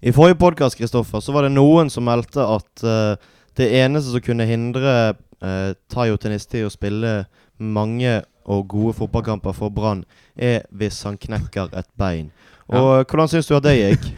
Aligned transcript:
I 0.00 0.12
forrige 0.16 0.38
podkast 0.40 0.78
Kristoffer, 0.78 1.20
så 1.20 1.32
var 1.32 1.44
det 1.44 1.52
noen 1.52 1.90
som 1.92 2.06
meldte 2.08 2.40
at 2.40 2.82
uh, 2.88 3.20
det 3.60 3.66
eneste 3.82 4.14
som 4.14 4.22
kunne 4.24 4.46
hindre 4.48 4.92
uh, 5.12 5.72
Tayo 5.92 6.16
Tenisti 6.16 6.62
å 6.64 6.70
spille 6.72 7.26
mange 7.60 8.22
og 8.48 8.62
gode 8.72 8.94
fotballkamper 8.96 9.52
for 9.52 9.68
Brann, 9.68 10.06
er 10.40 10.64
hvis 10.72 11.02
han 11.04 11.18
knekker 11.20 11.74
et 11.76 11.88
bein. 12.00 12.30
Og 12.72 13.04
Hvordan 13.04 13.28
syns 13.28 13.50
du 13.50 13.58
at 13.58 13.66
det 13.68 13.76
gikk? 13.76 14.08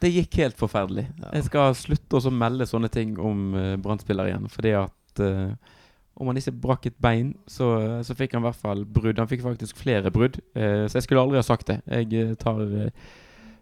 Det 0.00 0.08
gikk 0.08 0.38
helt 0.40 0.56
forferdelig. 0.56 1.02
Jeg 1.28 1.44
skal 1.44 1.74
slutte 1.76 2.16
å 2.16 2.30
melde 2.32 2.64
sånne 2.64 2.88
ting 2.88 3.18
om 3.20 3.50
uh, 3.52 3.74
Brann-spillere 3.84 4.30
igjen. 4.30 4.46
Fordi 4.48 4.70
at 4.78 5.20
uh, 5.20 5.74
om 6.16 6.30
han 6.30 6.40
ikke 6.40 6.54
brakk 6.56 6.86
et 6.88 6.96
bein, 6.96 7.34
så, 7.44 7.68
så, 8.00 8.16
fikk 8.16 8.32
han 8.32 8.40
i 8.40 8.46
hvert 8.46 8.62
fall 8.62 8.86
brudd. 8.88 9.20
Han 9.20 9.28
fikk 9.28 9.44
faktisk 9.44 9.76
flere 9.76 10.08
brudd. 10.12 10.38
Så 10.56 10.96
jeg 10.96 11.04
skulle 11.04 11.20
aldri 11.20 11.36
ha 11.36 11.44
sagt 11.44 11.68
det. 11.68 11.82
Jeg 11.84 12.38
tar 12.40 12.64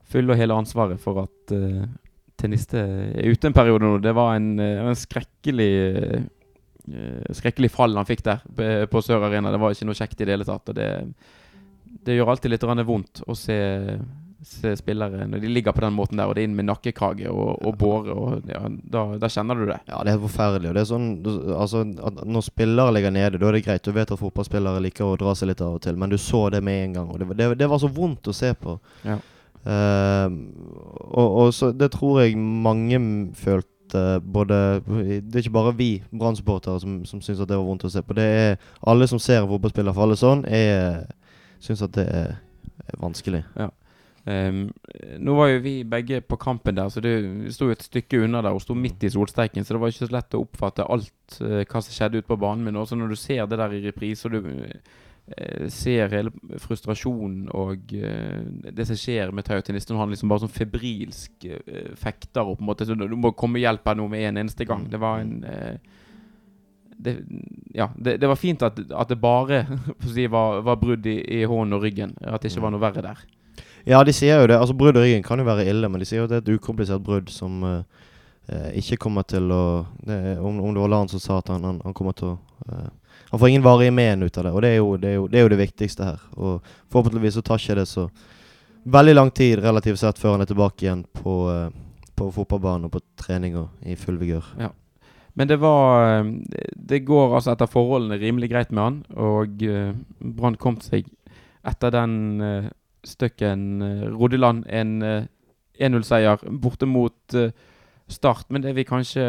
fulle 0.09 0.35
og 0.35 0.41
hele 0.41 0.57
ansvaret 0.57 1.01
for 1.03 1.25
at 1.27 1.55
uh, 1.57 1.83
Teniste 2.39 2.79
er 2.79 3.33
ute 3.35 3.49
en 3.49 3.57
periode 3.57 3.83
nå. 3.83 3.97
Det 3.99 4.13
var 4.15 4.37
en, 4.37 4.53
en 4.63 4.95
skrekkelig 4.95 5.73
skrekkelig 7.35 7.69
fall 7.75 7.97
han 7.99 8.07
fikk 8.07 8.23
der 8.25 8.87
på 8.89 9.03
Sør 9.03 9.27
Arena. 9.27 9.51
Det 9.51 9.59
var 9.61 9.75
ikke 9.75 9.89
noe 9.89 9.99
kjekt 9.99 10.23
i 10.23 10.29
det 10.29 10.37
hele 10.37 10.47
tatt. 10.47 10.71
Og 10.71 10.77
det, 10.79 10.87
det 12.07 12.15
gjør 12.17 12.33
alltid 12.33 12.55
litt 12.55 12.67
vondt 12.89 13.23
å 13.27 13.37
se 13.37 13.59
spillere 14.79 15.27
når 15.27 15.43
de 15.43 15.49
ligger 15.51 15.75
på 15.75 15.83
den 15.83 15.97
måten 15.97 16.21
der, 16.21 16.31
og 16.31 16.37
det 16.37 16.45
er 16.45 16.49
inn 16.49 16.55
med 16.57 16.69
nakkekrage 16.69 17.27
og, 17.29 17.59
og 17.67 17.75
båre, 17.79 18.15
og 18.15 18.47
ja, 18.49 18.61
da, 18.69 19.03
da, 19.19 19.31
kjenner 19.33 19.59
du 19.59 19.65
det. 19.67 19.81
Ja, 19.91 20.03
det 20.07 20.15
er 20.15 20.21
forferdelig. 20.23 20.71
Og 20.71 20.77
det 20.77 20.85
er 20.85 20.89
sånn, 20.89 21.09
altså, 21.57 21.83
Når 22.23 22.47
spillere 22.47 22.95
ligger 22.95 23.15
nede, 23.15 23.41
da 23.41 23.49
er 23.51 23.59
det 23.59 23.65
greit. 23.67 23.85
Du 23.85 23.97
vet 23.97 24.13
at 24.15 24.21
fotballspillere 24.21 24.85
liker 24.85 25.09
å 25.09 25.19
dra 25.21 25.35
seg 25.39 25.51
litt 25.51 25.65
av 25.65 25.81
og 25.81 25.83
til, 25.85 25.99
men 25.99 26.15
du 26.15 26.19
så 26.23 26.47
det 26.55 26.63
med 26.65 26.85
en 26.85 27.01
gang. 27.01 27.11
Og 27.11 27.21
det, 27.21 27.33
det, 27.41 27.51
det 27.59 27.71
var 27.71 27.83
så 27.83 27.91
vondt 27.91 28.31
å 28.31 28.37
se 28.37 28.53
på. 28.59 28.79
Ja. 29.09 29.19
Uh, 29.67 30.29
og, 31.11 31.27
og, 31.27 31.55
så 31.55 31.73
det 31.73 31.91
tror 31.93 32.23
jeg 32.23 32.39
mange 32.39 33.01
følte 33.35 33.75
både 34.21 34.83
Det 34.85 35.35
er 35.35 35.43
ikke 35.43 35.55
bare 35.55 35.73
vi 35.77 36.03
Brann-supportere 36.13 36.81
som, 36.81 37.05
som 37.09 37.23
syns 37.25 37.41
at 37.41 37.49
det 37.49 37.57
var 37.57 37.65
vondt 37.65 37.87
å 37.89 37.93
se 37.93 38.03
på. 38.05 38.17
Det 38.17 38.25
er 38.25 38.57
alle 38.85 39.09
som 39.09 39.21
ser 39.23 39.47
fotballspiller 39.49 39.97
falle 39.97 40.17
sånn, 40.21 40.45
syns 41.65 41.85
at 41.87 41.95
det 41.97 42.05
er, 42.05 42.35
er 42.85 43.01
vanskelig. 43.01 43.43
Ja. 43.57 43.71
Um, 44.29 44.67
nå 45.25 45.35
var 45.39 45.49
jo 45.49 45.61
vi 45.65 45.75
begge 45.89 46.21
på 46.21 46.37
kampen 46.37 46.77
der, 46.77 46.91
så 46.93 47.01
det 47.01 47.15
sto 47.55 47.71
et 47.73 47.85
stykke 47.87 48.21
unna 48.27 48.43
der 48.45 48.53
og 48.53 48.61
sto 48.61 48.75
midt 48.77 49.07
i 49.07 49.11
solsteiken, 49.15 49.65
så 49.65 49.75
det 49.75 49.81
var 49.81 49.93
ikke 49.95 50.09
så 50.09 50.17
lett 50.19 50.37
å 50.37 50.43
oppfatte 50.43 50.85
alt 50.85 51.39
uh, 51.41 51.63
hva 51.63 51.81
som 51.81 51.95
skjedde 51.95 52.21
ute 52.21 52.29
på 52.29 52.37
banen. 52.41 52.67
Men 52.67 52.77
også 52.77 52.99
når 52.99 53.15
du 53.15 53.17
ser 53.17 53.47
det 53.49 53.61
der 53.61 53.77
i 53.79 53.85
reprise, 53.87 54.29
og 54.29 54.37
du 54.37 54.51
ser 55.73 56.13
hele 56.13 56.33
frustrasjonen 56.63 57.51
og 57.53 57.93
uh, 57.93 58.71
det 58.73 58.87
som 58.89 58.99
skjer 58.99 59.33
med 59.35 59.45
Tautinisten, 59.45 59.99
han 60.01 60.13
liksom 60.13 60.31
bare 60.33 60.47
sånn 60.47 60.55
febrilsk 60.55 61.49
fekter 62.01 62.45
og 62.47 62.59
på 62.59 62.65
en 62.65 62.71
måte 62.71 62.89
så 62.89 62.97
Du 62.99 63.17
må 63.19 63.35
komme 63.37 63.61
hjelp 63.61 63.87
her 63.87 63.99
nå 63.99 64.09
med 64.09 64.29
en 64.29 64.43
eneste 64.45 64.65
gang. 64.69 64.87
Det 64.89 65.01
var 65.03 65.21
en 65.21 65.43
det, 66.99 67.17
ja, 67.75 67.91
det, 67.97 68.17
det, 68.17 68.27
var 68.27 68.37
fint 68.37 68.63
at, 68.63 68.79
at 68.91 69.09
det 69.09 69.21
bare 69.23 69.63
si, 70.15 70.27
var, 70.27 70.63
var 70.67 70.81
brudd 70.81 71.07
i, 71.07 71.21
i 71.39 71.45
hånden 71.47 71.77
og 71.79 71.85
ryggen. 71.87 72.17
At 72.21 72.43
det 72.43 72.51
ikke 72.51 72.65
var 72.65 72.75
noe 72.75 72.83
verre 72.83 73.05
der. 73.05 73.23
Ja, 73.89 74.03
de 74.05 74.13
sier 74.13 74.43
jo 74.43 74.49
det. 74.51 74.59
Altså 74.59 74.75
Brudd 74.77 74.99
i 74.99 75.05
ryggen 75.07 75.25
kan 75.25 75.41
jo 75.41 75.47
være 75.47 75.69
ille, 75.71 75.89
men 75.89 76.03
de 76.03 76.09
sier 76.09 76.23
jo 76.23 76.29
det 76.29 76.41
er 76.41 76.45
et 76.45 76.59
ukomplisert 76.59 77.05
brudd 77.05 77.31
som 77.33 77.63
uh, 77.65 77.81
ikke 78.77 78.99
kommer 79.07 79.27
til 79.29 79.49
å 79.55 79.63
det, 80.05 80.39
om, 80.43 80.59
om, 80.61 80.75
det 80.75 80.83
var 80.83 80.93
Lan 80.93 81.11
som 81.13 81.23
sa 81.23 81.39
at 81.41 81.53
han, 81.55 81.65
han, 81.65 81.81
han 81.85 81.97
kommer 81.97 82.17
til 82.19 82.35
å 82.35 82.37
uh, 82.69 82.89
Han 83.31 83.41
får 83.41 83.49
ingen 83.49 83.63
varige 83.63 83.93
men 83.93 84.23
ut 84.23 84.39
av 84.39 84.45
det, 84.45 84.53
og 84.53 84.63
det 84.63 84.69
er, 84.69 84.77
jo, 84.79 84.97
det 84.97 85.09
er, 85.09 85.15
jo, 85.19 85.27
det 85.29 85.39
er 85.39 85.45
jo 85.45 85.53
det 85.53 85.61
viktigste 85.61 86.05
her. 86.05 86.21
Og 86.37 86.69
forhåpentligvis 86.93 87.37
så 87.37 87.45
tar 87.45 87.61
ikke 87.61 87.77
det 87.77 87.87
så 87.91 88.07
veldig 88.89 89.15
lang 89.15 89.31
tid 89.31 89.61
relativt 89.61 90.01
sett 90.01 90.21
før 90.21 90.37
han 90.37 90.45
er 90.45 90.49
tilbake 90.49 90.87
igjen 90.87 91.05
på, 91.13 91.35
uh, 91.53 91.69
på 92.17 92.31
fotballbanen 92.33 92.89
og 92.89 92.95
på 92.97 93.03
trening 93.21 93.59
og 93.61 93.85
i 93.85 93.99
full 94.01 94.17
vigør. 94.21 94.49
Ja. 94.61 94.73
Men 95.39 95.47
det 95.47 95.61
var 95.63 96.25
Det 96.75 97.05
går 97.07 97.35
altså 97.37 97.53
etter 97.53 97.71
forholdene 97.71 98.19
rimelig 98.19 98.49
greit 98.51 98.73
med 98.73 98.83
han, 98.83 98.97
og 99.15 99.61
Brann 100.19 100.57
kom 100.59 100.81
seg 100.83 101.07
etter 101.69 101.93
den 101.95 102.71
stykken 103.07 103.83
uh, 103.83 104.09
Rodeland 104.17 104.65
en 104.67 105.03
1-0-seier 105.79 106.41
eh, 106.43 106.55
borte 106.63 106.89
mot 106.89 107.37
Start. 108.09 108.47
Men 108.49 108.65
det 108.65 108.75
vi 108.77 108.87
kanskje 108.89 109.25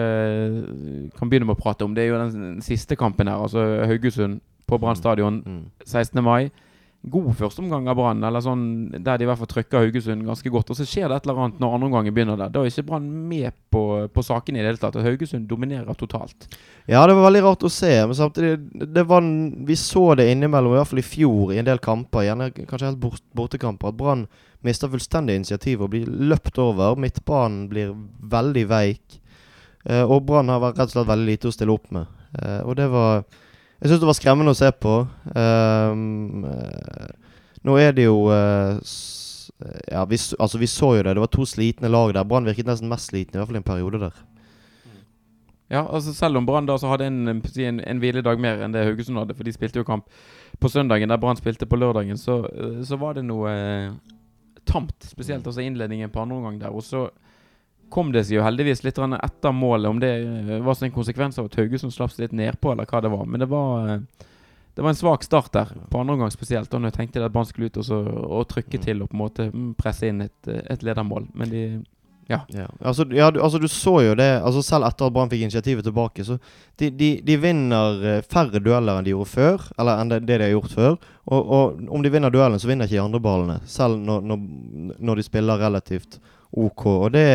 kan 1.17 1.29
begynne 1.29 1.49
med 1.49 1.57
å 1.57 1.59
prate 1.59 1.83
om, 1.85 1.93
det 1.95 2.05
er 2.05 2.13
jo 2.13 2.21
den 2.21 2.63
siste 2.63 2.95
kampen 2.99 3.27
her. 3.27 3.41
Altså 3.43 3.85
Haugesund 3.89 4.39
på 4.69 4.79
Brann 4.79 4.95
mm. 4.95 5.01
stadion 5.01 5.43
16. 5.85 6.19
Mm. 6.19 6.25
mai 6.25 6.49
god 7.01 7.31
førsteomgang 7.39 7.87
av 7.87 7.95
Brann, 7.95 8.23
eller 8.27 8.43
sånn 8.43 8.63
der 8.91 9.19
de 9.19 9.23
i 9.23 9.27
hvert 9.29 9.39
fall 9.39 9.49
trykker 9.49 9.85
Haugesund 9.85 10.25
ganske 10.27 10.51
godt. 10.51 10.73
Og 10.73 10.79
så 10.79 10.87
skjer 10.87 11.07
det 11.07 11.19
et 11.19 11.27
eller 11.27 11.39
annet 11.45 11.61
når 11.61 11.75
andre 11.75 11.87
omgangen 11.87 12.15
begynner 12.15 12.39
der. 12.41 12.51
Da 12.51 12.63
er 12.63 12.71
ikke 12.71 12.87
Brann 12.89 13.07
med 13.29 13.55
på, 13.71 13.83
på 14.11 14.25
sakene 14.25 14.59
i 14.59 14.65
det 14.65 14.73
hele 14.73 14.81
tatt. 14.81 14.97
Og 14.99 15.07
Haugesund 15.07 15.47
dominerer 15.47 15.99
totalt. 15.99 16.49
Ja, 16.89 17.05
det 17.07 17.15
var 17.15 17.29
veldig 17.29 17.45
rart 17.45 17.63
å 17.63 17.71
se. 17.71 17.93
Men 18.03 18.19
samtidig 18.19 18.89
det 18.97 19.05
var, 19.07 19.23
Vi 19.69 19.79
så 19.79 20.05
det 20.19 20.27
innimellom, 20.33 20.75
i 20.75 20.81
hvert 20.81 20.91
fall 20.91 21.03
i 21.03 21.07
fjor, 21.07 21.55
i 21.55 21.61
en 21.61 21.71
del 21.71 21.79
kamper, 21.83 22.27
gjerne 22.27 22.51
kanskje 22.59 22.91
helt 22.91 23.01
bort, 23.01 23.23
bortekamper, 23.37 23.93
at 23.93 23.99
Brann 23.99 24.27
mister 24.65 24.91
fullstendig 24.91 25.39
initiativ 25.39 25.83
og 25.83 25.93
blir 25.93 26.07
løpt 26.07 26.59
over. 26.61 26.97
Midtbanen 26.99 27.67
blir 27.71 27.93
veldig 28.31 28.65
veik. 28.69 29.19
Eh, 29.85 30.03
og 30.03 30.25
Brann 30.27 30.51
har 30.51 30.63
rett 30.71 30.89
og 30.89 30.95
slett 30.95 31.11
veldig 31.11 31.29
lite 31.29 31.51
å 31.51 31.55
stille 31.55 31.75
opp 31.75 31.91
med. 31.95 32.09
Eh, 32.39 32.59
og 32.65 32.75
det 32.79 32.89
var 32.91 33.23
jeg 33.79 33.93
syns 33.93 34.01
det 34.01 34.09
var 34.09 34.17
skremmende 34.17 34.51
å 34.51 34.57
se 34.59 34.69
på. 34.75 34.93
Um, 35.31 36.43
nå 37.63 37.75
er 37.79 37.93
det 37.95 38.09
jo 38.09 38.25
uh, 38.27 38.75
Ja, 39.87 40.03
vi, 40.07 40.19
altså 40.35 40.59
vi 40.59 40.67
så 40.67 40.97
jo 40.97 41.05
det. 41.05 41.13
Det 41.15 41.23
var 41.23 41.31
to 41.31 41.45
slitne 41.47 41.91
lag 41.91 42.11
der. 42.15 42.27
Brann 42.27 42.47
virket 42.47 42.67
nesten 42.67 42.91
mest 42.91 43.07
sliten, 43.07 43.37
i 43.37 43.39
hvert 43.39 43.47
fall 43.47 43.59
i 43.59 43.61
en 43.61 43.69
periode 43.69 44.01
der. 44.03 44.19
Ja, 45.69 45.85
altså 45.85 46.11
selv 46.13 46.41
om 46.41 46.45
Brann 46.49 46.67
da 46.67 46.75
så 46.81 46.89
hadde 46.91 47.07
en, 47.07 47.27
en, 47.29 47.79
en 47.79 47.99
hviledag 48.01 48.39
mer 48.41 48.63
enn 48.65 48.73
det 48.73 48.83
Haugesund 48.87 49.19
hadde, 49.21 49.35
for 49.37 49.47
de 49.47 49.53
spilte 49.53 49.79
jo 49.79 49.87
kamp 49.87 50.07
på 50.59 50.71
søndagen 50.71 51.11
der 51.11 51.19
Brann 51.21 51.37
spilte 51.37 51.67
på 51.69 51.77
lørdagen, 51.77 52.17
så, 52.17 52.41
så 52.83 52.97
var 52.97 53.19
det 53.19 53.27
noe 53.27 53.51
eh, 53.53 53.91
tamt. 54.65 55.03
Spesielt 55.03 55.47
altså 55.47 55.61
innledningen 55.61 56.09
på 56.09 56.21
andre 56.21 56.37
omgang 56.39 56.59
der. 56.61 56.75
Og 56.75 56.83
så 56.83 57.07
kom 57.89 58.11
det 58.13 58.25
seg 58.27 58.37
jo 58.37 58.45
heldigvis 58.45 58.83
litt 58.85 58.99
etter 58.99 59.53
målet. 59.55 59.89
Om 59.89 60.01
det 60.01 60.11
eh, 60.19 60.57
var 60.65 60.83
en 60.83 60.95
konsekvens 60.95 61.39
av 61.39 61.49
at 61.49 61.59
Haugesund 61.59 61.93
slapp 61.93 62.13
seg 62.13 62.27
litt 62.27 62.37
nedpå, 62.37 62.73
eller 62.73 62.89
hva 62.89 63.01
det 63.03 63.13
var. 63.13 63.25
Men 63.25 63.43
det 63.43 63.49
var, 63.51 63.89
eh, 63.89 64.25
det 64.75 64.85
var 64.85 64.93
en 64.93 64.99
svak 64.99 65.25
start 65.25 65.51
der, 65.53 65.73
på 65.89 66.01
andre 66.01 66.17
omgang 66.17 66.33
spesielt. 66.33 66.73
Og 66.73 66.81
når 66.81 66.93
jeg 66.93 66.99
tenkte 66.99 67.25
at 67.25 67.33
Brann 67.33 67.49
skulle 67.49 67.69
ut 67.69 67.79
og, 67.81 67.87
så, 67.87 68.01
og, 68.05 68.47
trykke 68.51 68.77
mm. 68.77 68.83
til 68.85 69.03
og 69.03 69.11
på 69.11 69.17
en 69.17 69.23
måte 69.23 69.49
presse 69.79 70.09
inn 70.09 70.21
et, 70.27 70.39
eh, 70.47 70.61
et 70.69 70.85
ledermål. 70.85 71.29
Men 71.33 71.53
de 71.53 71.63
ja. 72.29 72.43
ja. 72.53 72.67
Altså, 72.85 73.07
ja 73.09 73.31
du, 73.33 73.39
altså, 73.41 73.57
du, 73.57 73.65
så 73.71 73.95
jo 74.05 74.11
det 74.17 74.27
altså 74.37 74.61
Selv 74.61 74.85
etter 74.85 75.07
at 75.07 75.13
Brann 75.15 75.31
fikk 75.31 75.47
initiativet 75.47 75.87
tilbake, 75.87 76.21
så 76.27 76.37
de, 76.77 76.91
de, 76.93 77.09
de, 77.25 77.37
vinner 77.41 78.21
færre 78.29 78.61
dueller 78.61 78.99
enn 78.99 79.07
de 79.07 79.15
gjorde 79.15 79.31
før. 79.33 79.65
Eller 79.81 79.99
enn 79.99 80.13
det, 80.13 80.21
det 80.29 80.37
de 80.37 80.45
har 80.45 80.53
gjort 80.53 80.75
før. 80.77 80.97
Og, 81.25 81.39
og, 81.41 81.81
om 81.89 82.05
de 82.05 82.11
vinner 82.13 82.33
duellen, 82.33 82.61
så 82.61 82.69
vinner 82.69 82.87
ikke 82.87 82.99
de 82.99 83.03
andre 83.03 83.23
ballene. 83.23 83.57
Selv 83.67 83.97
når, 83.97 84.23
når, 84.29 84.45
når 85.09 85.19
de 85.19 85.25
spiller 85.25 85.61
relativt 85.65 86.19
OK. 86.51 86.85
Og 86.93 87.09
det 87.17 87.25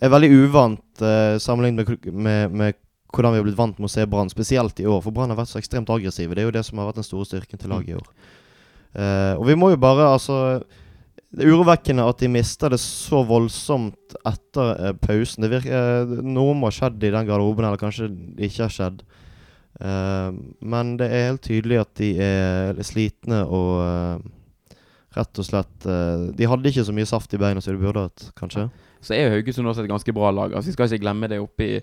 er 0.00 0.12
veldig 0.12 0.32
uvant 0.44 1.04
eh, 1.04 1.36
sammenlignet 1.42 1.88
med, 1.88 2.12
med, 2.12 2.56
med, 2.62 2.80
hvordan 3.14 3.32
vi 3.32 3.40
har 3.40 3.46
blitt 3.46 3.58
vant 3.58 3.78
med 3.80 3.88
å 3.88 3.92
se 3.92 4.04
Brann, 4.10 4.32
spesielt 4.32 4.80
i 4.82 4.88
år. 4.88 5.00
For 5.04 5.14
Brann 5.14 5.32
har 5.32 5.40
vært 5.40 5.52
så 5.52 5.60
ekstremt 5.60 5.90
aggressive. 5.92 6.36
Det 6.36 6.44
er 6.44 6.50
jo 6.50 6.56
det 6.56 6.66
som 6.68 6.80
har 6.80 6.90
vært 6.90 7.00
den 7.00 7.08
store 7.08 7.28
styrken 7.28 7.60
til 7.60 7.72
laget 7.72 7.94
i 7.94 8.00
år. 8.00 8.10
Uh, 8.96 9.34
og 9.36 9.44
vi 9.48 9.56
må 9.60 9.70
jo 9.72 9.80
bare, 9.80 10.08
altså 10.08 10.36
Det 11.34 11.42
er 11.44 11.52
urovekkende 11.52 12.06
at 12.06 12.22
de 12.22 12.30
mister 12.30 12.72
det 12.72 12.78
så 12.82 13.22
voldsomt 13.26 14.16
etter 14.28 14.72
eh, 14.76 14.96
pausen. 15.02 15.44
Det 15.44 15.52
virker, 15.52 16.16
noe 16.22 16.54
må 16.56 16.70
ha 16.70 16.76
skjedd 16.76 17.02
i 17.02 17.12
den 17.12 17.28
garderoben, 17.28 17.66
eller 17.66 17.80
kanskje 17.80 18.08
det 18.10 18.50
ikke 18.50 18.66
har 18.68 18.76
skjedd. 18.78 19.06
men 20.64 20.94
det 20.96 21.06
er 21.12 21.26
helt 21.26 21.42
tydelig 21.44 21.76
at 21.82 21.90
de 22.00 22.06
er 22.24 22.78
slitne 22.80 23.42
og 23.44 24.22
rett 25.12 25.40
og 25.42 25.44
slett 25.44 25.84
De 26.32 26.48
hadde 26.48 26.70
ikke 26.70 26.84
så 26.88 26.94
mye 26.96 27.08
saft 27.10 27.34
i 27.36 27.40
beina 27.42 27.60
som 27.60 27.76
de 27.76 27.82
burde 27.82 28.06
hatt, 28.06 28.30
kanskje. 28.40 28.70
Så 29.04 29.12
er 29.12 29.34
Haugesund 29.34 29.68
også 29.68 29.84
et 29.84 29.90
ganske 29.90 30.14
bra 30.16 30.30
lag. 30.32 30.54
Altså, 30.54 30.70
Vi 30.70 30.72
skal 30.78 30.88
ikke 30.88 31.04
glemme 31.04 31.28
det 31.28 31.42
oppi, 31.42 31.74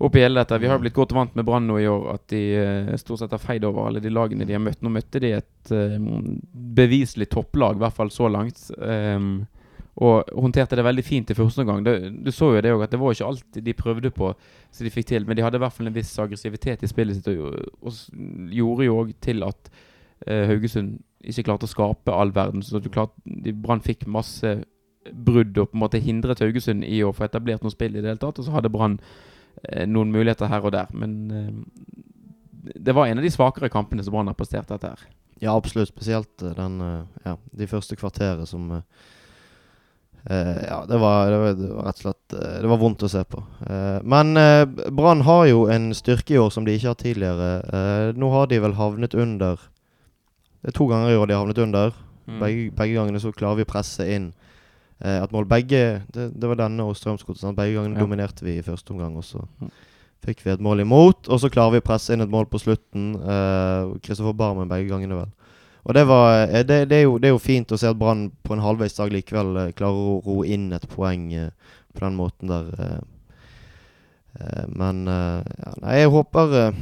oppi 0.00 0.22
hele 0.22 0.40
dette. 0.40 0.58
Vi 0.62 0.68
har 0.70 0.80
blitt 0.80 0.96
godt 0.96 1.12
vant 1.16 1.34
med 1.36 1.46
Brann 1.46 1.68
nå 1.68 1.78
i 1.80 1.88
år, 1.90 2.06
at 2.14 2.26
de 2.32 2.42
uh, 2.56 2.92
stort 3.00 3.22
sett 3.22 3.34
har 3.36 3.42
feid 3.42 3.66
over 3.68 3.88
alle 3.88 4.02
de 4.02 4.12
lagene 4.12 4.46
de 4.48 4.56
har 4.56 4.62
møtt. 4.62 4.80
Nå 4.82 4.92
møtte 4.94 5.22
de 5.22 5.34
et 5.36 5.72
uh, 5.74 5.96
beviselig 6.80 7.30
topplag, 7.34 7.78
i 7.78 7.84
hvert 7.84 7.96
fall 7.96 8.12
så 8.14 8.30
langt. 8.32 8.62
Um, 8.78 9.44
og 10.00 10.30
håndterte 10.32 10.78
det 10.78 10.86
veldig 10.86 11.04
fint 11.04 11.30
i 11.32 11.36
første 11.36 11.60
omgang. 11.64 11.84
Du 11.84 12.30
så 12.32 12.54
jo 12.54 12.64
det 12.64 12.72
òg, 12.72 12.86
at 12.86 12.94
det 12.94 13.00
var 13.02 13.12
ikke 13.12 13.28
alt 13.28 13.60
de 13.66 13.76
prøvde 13.76 14.12
på 14.14 14.32
som 14.70 14.86
de 14.86 14.92
fikk 14.94 15.10
til, 15.10 15.26
men 15.28 15.36
de 15.36 15.44
hadde 15.44 15.60
i 15.60 15.64
hvert 15.64 15.76
fall 15.76 15.90
en 15.90 15.96
viss 15.96 16.14
aggressivitet 16.22 16.86
i 16.86 16.88
spillet 16.88 17.18
sitt, 17.18 17.28
og, 17.34 17.58
og 17.84 18.54
gjorde 18.54 18.86
jo 18.86 18.98
òg 19.02 19.14
til 19.20 19.44
at 19.44 19.72
uh, 19.74 20.44
Haugesund 20.48 21.00
ikke 21.20 21.50
klarte 21.50 21.68
å 21.68 21.72
skape 21.74 22.14
all 22.16 22.32
verden. 22.32 22.64
Så 22.64 22.80
Brann 22.80 23.84
fikk 23.84 24.06
masse 24.08 24.60
brudd 25.10 25.58
og 25.58 25.70
på 25.70 25.76
en 25.76 25.82
måte 25.82 26.00
hindret 26.02 26.40
Haugesund 26.40 26.84
i 26.84 27.02
å 27.04 27.12
få 27.16 27.26
etablert 27.26 27.64
noe 27.64 27.72
spill 27.72 27.96
i 27.96 28.00
det 28.00 28.08
hele 28.12 28.22
tatt. 28.22 28.40
Og 28.40 28.46
så 28.46 28.54
hadde 28.54 28.72
Brann 28.72 28.98
eh, 29.00 29.29
noen 29.86 30.12
muligheter 30.12 30.50
her 30.50 30.64
og 30.64 30.74
der. 30.74 30.90
Men 30.96 31.16
eh, 31.30 32.74
det 32.74 32.94
var 32.96 33.06
en 33.06 33.20
av 33.20 33.24
de 33.24 33.32
svakere 33.32 33.70
kampene 33.72 34.04
som 34.04 34.14
Brann 34.14 34.30
har 34.30 34.38
prestert 34.38 34.68
dette 34.70 34.92
her. 34.92 35.08
Ja, 35.40 35.56
absolutt. 35.56 35.92
Spesielt 35.92 36.42
eh, 36.42 36.54
den, 36.56 36.80
eh, 36.80 37.24
ja, 37.24 37.36
de 37.62 37.70
første 37.70 37.96
kvarteret 37.96 38.48
som 38.48 38.82
Uh, 40.30 40.64
ja, 40.68 40.84
det 40.88 40.98
var, 40.98 41.30
det, 41.30 41.36
var, 41.38 41.52
det 41.56 41.68
var 41.72 41.86
rett 41.86 42.00
og 42.00 42.02
slett 42.04 42.34
uh, 42.36 42.56
Det 42.60 42.68
var 42.68 42.80
vondt 42.82 43.04
å 43.06 43.08
se 43.08 43.22
på. 43.24 43.38
Uh, 43.64 44.02
men 44.04 44.36
eh, 44.36 44.66
Brann 44.92 45.22
har 45.24 45.46
jo 45.48 45.62
en 45.72 45.94
styrke 45.96 46.34
i 46.34 46.38
år 46.38 46.50
som 46.52 46.66
de 46.66 46.74
ikke 46.76 46.90
har 46.90 46.98
tidligere. 47.00 47.48
Eh, 47.64 48.10
nå 48.20 48.28
har 48.34 48.50
de 48.50 48.58
vel 48.60 48.76
havnet 48.76 49.16
under 49.16 49.56
Det 50.60 50.74
er 50.74 50.76
to 50.76 50.90
ganger 50.90 51.14
i 51.14 51.16
år 51.16 51.30
de 51.30 51.36
har 51.38 51.40
havnet 51.40 51.62
under. 51.64 51.96
Mm. 52.26 52.36
Begge, 52.42 52.66
begge 52.76 52.98
gangene 52.98 53.22
så 53.24 53.32
klarer 53.32 53.62
vi 53.62 53.64
å 53.64 53.70
presse 53.72 54.04
inn 54.12 54.28
eh, 55.00 55.22
et 55.24 55.32
mål. 55.32 55.46
Begge 55.48 56.02
det, 56.12 56.30
det 56.40 56.48
var 56.48 56.56
denne 56.56 56.84
og 56.86 56.96
Strømsgodset. 56.96 57.54
Begge 57.56 57.74
gangene 57.78 57.96
Ja. 57.98 58.04
dominerte 58.04 58.44
vi 58.44 58.58
i 58.58 58.62
første 58.62 58.90
omgang, 58.92 59.16
og 59.16 59.24
så 59.24 59.44
Mm. 59.60 59.70
fikk 60.26 60.44
vi 60.44 60.50
et 60.52 60.60
mål 60.60 60.80
imot. 60.80 61.28
Og 61.28 61.40
så 61.40 61.48
klarer 61.50 61.72
vi 61.72 61.80
å 61.80 61.86
presse 61.88 62.12
inn 62.12 62.20
et 62.20 62.28
mål 62.30 62.46
på 62.46 62.58
slutten. 62.60 63.14
Kristoffer 64.02 64.34
Barmen 64.36 64.68
begge 64.68 64.88
gangene, 64.90 65.14
vel. 65.16 65.30
Og 65.86 65.94
det, 65.94 66.06
var, 66.06 66.46
eh, 66.48 66.62
det, 66.62 66.88
det, 66.90 66.98
er 66.98 67.02
jo, 67.04 67.18
det 67.18 67.28
er 67.28 67.32
jo 67.32 67.38
fint 67.38 67.72
å 67.72 67.78
se 67.78 67.88
at 67.88 67.96
Brann 67.98 68.30
på 68.44 68.52
en 68.52 68.60
halvveis 68.60 68.94
dag 68.98 69.10
likevel 69.10 69.56
eh, 69.56 69.72
klarer 69.72 69.96
å 69.96 70.22
ro 70.26 70.42
inn 70.44 70.72
et 70.76 70.84
poeng 70.88 71.32
eh, 71.32 71.50
på 71.94 72.00
den 72.04 72.16
måten 72.18 72.48
der. 72.52 72.66
eh. 72.78 73.00
Eh, 74.40 74.66
men 74.68 75.08
eh, 75.08 75.42
ja, 75.64 75.72
Nei, 75.82 75.94
jeg 76.02 76.10
håper 76.12 76.52
eh, 76.60 76.72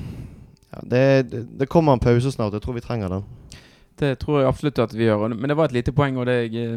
ja, 0.73 0.81
det, 0.85 1.03
det, 1.31 1.45
det 1.63 1.69
kommer 1.71 1.93
en 1.97 2.03
pause 2.03 2.33
snart. 2.35 2.53
Jeg 2.53 2.63
tror 2.67 2.75
vi 2.77 2.81
trenger 2.85 3.09
den. 3.09 3.25
Det 3.99 4.13
tror 4.23 4.41
jeg 4.41 4.49
absolutt 4.49 4.79
at 4.79 4.93
vi 4.95 5.09
gjør. 5.09 5.29
Men 5.35 5.51
det 5.51 5.57
var 5.59 5.69
et 5.69 5.75
lite 5.75 5.93
poeng, 5.97 6.19
og 6.21 6.29
det, 6.29 6.37
eh, 6.55 6.77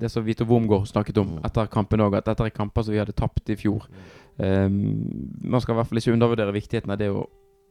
det 0.00 0.10
som 0.10 0.24
Vito 0.26 0.44
Wormgård 0.48 0.88
snakket 0.90 1.18
om 1.22 1.36
Mm. 1.36 1.44
etter 1.46 1.66
kampen 1.70 2.00
òg, 2.00 2.16
at 2.18 2.24
dette 2.24 2.44
er 2.44 2.50
kamper 2.50 2.82
som 2.82 2.92
vi 2.92 2.98
hadde 2.98 3.14
tapt 3.14 3.50
i 3.50 3.56
fjor. 3.56 3.86
Um, 4.38 5.38
man 5.44 5.60
skal 5.60 5.74
i 5.74 5.76
hvert 5.76 5.86
fall 5.86 5.98
ikke 5.98 6.12
undervurdere 6.16 6.52
viktigheten 6.52 6.90
av 6.90 6.98
det 6.98 7.10
å, 7.12 7.26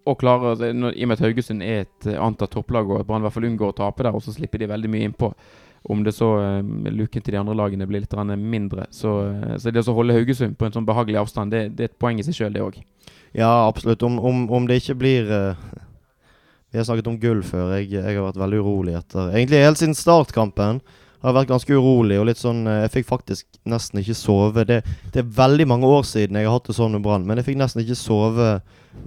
å 0.06 0.14
klare 0.16 0.52
altså, 0.54 0.72
når, 0.74 0.94
I 0.96 1.04
og 1.04 1.08
med 1.10 1.18
at 1.18 1.26
Haugesund 1.26 1.64
er 1.66 1.82
et 1.82 2.08
eh, 2.08 2.20
antatt 2.22 2.52
topplag, 2.52 2.88
og 2.90 3.02
at 3.02 3.08
Brann 3.08 3.22
i 3.22 3.26
hvert 3.26 3.34
fall 3.34 3.50
unngår 3.50 3.74
å 3.74 3.78
tape 3.82 4.04
der, 4.04 4.16
og 4.16 4.22
så 4.22 4.32
slipper 4.32 4.60
de 4.60 4.68
veldig 4.68 4.90
mye 4.90 5.10
innpå. 5.10 5.34
Om 5.90 6.04
det 6.06 6.14
så 6.14 6.38
um, 6.62 6.86
luken 6.86 7.22
til 7.26 7.34
de 7.34 7.40
andre 7.40 7.56
lagene 7.58 7.88
blir 7.90 8.02
litt 8.04 8.14
mindre. 8.38 8.86
Så, 8.92 9.34
så 9.58 9.72
det 9.72 9.82
å 9.88 9.94
holde 9.98 10.14
Haugesund 10.14 10.56
på 10.56 10.66
en 10.66 10.72
sånn 10.72 10.86
behagelig 10.86 11.18
avstand, 11.18 11.52
det, 11.52 11.76
det 11.76 11.84
er 11.84 11.90
et 11.90 12.00
poeng 12.00 12.20
i 12.20 12.24
seg 12.24 12.38
sjøl, 12.38 12.54
det 12.54 12.62
òg. 12.62 12.78
Ja, 13.34 13.68
absolutt. 13.68 14.04
Om, 14.04 14.20
om, 14.20 14.50
om 14.52 14.68
det 14.68 14.82
ikke 14.82 15.00
blir 15.02 15.32
eh, 15.32 15.56
Vi 16.72 16.80
har 16.80 16.88
snakket 16.88 17.08
om 17.12 17.20
gull 17.20 17.44
før. 17.44 17.74
Jeg, 17.76 17.90
jeg 17.98 18.16
har 18.16 18.24
vært 18.24 18.40
veldig 18.40 18.60
urolig 18.64 18.96
etter 18.96 19.34
Egentlig 19.34 19.60
helt 19.60 19.80
siden 19.82 19.98
startkampen 19.98 20.80
har 21.22 21.30
jeg 21.30 21.38
vært 21.38 21.52
ganske 21.52 21.78
urolig. 21.78 22.18
Og 22.20 22.28
litt 22.30 22.42
sånn 22.42 22.64
eh, 22.66 22.84
Jeg 22.86 22.94
fikk 22.96 23.10
faktisk 23.12 23.48
nesten 23.70 24.02
ikke 24.02 24.18
sove. 24.18 24.66
Det, 24.68 24.82
det 25.14 25.22
er 25.22 25.34
veldig 25.38 25.68
mange 25.70 25.90
år 25.90 26.06
siden 26.08 26.40
jeg 26.40 26.48
har 26.48 26.58
hatt 26.58 26.70
det 26.72 26.78
sånn 26.78 26.96
med 26.96 27.04
Brann, 27.06 27.28
men 27.28 27.40
jeg 27.42 27.52
fikk 27.52 27.60
nesten 27.62 27.84
ikke 27.84 28.00
sove 28.00 28.54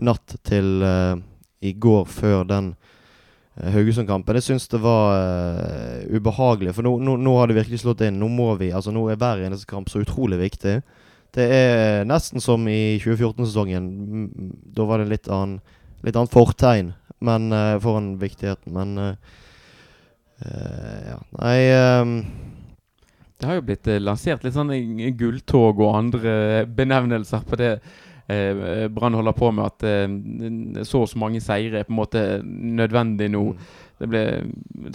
natt 0.01 0.37
til 0.49 0.81
uh, 0.81 1.17
i 1.65 1.75
går 1.77 2.07
før 2.09 2.47
den 2.49 2.71
uh, 2.73 3.69
Haugesund-kampen. 3.75 4.39
Jeg 4.39 4.47
syns 4.47 4.69
det 4.73 4.81
var 4.85 5.19
uh, 5.19 6.05
ubehagelig, 6.09 6.73
for 6.77 6.87
nå, 6.87 6.95
nå, 7.05 7.19
nå 7.21 7.35
har 7.37 7.51
det 7.51 7.59
virkelig 7.59 7.83
slått 7.83 8.05
inn. 8.07 8.21
Nå 8.21 8.31
må 8.33 8.53
vi, 8.61 8.71
altså 8.73 8.95
nå 8.95 9.05
er 9.13 9.21
hver 9.21 9.45
eneste 9.45 9.69
kamp 9.69 9.93
så 9.93 10.05
utrolig 10.05 10.41
viktig. 10.41 10.79
Det 11.35 11.49
er 11.51 12.07
nesten 12.07 12.41
som 12.41 12.65
i 12.71 12.97
2014-sesongen. 13.03 13.89
Mm, 13.91 14.53
Da 14.77 14.87
var 14.89 15.03
det 15.03 15.11
litt 15.11 15.33
annen 15.33 15.59
litt 16.05 16.17
annet 16.21 16.35
fortegn 16.35 16.93
men, 17.25 17.51
uh, 17.53 17.81
foran 17.83 18.15
viktigheten. 18.21 18.73
Men 18.75 18.99
eh, 18.99 19.15
eh, 20.45 20.99
ja. 21.11 21.19
Nei 21.41 21.59
ehm, 21.75 22.17
Det 23.39 23.49
har 23.49 23.59
jo 23.59 23.67
blitt 23.69 23.91
eh, 23.91 24.03
lansert 24.03 24.45
litt 24.45 24.57
sånn 24.57 24.73
eh, 24.75 25.13
gulltog 25.19 25.83
og 25.83 25.97
andre 25.99 26.65
benevnelser 26.71 27.47
på 27.49 27.59
det 27.61 27.73
eh, 28.31 28.87
Brann 28.93 29.17
holder 29.19 29.37
på 29.37 29.51
med. 29.53 29.73
At 29.73 29.87
eh, 29.89 30.85
så 30.85 31.05
og 31.05 31.11
så 31.11 31.21
mange 31.21 31.43
seire 31.45 31.83
er 31.83 31.89
på 31.89 31.95
en 31.95 32.03
måte 32.03 32.27
nødvendig 32.45 33.31
nå. 33.35 33.47
Det 34.01 34.11
ble 34.11 34.25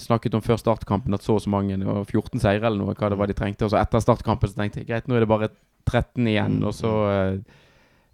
snakket 0.02 0.36
om 0.36 0.44
før 0.44 0.60
startkampen 0.60 1.16
at 1.16 1.24
så 1.24 1.38
og 1.38 1.44
så 1.44 1.52
mange, 1.52 1.78
det 1.80 1.88
var 1.88 2.04
14 2.04 2.42
seire 2.44 2.68
eller 2.68 2.82
noe, 2.82 2.98
hva 2.98 3.12
det 3.12 3.20
var 3.20 3.32
de 3.32 3.38
trengte. 3.38 3.68
Og 3.68 3.74
så 3.74 3.80
etter 3.82 4.04
startkampen 4.04 4.52
så 4.52 4.60
tenkte 4.60 4.84
jeg 4.84 4.90
greit, 4.90 5.08
nå 5.08 5.18
er 5.18 5.26
det 5.26 5.32
bare 5.32 5.52
13 5.88 6.28
igjen. 6.28 6.60
Mm. 6.60 6.68
Og 6.70 6.76
så 6.76 6.94
eh, 7.10 7.60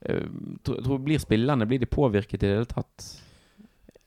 eh, 0.09 0.25
tror, 0.63 0.81
tror, 0.85 1.05
Blir 1.05 1.21
spillerne 1.21 1.67
blir 1.69 1.81
de 1.81 1.89
påvirket 1.89 2.41
i 2.41 2.47
det 2.47 2.57
hele 2.59 2.69
tatt? 2.69 3.07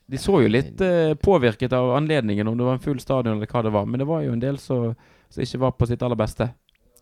De 0.08 0.18
så 0.20 0.38
jo 0.42 0.50
litt 0.50 0.80
eh, 0.80 1.14
påvirket 1.20 1.72
av 1.76 1.90
anledningen, 1.98 2.48
om 2.48 2.56
det 2.58 2.64
var 2.64 2.78
en 2.78 2.84
full 2.84 3.00
stadion 3.00 3.36
eller 3.36 3.50
hva 3.50 3.62
det 3.66 3.72
var. 3.74 3.86
Men 3.86 4.00
det 4.00 4.08
var 4.08 4.22
jo 4.24 4.32
en 4.32 4.42
del 4.44 4.60
som 4.62 4.94
ikke 5.36 5.60
var 5.60 5.74
på 5.76 5.88
sitt 5.90 6.02
aller 6.02 6.18
beste 6.18 6.48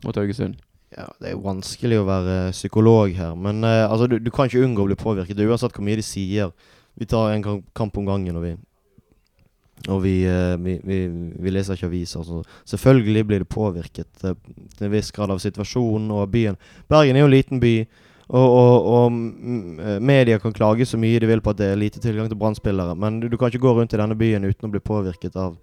mot 0.04 0.16
Haugesund. 0.18 0.58
Ja, 0.94 1.06
Det 1.20 1.30
er 1.30 1.36
jo 1.36 1.44
vanskelig 1.44 2.00
å 2.00 2.06
være 2.06 2.36
psykolog 2.54 3.14
her, 3.14 3.34
men 3.38 3.62
eh, 3.66 3.84
altså, 3.86 4.08
du, 4.10 4.18
du 4.22 4.30
kan 4.34 4.50
ikke 4.50 4.64
unngå 4.66 4.86
å 4.86 4.90
bli 4.90 4.98
påvirket. 4.98 5.38
Uansett 5.38 5.74
hvor 5.76 5.86
mye 5.86 5.98
de 6.00 6.06
sier. 6.06 6.50
Vi 6.96 7.06
tar 7.10 7.34
en 7.34 7.44
kamp 7.76 7.98
om 8.00 8.06
gangen, 8.08 8.38
og 8.38 8.46
vi 8.46 8.56
og 9.92 10.00
vi, 10.02 10.24
eh, 10.26 10.56
vi, 10.58 10.78
vi, 10.84 10.98
vi 11.36 11.52
leser 11.52 11.76
ikke 11.76 11.90
aviser. 11.90 12.24
Så 12.24 12.42
selvfølgelig 12.72 13.24
blir 13.28 13.44
det 13.44 13.48
påvirket 13.52 14.24
eh, 14.24 14.34
til 14.76 14.88
en 14.88 14.94
viss 14.94 15.12
grad 15.14 15.30
av 15.30 15.42
situasjonen 15.42 16.10
og 16.14 16.24
av 16.24 16.32
byen. 16.32 16.58
Bergen 16.90 17.16
er 17.16 17.22
jo 17.22 17.28
en 17.28 17.34
liten 17.34 17.62
by, 17.62 17.74
og, 18.26 18.46
og, 18.46 18.86
og 18.90 19.12
mm, 19.12 20.02
media 20.02 20.40
kan 20.42 20.54
klage 20.54 20.86
så 20.88 20.98
mye 20.98 21.20
de 21.22 21.28
vil 21.30 21.42
på 21.44 21.52
at 21.54 21.60
det 21.60 21.68
er 21.70 21.78
lite 21.78 22.02
tilgang 22.02 22.26
til 22.30 22.38
brannspillere, 22.40 22.96
men 22.98 23.20
du, 23.22 23.28
du 23.30 23.36
kan 23.38 23.52
ikke 23.52 23.62
gå 23.62 23.74
rundt 23.76 23.94
i 23.94 24.00
denne 24.00 24.18
byen 24.18 24.48
uten 24.48 24.66
å 24.66 24.72
bli 24.72 24.82
påvirket 24.82 25.38
av, 25.38 25.54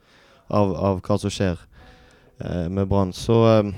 av, 0.48 0.71
av 0.71 1.01
hva 1.04 1.19
som 1.19 1.33
skjer 1.33 1.60
eh, 2.39 2.69
med 2.71 2.88
Brann. 2.88 3.12
Så 3.15 3.42
eh, 3.50 3.74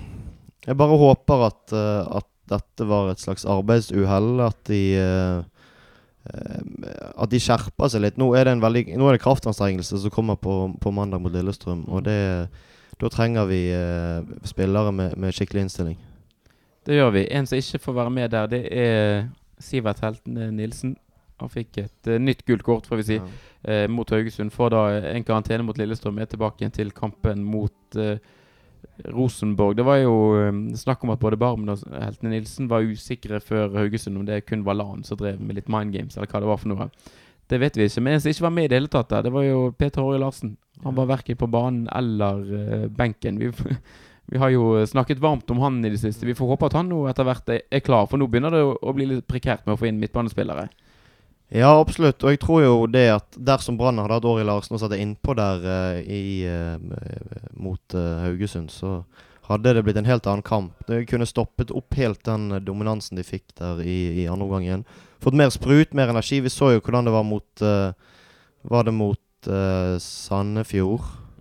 jeg 0.67 0.77
bare 0.77 1.01
håper 1.01 1.47
at, 1.49 1.73
eh, 1.73 2.15
at 2.21 2.29
dette 2.49 2.85
var 2.85 3.09
et 3.09 3.21
slags 3.21 3.45
arbeidsuhell. 3.49 4.39
At 4.45 4.59
de 4.69 4.81
eh, 5.01 5.41
eh, 6.29 6.61
At 7.15 7.33
de 7.33 7.41
skjerper 7.41 7.89
seg 7.89 8.05
litt. 8.05 8.21
Nå 8.21 8.31
er 8.37 8.45
det 8.45 8.55
en 8.55 8.63
veldig 8.63 8.87
Nå 8.99 9.09
er 9.09 9.17
det 9.17 9.25
kraftanstrengelse 9.25 10.01
som 10.03 10.13
kommer 10.13 10.37
på, 10.37 10.75
på 10.81 10.93
mandag 10.93 11.23
mot 11.23 11.33
Lillestrøm. 11.33 11.85
Og 11.89 12.05
det 12.05 12.19
da 12.95 13.09
trenger 13.11 13.47
vi 13.49 13.59
eh, 13.75 14.35
spillere 14.47 14.91
med, 14.95 15.17
med 15.19 15.35
skikkelig 15.35 15.65
innstilling. 15.65 15.97
Det 16.85 16.99
gjør 16.99 17.11
vi. 17.15 17.25
En 17.33 17.47
som 17.49 17.57
ikke 17.57 17.81
får 17.81 17.97
være 18.01 18.13
med 18.13 18.31
der, 18.33 18.47
det 18.51 18.61
er 18.69 19.25
Sivert 19.61 20.03
Helten 20.05 20.39
Nilsen. 20.55 20.95
Han 21.41 21.51
fikk 21.51 21.81
et 21.81 22.09
uh, 22.11 22.19
nytt 22.21 22.45
gult 22.47 22.63
kort, 22.63 22.87
får 22.87 23.01
vi 23.01 23.05
si, 23.09 23.17
eh, 23.67 23.85
mot 23.91 24.09
Haugesund. 24.13 24.53
Får 24.55 24.71
da 24.71 24.83
en 25.11 25.25
karantene 25.27 25.65
mot 25.67 25.77
Lillestrøm. 25.77 26.21
Er 26.23 26.29
tilbake 26.31 26.69
til 26.71 26.93
kampen 26.95 27.43
mot 27.43 27.99
uh, 27.99 28.15
Rosenborg. 29.11 29.75
Det 29.75 29.85
var 29.85 29.99
jo 29.99 30.15
um, 30.47 30.61
snakk 30.77 31.03
om 31.03 31.11
at 31.11 31.19
både 31.19 31.39
Barmen 31.41 31.73
og 31.73 31.83
Heltene 31.91 32.31
Nilsen 32.37 32.69
var 32.71 32.85
usikre 32.85 33.41
før 33.43 33.73
Haugesund, 33.81 34.17
om 34.21 34.25
det 34.27 34.45
kun 34.45 34.63
var 34.65 34.77
LAN 34.79 35.03
som 35.03 35.19
drev 35.19 35.41
med 35.41 35.59
litt 35.59 35.71
mind 35.71 35.91
games, 35.95 36.15
eller 36.15 36.31
hva 36.31 36.43
det 36.43 36.51
var 36.53 36.61
for 36.61 36.71
noe. 36.71 36.89
Det 37.49 37.59
vet 37.61 37.77
vi 37.77 37.89
ikke. 37.89 38.01
Men 38.01 38.15
en 38.15 38.23
som 38.23 38.31
ikke 38.31 38.47
var 38.47 38.55
med 38.55 38.65
i 38.65 38.71
det 38.71 38.79
hele 38.79 38.93
tatt, 38.93 39.11
der, 39.11 39.25
det 39.27 39.33
var 39.35 39.43
jo 39.45 39.59
Peter 39.77 40.01
Hårje 40.01 40.21
Larsen. 40.21 40.55
Han 40.83 40.95
var 40.97 41.11
verken 41.11 41.37
på 41.37 41.49
banen 41.51 41.85
eller 41.93 42.41
eh, 42.57 42.87
benken. 42.89 43.37
Vi, 43.41 43.51
vi 44.31 44.39
har 44.41 44.49
jo 44.49 44.85
snakket 44.87 45.21
varmt 45.21 45.51
om 45.53 45.59
han 45.61 45.77
i 45.85 45.91
det 45.93 45.99
siste. 46.01 46.25
Vi 46.25 46.35
får 46.37 46.55
håpe 46.55 46.69
at 46.69 46.77
han 46.79 46.89
nå 46.89 47.03
etter 47.09 47.27
hvert 47.27 47.51
er, 47.53 47.61
er 47.69 47.83
klar, 47.85 48.07
for 48.09 48.21
nå 48.21 48.27
begynner 48.31 48.55
det 48.55 48.63
å, 48.65 48.95
bli 48.95 49.07
litt 49.09 49.27
prekært 49.29 49.67
med 49.67 49.75
å 49.75 49.79
få 49.81 49.91
inn 49.91 50.01
midtbanespillere. 50.01 50.67
Ja, 51.53 51.69
absolutt. 51.77 52.23
Og 52.25 52.33
jeg 52.33 52.41
tror 52.41 52.63
jo 52.63 52.73
det 52.89 53.05
at 53.13 53.37
dersom 53.37 53.77
Brann 53.77 54.01
hadde 54.01 54.17
hatt 54.17 54.25
Åri 54.25 54.47
Larsen 54.47 54.75
og 54.75 54.81
satt 54.81 54.97
innpå 54.97 55.35
der 55.37 55.61
uh, 55.61 55.99
i, 56.01 56.41
uh, 56.49 56.81
mot 57.53 57.93
uh, 57.93 58.25
Haugesund, 58.25 58.73
så 58.73 59.03
hadde 59.49 59.75
det 59.77 59.83
blitt 59.85 59.99
en 59.99 60.09
helt 60.09 60.27
annen 60.29 60.45
kamp. 60.45 60.73
Det 60.87 61.05
kunne 61.09 61.27
stoppet 61.29 61.73
opp 61.75 61.97
helt 61.99 62.23
den 62.25 62.49
eh, 62.51 62.63
dominansen 62.63 63.19
de 63.19 63.25
fikk 63.25 63.53
der 63.59 63.81
i, 63.85 64.23
i 64.23 64.27
andre 64.29 64.47
omgang 64.47 64.65
igjen. 64.65 64.85
Fått 65.23 65.37
mer 65.37 65.51
sprut, 65.53 65.93
mer 65.97 66.11
energi. 66.13 66.41
Vi 66.43 66.53
så 66.53 66.73
jo 66.75 66.81
hvordan 66.81 67.07
det 67.07 67.15
var 67.15 67.27
mot 67.27 67.65
eh, 67.65 67.93
Var 68.65 68.87
det 68.87 68.95
mot 68.97 69.47
eh, 69.47 69.97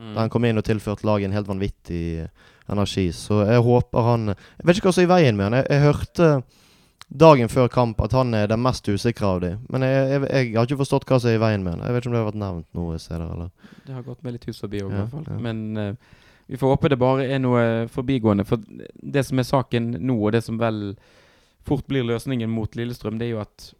Sandefjord? 0.05 0.15
Der 0.15 0.21
han 0.21 0.31
kom 0.31 0.45
inn 0.45 0.61
og 0.61 0.65
tilførte 0.65 1.07
laget 1.09 1.31
en 1.31 1.37
helt 1.37 1.49
vanvittig 1.49 2.29
energi. 2.71 3.13
Så 3.13 3.45
jeg 3.49 3.63
håper 3.65 4.11
han 4.11 4.35
Jeg 4.35 4.65
vet 4.65 4.77
ikke 4.77 4.91
hva 4.91 4.97
som 4.97 5.05
er 5.05 5.09
i 5.09 5.15
veien 5.15 5.37
med 5.37 5.45
han. 5.49 5.59
Jeg, 5.61 5.67
jeg 5.71 5.85
hørte 5.85 6.43
dagen 7.15 7.49
før 7.53 7.69
kamp 7.69 8.01
at 8.03 8.13
han 8.17 8.35
er 8.35 8.49
den 8.51 8.63
mest 8.65 8.89
usikre 8.89 9.27
av 9.27 9.41
de. 9.45 9.53
Men 9.71 9.83
jeg, 9.87 10.11
jeg, 10.11 10.29
jeg 10.31 10.57
har 10.57 10.69
ikke 10.69 10.83
forstått 10.83 11.07
hva 11.09 11.21
som 11.21 11.31
er 11.31 11.39
i 11.39 11.43
veien 11.43 11.65
med 11.65 11.77
han. 11.77 11.85
Jeg 11.87 11.95
vet 11.95 12.03
ikke 12.03 12.11
om 12.11 12.17
det 12.17 12.23
har 12.23 12.31
vært 12.31 12.43
nevnt 12.43 12.69
noe 12.79 12.99
steder. 12.99 13.33
eller 13.37 13.81
Det 13.87 13.95
har 13.95 14.07
gått 14.07 14.23
meg 14.25 14.37
litt 14.37 14.47
hus 14.49 14.61
forbi 14.65 14.83
òg, 14.83 14.91
i 14.91 14.99
hvert 14.99 15.13
fall. 15.13 15.27
ja. 15.29 15.41
Men 15.45 15.65
uh, 15.79 16.21
vi 16.47 16.61
får 16.61 16.75
håpe 16.75 16.91
det 16.93 17.01
bare 17.01 17.29
er 17.29 17.41
noe 17.41 17.63
forbigående. 17.93 18.45
For 18.49 18.61
det 19.01 19.25
som 19.29 19.41
er 19.41 19.49
saken 19.49 19.95
nå, 20.01 20.19
og 20.19 20.35
det 20.35 20.43
som 20.45 20.59
vel 20.61 20.97
fort 21.65 21.87
blir 21.89 22.05
løsningen 22.05 22.51
mot 22.53 22.77
Lillestrøm, 22.77 23.17
det 23.21 23.31
er 23.31 23.37
jo 23.37 23.41
at 23.45 23.71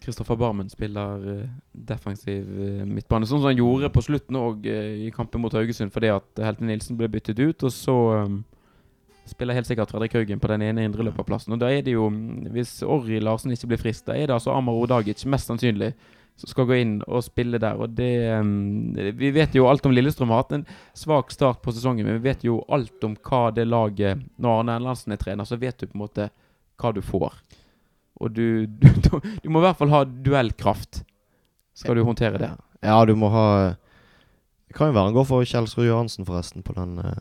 Kristoffer 0.00 0.38
Barmen 0.40 0.70
spiller 0.72 1.26
eh, 1.32 1.48
defensiv 1.72 2.46
eh, 2.48 2.84
midtbane. 2.88 3.28
Sånn 3.28 3.42
som 3.42 3.50
han 3.50 3.58
gjorde 3.58 3.92
på 3.92 4.04
slutten 4.04 4.38
òg 4.40 4.64
i 4.66 5.10
kampen 5.14 5.42
mot 5.44 5.54
Haugesund, 5.54 5.92
fordi 5.94 6.12
at 6.14 6.44
Helten 6.44 6.70
Nilsen 6.70 6.98
ble 6.98 7.10
byttet 7.12 7.40
ut. 7.42 7.66
Og 7.68 7.74
så 7.74 7.96
um, 8.24 8.40
spiller 9.28 9.56
helt 9.56 9.68
sikkert 9.68 9.92
Fredrik 9.92 10.16
Haugen 10.16 10.40
på 10.40 10.50
den 10.50 10.64
ene 10.66 10.86
indreløperplassen. 10.88 11.54
Og 11.54 11.60
da 11.60 11.70
er 11.72 11.84
det 11.86 11.94
jo, 11.94 12.08
mm, 12.10 12.48
hvis 12.54 12.80
Orri 12.86 13.20
Larsen 13.22 13.52
ikke 13.54 13.72
blir 13.72 13.82
frisk, 13.82 14.06
da 14.08 14.16
er 14.16 14.28
det 14.28 14.36
altså 14.38 14.54
Amar 14.54 14.78
Odagic 14.80 15.24
mest 15.28 15.50
sannsynlig 15.50 15.92
som 16.40 16.48
skal 16.48 16.68
gå 16.70 16.76
inn 16.80 16.92
og 17.04 17.24
spille 17.24 17.60
der. 17.60 17.76
Og 17.76 17.92
det 17.92 18.12
um, 18.40 18.96
Vi 18.96 19.32
vet 19.34 19.54
jo 19.56 19.68
alt 19.68 19.84
om 19.86 19.94
Lillestrøm 19.94 20.32
har 20.32 20.44
hatt 20.44 20.56
en 20.56 20.66
svak 20.96 21.34
start 21.34 21.60
på 21.62 21.74
sesongen, 21.76 22.06
men 22.06 22.20
vi 22.20 22.30
vet 22.30 22.44
jo 22.46 22.62
alt 22.72 23.04
om 23.04 23.16
hva 23.28 23.48
det 23.54 23.68
laget 23.68 24.22
Når 24.40 24.62
Arne 24.62 24.78
Erlandsen 24.80 25.12
er 25.12 25.20
trener, 25.20 25.44
så 25.44 25.60
vet 25.60 25.78
du 25.78 25.90
på 25.90 25.98
en 25.98 26.04
måte 26.06 26.30
hva 26.80 26.94
du 26.96 27.02
får. 27.04 27.36
Og 28.20 28.34
du, 28.36 28.66
du, 28.66 28.88
du, 29.04 29.14
du 29.42 29.48
må 29.48 29.62
i 29.62 29.66
hvert 29.68 29.78
fall 29.80 29.92
ha 29.94 30.04
duellkraft. 30.04 31.02
Skal 31.76 31.96
du 31.96 32.04
håndtere 32.04 32.38
det. 32.40 32.50
Ja, 32.84 32.98
du 33.08 33.14
må 33.16 33.28
ha 33.32 33.44
Det 34.68 34.74
kan 34.76 34.90
jo 34.90 34.94
være 34.96 35.08
han 35.10 35.16
går 35.16 35.26
for 35.28 35.44
Kjelsrud 35.44 35.86
Johansen, 35.88 36.26
forresten, 36.28 36.62
på 36.62 36.74
den. 36.76 36.98
eh, 36.98 37.18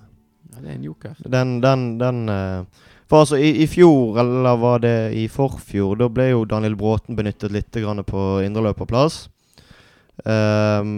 Det 0.59 0.67
er 0.67 0.75
en 0.75 0.83
joker. 0.83 1.15
Den, 1.25 1.59
den, 1.63 1.85
den 1.99 2.29
uh, 2.29 2.65
For 3.09 3.23
altså, 3.23 3.39
i, 3.39 3.53
i 3.63 3.67
fjor, 3.67 4.19
eller 4.21 4.59
var 4.61 4.79
det 4.83 5.13
i 5.17 5.27
forfjor, 5.31 5.95
da 5.97 6.09
ble 6.13 6.29
jo 6.29 6.43
Daniel 6.45 6.75
Bråten 6.77 7.15
benyttet 7.17 7.51
litt 7.55 7.71
grann 7.79 8.03
på 8.05 8.25
indreløperplass. 8.45 9.27
Um, 10.27 10.91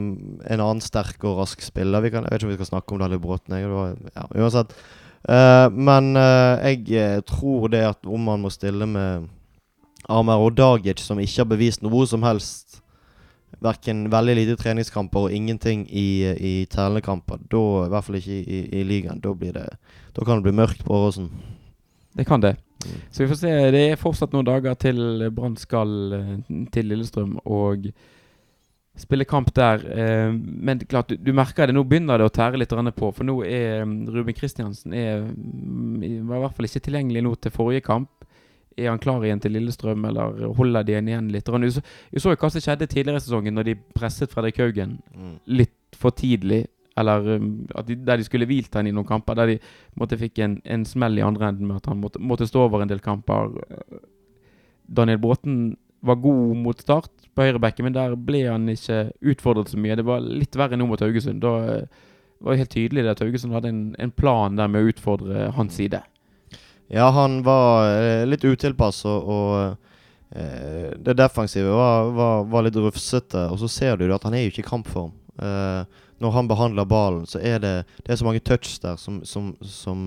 en 0.50 0.60
annen 0.63 0.81
sterk 0.81 1.22
og 1.29 1.38
rask 1.43 1.62
spiller. 1.62 2.01
Vi 2.01 2.10
kan, 2.12 2.25
jeg 2.25 2.34
vet 2.34 2.41
ikke 2.41 2.50
om 2.50 2.53
vi 2.55 2.60
skal 2.60 2.72
snakke 2.72 2.96
om 2.96 3.03
Daniel 3.03 3.22
Bråten. 3.22 3.53
Jeg, 3.55 3.70
det 3.70 3.77
var, 3.77 3.93
ja, 4.17 4.25
uansett. 4.41 4.74
Uh, 5.22 5.67
men 5.70 6.15
eh, 6.17 6.72
jeg 6.89 7.22
tror 7.29 7.67
det 7.70 7.84
at 7.91 8.08
om 8.10 8.24
man 8.25 8.41
må 8.41 8.50
stille 8.50 8.88
med 8.89 9.27
Amer 10.10 10.41
og 10.41 10.55
Dagic, 10.58 11.03
som 11.03 11.20
ikke 11.22 11.43
har 11.43 11.50
bevist 11.51 11.84
noe 11.86 12.05
som 12.10 12.24
helst 12.25 12.79
Verken 13.62 14.05
veldig 14.10 14.34
lite 14.39 14.55
treningskamper 14.58 15.27
og 15.27 15.34
ingenting 15.36 15.84
i, 15.86 16.24
i 16.34 16.53
tellende 16.72 17.03
kamper, 17.05 17.38
da, 17.51 17.60
i 17.84 17.89
hvert 17.91 18.05
fall 18.08 18.17
ikke 18.17 18.38
i, 18.39 18.41
i, 18.41 18.62
i 18.79 18.84
ligaen, 18.88 19.20
da, 19.22 19.34
blir 19.38 19.51
det, 19.53 19.65
da 20.15 20.25
kan 20.25 20.39
det 20.39 20.48
bli 20.48 20.55
mørkt 20.55 20.86
på 20.88 20.96
Åråsen. 20.96 21.27
Det 22.17 22.25
kan 22.25 22.41
det. 22.41 22.55
Mm. 22.86 22.96
Så 23.12 23.24
vi 23.24 23.27
får 23.29 23.39
se. 23.41 23.51
Det 23.75 23.84
er 23.91 24.00
fortsatt 24.00 24.34
noen 24.34 24.48
dager 24.48 24.79
til 24.79 25.27
Brann 25.36 25.60
skal 25.60 26.15
eh, 26.17 26.31
til 26.74 26.89
Lillestrøm 26.89 27.38
og 27.43 27.91
spille 29.00 29.25
kamp 29.25 29.53
der. 29.55 29.86
Eh, 29.86 30.34
men 30.34 30.81
klart, 30.89 31.12
du, 31.12 31.20
du 31.20 31.31
merker 31.36 31.67
det. 31.67 31.75
Nå 31.77 31.86
begynner 31.88 32.20
det 32.20 32.27
å 32.27 32.34
tære 32.34 32.60
litt 32.60 32.74
på. 32.98 33.12
For 33.15 33.27
nå 33.27 33.38
er 33.48 33.86
mm, 33.86 34.10
Ruben 34.12 34.38
Kristiansen 34.38 34.93
er, 34.93 35.22
mm, 35.22 36.27
var 36.27 36.41
i 36.41 36.43
hvert 36.46 36.58
fall 36.58 36.70
ikke 36.70 36.86
tilgjengelig 36.88 37.24
nå 37.25 37.36
til 37.36 37.55
forrige 37.55 37.86
kamp. 37.88 38.12
Er 38.77 38.89
han 38.89 38.99
klar 39.03 39.23
igjen 39.25 39.41
til 39.43 39.51
Lillestrøm, 39.55 40.05
eller 40.07 40.53
holder 40.57 40.83
de 40.87 40.93
igjen 40.99 41.31
litt? 41.33 41.49
Vi 41.51 41.71
så, 41.75 41.81
så 42.17 42.35
hva 42.35 42.49
som 42.49 42.63
skjedde 42.63 42.87
tidligere 42.87 43.19
i 43.19 43.25
sesongen, 43.25 43.55
når 43.57 43.67
de 43.67 43.75
presset 43.97 44.31
Fredrik 44.31 44.61
Haugen 44.63 44.99
Mm. 45.15 45.33
litt 45.47 45.97
for 45.99 46.11
tidlig. 46.15 46.67
Eller 46.97 47.27
um, 47.37 47.67
de, 47.87 47.95
der 47.95 48.17
de 48.17 48.23
skulle 48.27 48.45
hvilt 48.45 48.73
han 48.75 48.87
i 48.87 48.91
noen 48.91 49.07
kamper. 49.07 49.35
Der 49.35 49.53
de 49.53 49.59
måtte 49.99 50.17
fikk 50.19 50.39
en, 50.43 50.61
en 50.65 50.85
smell 50.85 51.17
i 51.19 51.23
andre 51.25 51.47
enden 51.51 51.67
med 51.67 51.77
at 51.81 51.85
han 51.91 51.99
måtte, 52.01 52.19
måtte 52.19 52.47
stå 52.47 52.65
over 52.67 52.81
en 52.83 52.91
del 52.91 52.99
kamper. 53.03 53.51
Daniel 54.87 55.19
Bråten 55.23 55.77
var 56.01 56.15
god 56.19 56.55
mot 56.57 56.79
start 56.81 57.11
på 57.35 57.45
høyrebekken, 57.45 57.85
men 57.87 57.95
der 57.95 58.15
ble 58.17 58.41
han 58.49 58.67
ikke 58.71 59.11
utfordret 59.21 59.71
så 59.71 59.79
mye. 59.79 59.95
Det 59.95 60.05
var 60.07 60.23
litt 60.25 60.57
verre 60.59 60.79
nå 60.79 60.87
mot 60.89 60.99
Haugesund. 61.01 61.41
Da 61.43 61.53
eh, 61.77 62.07
var 62.41 62.55
det 62.55 62.63
helt 62.65 62.73
tydelig 62.73 63.05
at 63.07 63.21
Haugesund 63.23 63.53
hadde 63.55 63.69
en, 63.71 63.83
en 64.01 64.11
plan 64.11 64.57
der 64.57 64.67
med 64.71 64.83
å 64.83 64.91
utfordre 64.91 65.51
hans 65.55 65.77
side. 65.79 66.01
Ja, 66.93 67.10
han 67.10 67.43
var 67.43 67.88
eh, 68.01 68.25
litt 68.27 68.43
utilpass, 68.43 69.05
og, 69.07 69.29
og 69.31 70.36
eh, 70.36 70.91
det 71.00 71.15
defensive 71.15 71.71
var, 71.71 72.10
var, 72.12 72.43
var 72.51 72.65
litt 72.65 72.75
rufsete. 72.75 73.45
Og 73.48 73.62
så 73.62 73.69
ser 73.71 74.01
du 74.01 74.10
at 74.12 74.25
han 74.27 74.36
er 74.36 74.43
jo 74.43 74.51
ikke 74.51 74.65
i 74.65 74.67
kampform. 74.67 75.13
Eh, 75.39 76.01
når 76.21 76.36
han 76.36 76.50
behandler 76.51 76.89
ballen, 76.91 77.24
så 77.25 77.39
er 77.39 77.63
det, 77.63 77.74
det 78.03 78.12
er 78.12 78.19
så 78.19 78.27
mange 78.27 78.43
touch 78.43 78.75
der 78.83 79.00
som, 79.00 79.21
som, 79.25 79.53
som 79.63 80.03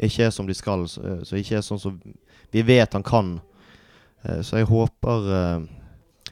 ikke 0.00 0.24
er 0.24 0.32
som 0.32 0.48
de 0.48 0.56
skal. 0.56 0.86
Så, 0.88 1.36
ikke 1.36 1.60
er 1.60 1.66
sånn 1.66 1.82
som 1.82 2.00
vi 2.52 2.64
vet 2.66 2.96
han 2.96 3.04
kan. 3.06 3.36
Så 4.42 4.58
jeg 4.60 4.68
håper 4.70 5.24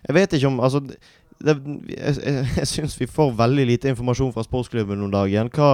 Jeg 0.07 0.15
vet 0.15 0.35
ikke 0.37 0.47
om 0.47 0.61
Altså, 0.63 0.79
det, 0.87 1.57
jeg, 1.91 2.17
jeg, 2.23 2.45
jeg 2.57 2.69
syns 2.71 2.95
vi 3.01 3.09
får 3.11 3.33
veldig 3.39 3.65
lite 3.67 3.91
informasjon 3.91 4.31
fra 4.35 4.45
sportsklubben 4.47 5.01
noen 5.01 5.15
dager 5.15 5.51
Hva, 5.51 5.71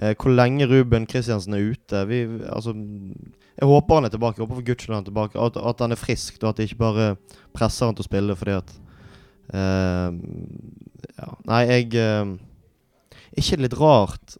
eh, 0.00 0.14
hvor 0.16 0.32
lenge 0.34 0.68
Ruben 0.70 1.06
Kristiansen 1.06 1.54
er 1.54 1.70
ute. 1.72 2.04
Vi, 2.08 2.22
altså, 2.48 2.74
jeg 3.60 3.68
håper 3.68 3.94
han 3.94 4.08
er 4.08 4.14
tilbake. 4.14 4.38
Jeg 4.38 4.46
håper 4.46 4.60
for 4.60 4.66
guds 4.66 4.82
skyld 4.82 4.94
han 4.94 5.04
er 5.04 5.10
tilbake. 5.10 5.40
At, 5.40 5.56
at 5.56 5.84
han 5.84 5.92
er 5.92 6.00
frisk, 6.00 6.38
og 6.42 6.48
at 6.48 6.60
de 6.60 6.68
ikke 6.68 6.80
bare 6.80 7.08
presser 7.56 7.90
han 7.90 7.96
til 7.98 8.06
å 8.06 8.10
spille 8.10 8.36
fordi 8.40 8.56
at 8.58 8.76
eh, 9.54 10.20
ja. 11.20 11.32
Nei, 11.50 11.64
jeg 11.68 11.90
eh, 12.00 12.36
Ikke 13.40 13.60
litt 13.60 13.76
rart, 13.78 14.38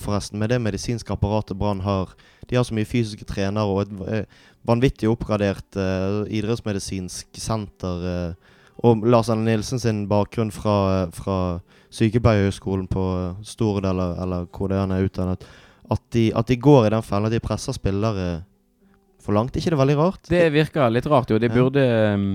forresten, 0.00 0.38
med 0.40 0.48
det 0.52 0.60
medisinske 0.62 1.12
apparatet 1.12 1.58
Brann 1.58 1.82
har. 1.84 2.14
De 2.48 2.56
har 2.56 2.64
så 2.64 2.74
mye 2.74 2.88
fysiske 2.88 3.26
trenere 3.28 3.68
og 3.68 3.82
et 3.84 4.06
eh, 4.14 4.38
vanvittig 4.68 5.08
oppgradert 5.08 5.76
uh, 5.80 6.24
idrettsmedisinsk 6.28 7.36
senter. 7.40 8.02
Uh, 8.04 8.56
og 8.84 9.04
Lars 9.08 9.28
Arne 9.32 9.44
Nilsen 9.44 9.80
sin 9.80 10.06
bakgrunn 10.08 10.52
fra, 10.52 11.08
fra 11.12 11.36
sykepleierhøgskolen 11.94 12.86
på 12.90 13.06
eh, 13.16 13.42
Stord, 13.46 13.84
eller, 13.84 14.14
eller 14.22 14.46
hvor 14.46 14.70
det 14.70 14.78
er 14.78 14.86
han 14.86 14.94
er 14.94 15.08
utdannet. 15.08 15.44
At 15.90 16.02
de, 16.14 16.30
at 16.36 16.46
de 16.46 16.56
går 16.56 16.86
i 16.86 16.94
den 16.94 17.02
fellen 17.02 17.26
at 17.26 17.34
de 17.34 17.42
presser 17.42 17.74
spillere 17.74 18.28
for 19.20 19.34
langt. 19.36 19.56
Er 19.56 19.62
ikke 19.62 19.74
det 19.74 19.82
veldig 19.82 19.98
rart? 19.98 20.30
Det 20.30 20.46
virker 20.54 20.92
litt 20.92 21.08
rart, 21.10 21.32
jo. 21.32 21.40
De 21.42 21.50
burde 21.50 21.82
um, 22.14 22.30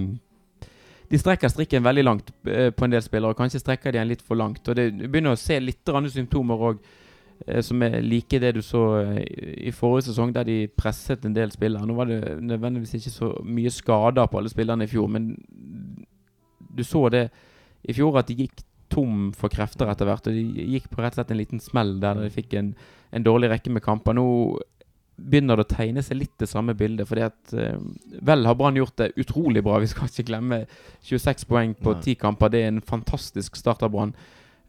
De 1.09 1.21
strekker 1.21 1.49
strikken 1.49 1.85
veldig 1.85 2.03
langt 2.03 2.33
eh, 2.49 2.69
på 2.75 2.85
en 2.85 2.93
del 2.93 3.03
spillere, 3.05 3.31
og 3.31 3.39
kanskje 3.39 3.63
strekker 3.63 3.95
de 3.95 4.01
den 4.01 4.11
litt 4.11 4.25
for 4.25 4.37
langt. 4.39 4.67
Og 4.67 4.77
det 4.77 4.89
begynner 5.05 5.35
å 5.35 5.39
se 5.39 5.59
litt 5.61 5.87
andre 5.93 6.11
symptomer 6.11 6.69
òg, 6.71 6.85
som 7.61 7.81
er 7.83 7.97
like 7.99 8.39
det 8.39 8.53
du 8.55 8.61
så 8.63 8.81
eh, 9.01 9.23
i 9.67 9.71
forrige 9.75 10.09
sesong, 10.09 10.31
der 10.35 10.47
de 10.47 10.59
presset 10.71 11.25
en 11.27 11.35
del 11.35 11.51
spillere. 11.51 11.87
Nå 11.87 11.95
var 11.95 12.11
det 12.11 12.37
nødvendigvis 12.41 12.95
ikke 12.99 13.11
så 13.13 13.31
mye 13.43 13.71
skader 13.71 14.27
på 14.31 14.39
alle 14.39 14.51
spillerne 14.51 14.87
i 14.87 14.91
fjor, 14.91 15.09
men 15.11 15.33
du 16.75 16.83
så 16.83 17.07
det 17.13 17.27
i 17.85 17.93
fjor 17.95 18.17
at 18.19 18.27
de 18.27 18.39
gikk 18.39 18.63
tom 18.93 19.31
for 19.35 19.51
krefter 19.53 19.89
etter 19.91 20.07
hvert. 20.09 20.27
Og 20.29 20.35
de 20.35 20.69
gikk 20.75 20.89
på 20.91 21.01
rett 21.01 21.15
og 21.15 21.21
slett 21.21 21.33
en 21.33 21.41
liten 21.41 21.63
smell 21.63 21.97
der 22.03 22.21
de 22.21 22.31
fikk 22.33 22.55
en, 22.59 22.73
en 23.11 23.25
dårlig 23.25 23.51
rekke 23.51 23.73
med 23.73 23.83
kamper. 23.85 24.17
Nå 24.17 24.25
begynner 25.15 25.55
det 25.55 25.65
å 25.65 25.71
tegne 25.71 26.03
seg 26.03 26.19
litt 26.19 26.33
det 26.41 26.49
samme 26.51 26.75
bildet. 26.75 27.07
fordi 27.07 27.23
at 27.23 27.53
eh, 27.55 27.77
Vel 28.25 28.45
har 28.45 28.57
Brann 28.59 28.75
gjort 28.79 28.97
det 28.99 29.13
utrolig 29.21 29.63
bra. 29.63 29.79
Vi 29.79 29.91
skal 29.91 30.09
ikke 30.09 30.27
glemme 30.27 30.65
26 31.07 31.47
poeng 31.49 31.75
på 31.79 31.95
ti 32.01 32.15
10 32.15 32.21
kamper. 32.23 32.51
Det 32.51 32.63
er 32.63 32.73
en 32.73 32.81
fantastisk 32.83 33.55
start 33.55 33.85
av 33.87 33.93
Brann. 33.95 34.13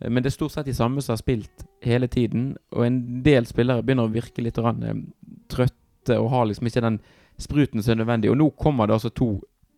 Eh, 0.00 0.10
Men 0.10 0.22
det 0.22 0.30
er 0.30 0.38
stort 0.38 0.54
sett 0.54 0.70
de 0.70 0.74
samme 0.76 1.02
som 1.02 1.16
har 1.16 1.22
spilt 1.22 1.66
hele 1.82 2.08
tiden. 2.08 2.54
Og 2.72 2.86
en 2.86 3.00
del 3.26 3.46
spillere 3.46 3.82
begynner 3.82 4.06
å 4.06 4.14
virke 4.14 4.44
litt 4.44 4.58
eh, 4.58 5.02
trøtte 5.50 6.20
og 6.20 6.30
har 6.30 6.46
liksom 6.46 6.70
ikke 6.70 6.84
den 6.84 7.00
spruten 7.42 7.82
som 7.82 7.96
er 7.96 8.04
nødvendig. 8.04 8.30
Og 8.30 8.38
nå 8.38 8.50
kommer 8.54 8.86
det 8.86 9.00
altså 9.00 9.10
to 9.10 9.32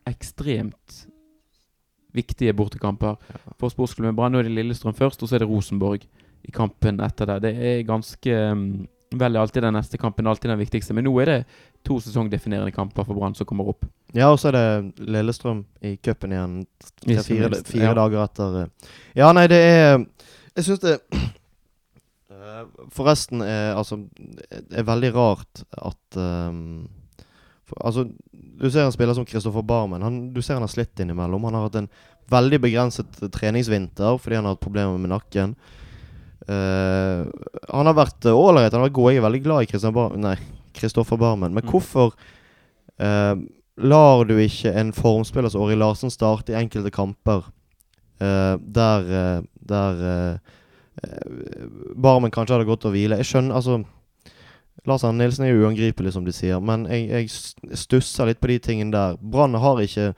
ekstremt 0.08 1.06
viktige 2.14 2.54
bortekamper 2.56 3.16
for 3.58 3.72
sportsklubben 3.72 4.16
Brann. 4.16 4.34
Er 4.34 4.46
det 4.46 4.54
Lillestrøm 4.54 4.94
først, 4.96 5.22
og 5.22 5.28
så 5.28 5.36
er 5.36 5.44
det 5.44 5.48
Rosenborg 5.50 6.06
i 6.44 6.54
kampen 6.54 7.00
etter 7.04 7.28
det. 7.28 7.42
Det 7.48 7.56
er 7.56 7.82
ganske 7.88 8.38
um, 8.52 8.86
Vel 9.08 9.38
alltid 9.40 9.62
den 9.64 9.72
neste 9.72 9.96
kampen 9.96 10.26
alltid 10.28 10.50
den 10.50 10.58
viktigste, 10.60 10.92
men 10.92 11.06
nå 11.08 11.14
er 11.22 11.30
det 11.30 11.36
to 11.86 11.94
sesongdefinerende 12.04 12.74
kamper 12.76 13.06
for 13.08 13.16
Brann 13.16 13.32
som 13.32 13.46
kommer 13.48 13.70
opp. 13.72 13.86
Ja, 14.12 14.26
og 14.28 14.36
så 14.36 14.50
er 14.50 14.58
det 14.58 15.06
Lillestrøm 15.08 15.62
i 15.80 15.94
cupen 15.96 16.34
igjen 16.34 16.58
fire, 17.06 17.22
tre-fire 17.22 17.62
fire 17.64 17.86
ja. 17.86 17.94
dager 17.96 18.24
etter. 18.26 18.58
eh. 18.60 18.92
Ja, 19.16 19.30
nei, 19.32 19.46
det 19.48 19.60
er 19.64 20.04
Jeg 20.58 20.66
syns 20.66 20.82
det 20.84 20.94
eh, 22.36 22.62
Forresten 22.92 23.40
er 23.46 23.78
altså 23.80 24.02
er 24.50 24.84
veldig 24.84 25.14
rart 25.16 25.64
at 25.72 26.20
ehm, 26.20 26.88
for, 27.68 27.80
Altså, 27.84 28.06
du 28.32 28.66
ser 28.70 28.86
en 28.86 28.94
spiller 28.94 29.14
som 29.14 29.26
Kristoffer 29.28 29.64
Barmen. 29.66 30.02
Han, 30.02 30.20
du 30.34 30.40
ser 30.42 30.58
han 30.58 30.64
har 30.66 30.72
slitt 30.72 30.98
innimellom. 31.00 31.44
Han 31.46 31.58
har 31.58 31.68
hatt 31.68 31.82
en 31.82 31.90
veldig 32.32 32.60
begrenset 32.64 33.20
treningsvinter 33.32 34.18
fordi 34.20 34.38
han 34.38 34.48
har 34.48 34.56
hatt 34.56 34.64
problemer 34.64 34.98
med 35.00 35.12
nakken. 35.14 35.54
Uh, 36.48 37.28
han 37.68 37.90
har 37.90 37.96
vært 37.98 38.24
uh, 38.24 38.32
ålreit, 38.32 38.72
han 38.72 38.80
har 38.80 38.88
vært 38.88 38.96
god. 38.96 39.12
Jeg 39.12 39.20
er 39.20 39.26
veldig 39.28 39.44
glad 39.44 39.68
i 39.68 39.92
Bar 39.92 40.16
nei, 40.16 40.34
Kristoffer 40.76 41.20
Barmen. 41.20 41.52
Men 41.52 41.64
Mm. 41.64 41.70
hvorfor 41.70 42.14
uh, 42.98 43.36
lar 43.78 44.24
du 44.24 44.34
ikke 44.38 44.72
en 44.74 44.92
formspiller 44.92 45.52
som 45.52 45.62
Åri 45.62 45.76
Larsen 45.78 46.10
starte 46.10 46.52
i 46.52 46.58
enkelte 46.58 46.90
kamper 46.94 47.46
uh, 48.22 48.56
der, 48.58 49.12
eh, 49.18 49.42
der 49.68 50.02
eh, 50.08 50.38
eh, 51.04 51.68
Barmen 51.94 52.32
kanskje 52.34 52.56
hadde 52.56 52.68
gått 52.68 52.86
og 52.88 52.94
hvile? 52.96 53.20
Jeg 53.20 53.30
skjønner, 53.30 53.54
altså 53.54 53.84
Lars 54.86 55.04
Arne 55.04 55.24
Nilsen 55.24 55.44
er 55.44 55.52
jo 55.52 55.66
uangripelig, 55.66 56.12
som 56.14 56.26
de 56.26 56.32
sier, 56.34 56.60
men 56.62 56.86
jeg, 56.86 57.08
jeg 57.10 57.78
stusser 57.78 58.28
litt 58.28 58.40
på 58.40 58.50
de 58.52 58.58
tingene 58.62 58.94
der. 58.94 59.16
Brann 59.18 59.56
har 59.58 59.80
ikke 59.82 60.12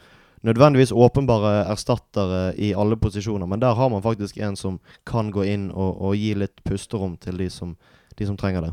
nødvendigvis 0.46 0.92
åpenbare 0.92 1.64
erstattere 1.68 2.54
i 2.56 2.72
alle 2.74 2.96
posisjoner, 2.96 3.46
men 3.46 3.60
der 3.60 3.74
har 3.74 3.88
man 3.92 4.02
faktisk 4.02 4.38
en 4.38 4.56
som 4.56 4.78
kan 5.06 5.30
gå 5.30 5.44
inn 5.44 5.68
og, 5.70 6.00
og 6.00 6.16
gi 6.16 6.34
litt 6.36 6.64
pusterom 6.64 7.16
til 7.20 7.40
de 7.40 7.50
som, 7.52 7.76
de 8.16 8.28
som 8.28 8.38
trenger 8.40 8.68
det. 8.68 8.72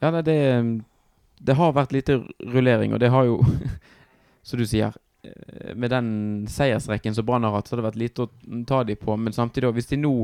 Ja, 0.00 0.10
nei, 0.10 0.22
det, 0.24 0.38
det 1.44 1.56
har 1.56 1.76
vært 1.76 1.92
lite 1.92 2.22
rullering, 2.40 2.94
og 2.96 3.00
det 3.00 3.12
har 3.12 3.28
jo, 3.28 3.40
som 4.46 4.60
du 4.60 4.66
sier 4.68 4.94
eh, 5.24 5.74
Med 5.76 5.92
den 5.92 6.08
seiersrekken 6.48 7.16
som 7.16 7.26
Brann 7.28 7.44
har 7.44 7.56
hatt, 7.56 7.68
så 7.68 7.76
har 7.76 7.82
det 7.82 7.90
vært 7.90 8.00
lite 8.00 8.24
å 8.24 8.30
ta 8.68 8.82
de 8.84 8.96
på. 8.96 9.16
Men 9.20 9.36
samtidig, 9.36 9.74
hvis 9.76 9.92
de 9.92 10.00
nå 10.00 10.14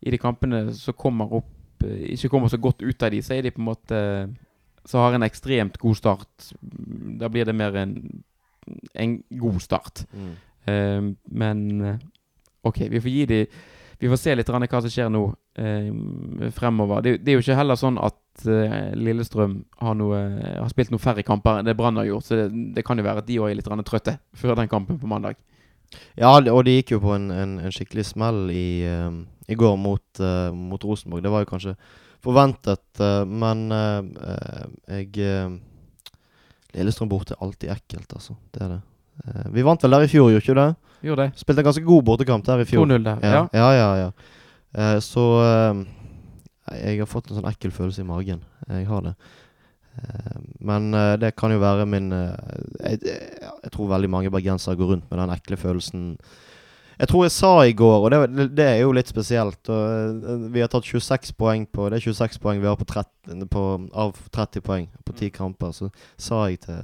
i 0.00 0.12
de 0.14 0.20
kampene 0.20 0.70
som 0.72 0.96
kommer 0.96 1.32
opp, 1.40 1.50
ikke 1.86 2.28
kommer 2.28 2.48
så 2.52 2.58
godt 2.60 2.82
ut 2.82 3.02
av 3.02 3.10
de, 3.12 3.22
så 3.22 3.34
er 3.36 3.42
de 3.46 3.54
på 3.54 3.62
en 3.62 3.70
måte 3.70 4.00
Så 4.88 4.98
har 4.98 5.12
en 5.14 5.22
ekstremt 5.22 5.76
god 5.78 5.96
start. 5.96 6.52
Da 7.20 7.28
blir 7.28 7.44
det 7.44 7.54
mer 7.54 7.76
en, 7.76 8.22
en 8.94 9.22
god 9.28 9.60
start. 9.60 10.06
Eh, 10.66 11.02
men 11.28 11.80
eh, 11.84 11.98
OK, 12.62 12.80
vi 12.90 13.00
får 13.00 13.10
gi 13.10 13.26
de 13.26 13.46
Vi 14.00 14.08
får 14.08 14.16
se 14.16 14.34
litt 14.34 14.48
hva 14.48 14.80
som 14.80 14.88
skjer 14.88 15.10
nå 15.12 15.26
eh, 15.60 15.90
fremover. 16.56 17.02
Det, 17.04 17.18
det 17.20 17.32
er 17.32 17.36
jo 17.36 17.44
ikke 17.44 17.58
heller 17.58 17.76
sånn 17.76 17.98
at 18.00 18.46
eh, 18.48 18.94
Lillestrøm 18.96 19.58
har, 19.84 19.94
noe, 19.94 20.20
har 20.56 20.70
spilt 20.72 20.90
noe 20.90 21.02
færre 21.02 21.22
kamper 21.22 21.60
enn 21.60 21.68
det 21.68 21.76
Brann 21.76 22.00
har 22.00 22.08
gjort. 22.08 22.24
Så 22.24 22.40
det, 22.40 22.48
det 22.76 22.84
kan 22.86 22.96
jo 22.96 23.04
være 23.04 23.20
at 23.20 23.28
de 23.28 23.36
òg 23.38 23.50
er 23.50 23.60
litt 23.60 23.68
trøtte 23.84 24.16
før 24.32 24.56
den 24.56 24.72
kampen 24.72 24.98
på 24.98 25.06
mandag. 25.06 25.36
Ja, 26.16 26.32
og 26.38 26.64
de 26.64 26.78
gikk 26.78 26.94
jo 26.94 27.00
på 27.02 27.12
en, 27.16 27.30
en, 27.34 27.58
en 27.60 27.74
skikkelig 27.74 28.06
smell 28.12 28.50
i, 28.54 28.86
eh, 28.86 29.10
i 29.50 29.56
går 29.58 29.76
mot, 29.80 30.20
eh, 30.22 30.50
mot 30.54 30.84
Rosenborg. 30.86 31.22
Det 31.24 31.32
var 31.32 31.44
jo 31.44 31.50
kanskje 31.50 31.74
forventet. 32.22 32.84
eh, 33.00 33.24
men 33.26 33.66
eh, 33.72 35.02
jeg 35.02 35.60
Lillestrøm 36.70 37.08
borte 37.10 37.34
er 37.34 37.40
alltid 37.42 37.70
ekkelt, 37.74 38.12
altså. 38.14 38.36
Det 38.54 38.62
er 38.62 38.68
det. 38.76 38.80
Vi 39.52 39.62
vant 39.66 39.82
vel 39.82 39.90
der 39.96 40.04
i 40.06 40.08
fjor, 40.08 40.28
gjorde 40.30 40.44
ikke 40.44 40.54
det? 40.54 40.68
Gjorde 41.02 41.24
det. 41.26 41.40
Spilte 41.40 41.60
en 41.64 41.66
ganske 41.66 41.82
god 41.84 42.04
bortekamp 42.06 42.44
der 42.46 42.62
i 42.62 42.66
fjor. 42.68 42.86
2-0 42.86 43.02
der. 43.08 43.24
Ja, 43.26 43.32
Ja. 43.34 43.48
ja, 43.52 43.70
ja. 43.74 43.88
ja. 44.04 45.00
Så 45.02 45.24
jeg 46.70 47.00
har 47.00 47.10
fått 47.10 47.28
en 47.30 47.40
sånn 47.40 47.50
ekkel 47.50 47.72
følelse 47.74 48.04
i 48.04 48.06
magen. 48.06 48.44
Jeg 48.70 48.86
har 48.86 49.02
det. 49.02 49.14
Men 50.62 50.92
det 51.20 51.34
kan 51.36 51.50
jo 51.50 51.58
være 51.58 51.88
min 51.90 52.06
jeg, 52.14 53.00
jeg 53.02 53.72
tror 53.74 53.90
veldig 53.90 54.12
mange 54.14 54.30
bergensere 54.32 54.78
går 54.78 54.94
rundt 54.94 55.10
med 55.10 55.18
den 55.24 55.34
ekle 55.34 55.58
følelsen. 55.58 56.06
Jeg 57.00 57.08
tror 57.08 57.24
jeg 57.24 57.32
sa 57.32 57.50
i 57.64 57.72
går, 57.72 58.02
og 58.04 58.10
det, 58.12 58.44
det 58.58 58.64
er 58.68 58.78
jo 58.82 58.90
litt 58.92 59.08
spesielt 59.08 59.70
og, 59.72 60.20
eh, 60.20 60.42
Vi 60.52 60.60
har 60.60 60.68
tatt 60.68 60.84
26 60.84 61.32
poeng 61.40 61.62
på 61.72 61.86
Det 61.88 61.96
er 61.96 62.04
26 62.12 62.36
poeng 62.42 62.60
vi 62.60 62.68
har 62.68 62.76
på 62.76 62.84
30, 62.84 63.46
på, 63.48 63.62
av 63.96 64.10
30 64.36 64.60
poeng 64.66 64.88
på 65.08 65.14
10 65.16 65.30
kamper. 65.38 65.72
Så 65.72 65.88
sa 66.20 66.42
jeg 66.50 66.60
til 66.66 66.76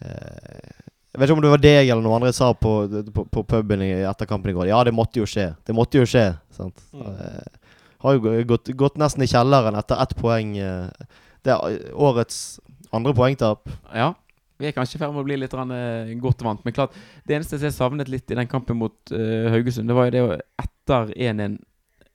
eh, 0.00 0.72
Jeg 1.12 1.20
vet 1.20 1.28
ikke 1.28 1.36
om 1.36 1.42
det 1.44 1.52
var 1.52 1.62
deg 1.64 1.90
eller 1.90 2.04
noen 2.04 2.16
andre 2.20 2.30
jeg 2.32 2.38
sa 2.40 2.48
på, 2.56 2.72
på, 3.14 3.26
på 3.36 3.44
puben 3.52 3.84
i 3.84 3.90
etter 4.08 4.28
kampen 4.30 4.52
i 4.52 4.56
går. 4.56 4.70
Ja, 4.70 4.80
det 4.86 4.94
måtte 4.96 5.20
jo 5.20 5.28
skje. 5.28 5.50
Det 5.66 5.76
måtte 5.76 6.00
jo 6.00 6.08
skje. 6.08 6.24
Sant? 6.56 6.80
Eh, 6.94 7.74
har 8.04 8.14
jo 8.16 8.32
gått, 8.46 8.70
gått 8.78 8.96
nesten 9.00 9.24
i 9.24 9.28
kjelleren 9.30 9.76
etter 9.76 10.00
ett 10.04 10.16
poeng. 10.16 10.56
eh. 10.62 11.08
Det 11.44 11.52
er 11.54 11.92
årets 11.94 12.60
andre 12.94 13.12
poengtap. 13.16 13.68
ja. 13.92 14.14
Vi 14.58 14.66
er 14.66 14.74
kanskje 14.74 14.98
i 14.98 15.00
ferd 15.00 15.14
med 15.14 15.22
å 15.22 15.26
bli 15.26 15.36
litt 15.38 15.54
eh, 15.54 16.14
godt 16.18 16.42
vant. 16.42 16.62
Men 16.66 16.74
klart, 16.74 16.96
det 17.28 17.36
eneste 17.36 17.60
jeg 17.62 17.74
savnet 17.76 18.10
litt 18.10 18.30
i 18.32 18.38
den 18.38 18.50
kampen 18.50 18.80
mot 18.80 19.12
uh, 19.14 19.50
Haugesund, 19.52 19.86
det 19.86 19.94
var 19.94 20.08
jo 20.08 20.14
det 20.16 20.24
å 20.24 20.38
Etter 20.64 21.12
1-1 21.14 21.60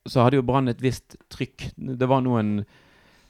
så 0.09 0.25
hadde 0.25 0.35
jo 0.35 0.43
Brann 0.43 0.67
et 0.67 0.81
visst 0.83 1.15
trykk. 1.31 1.69
Det 1.77 2.09
var 2.11 2.19
noen 2.25 2.57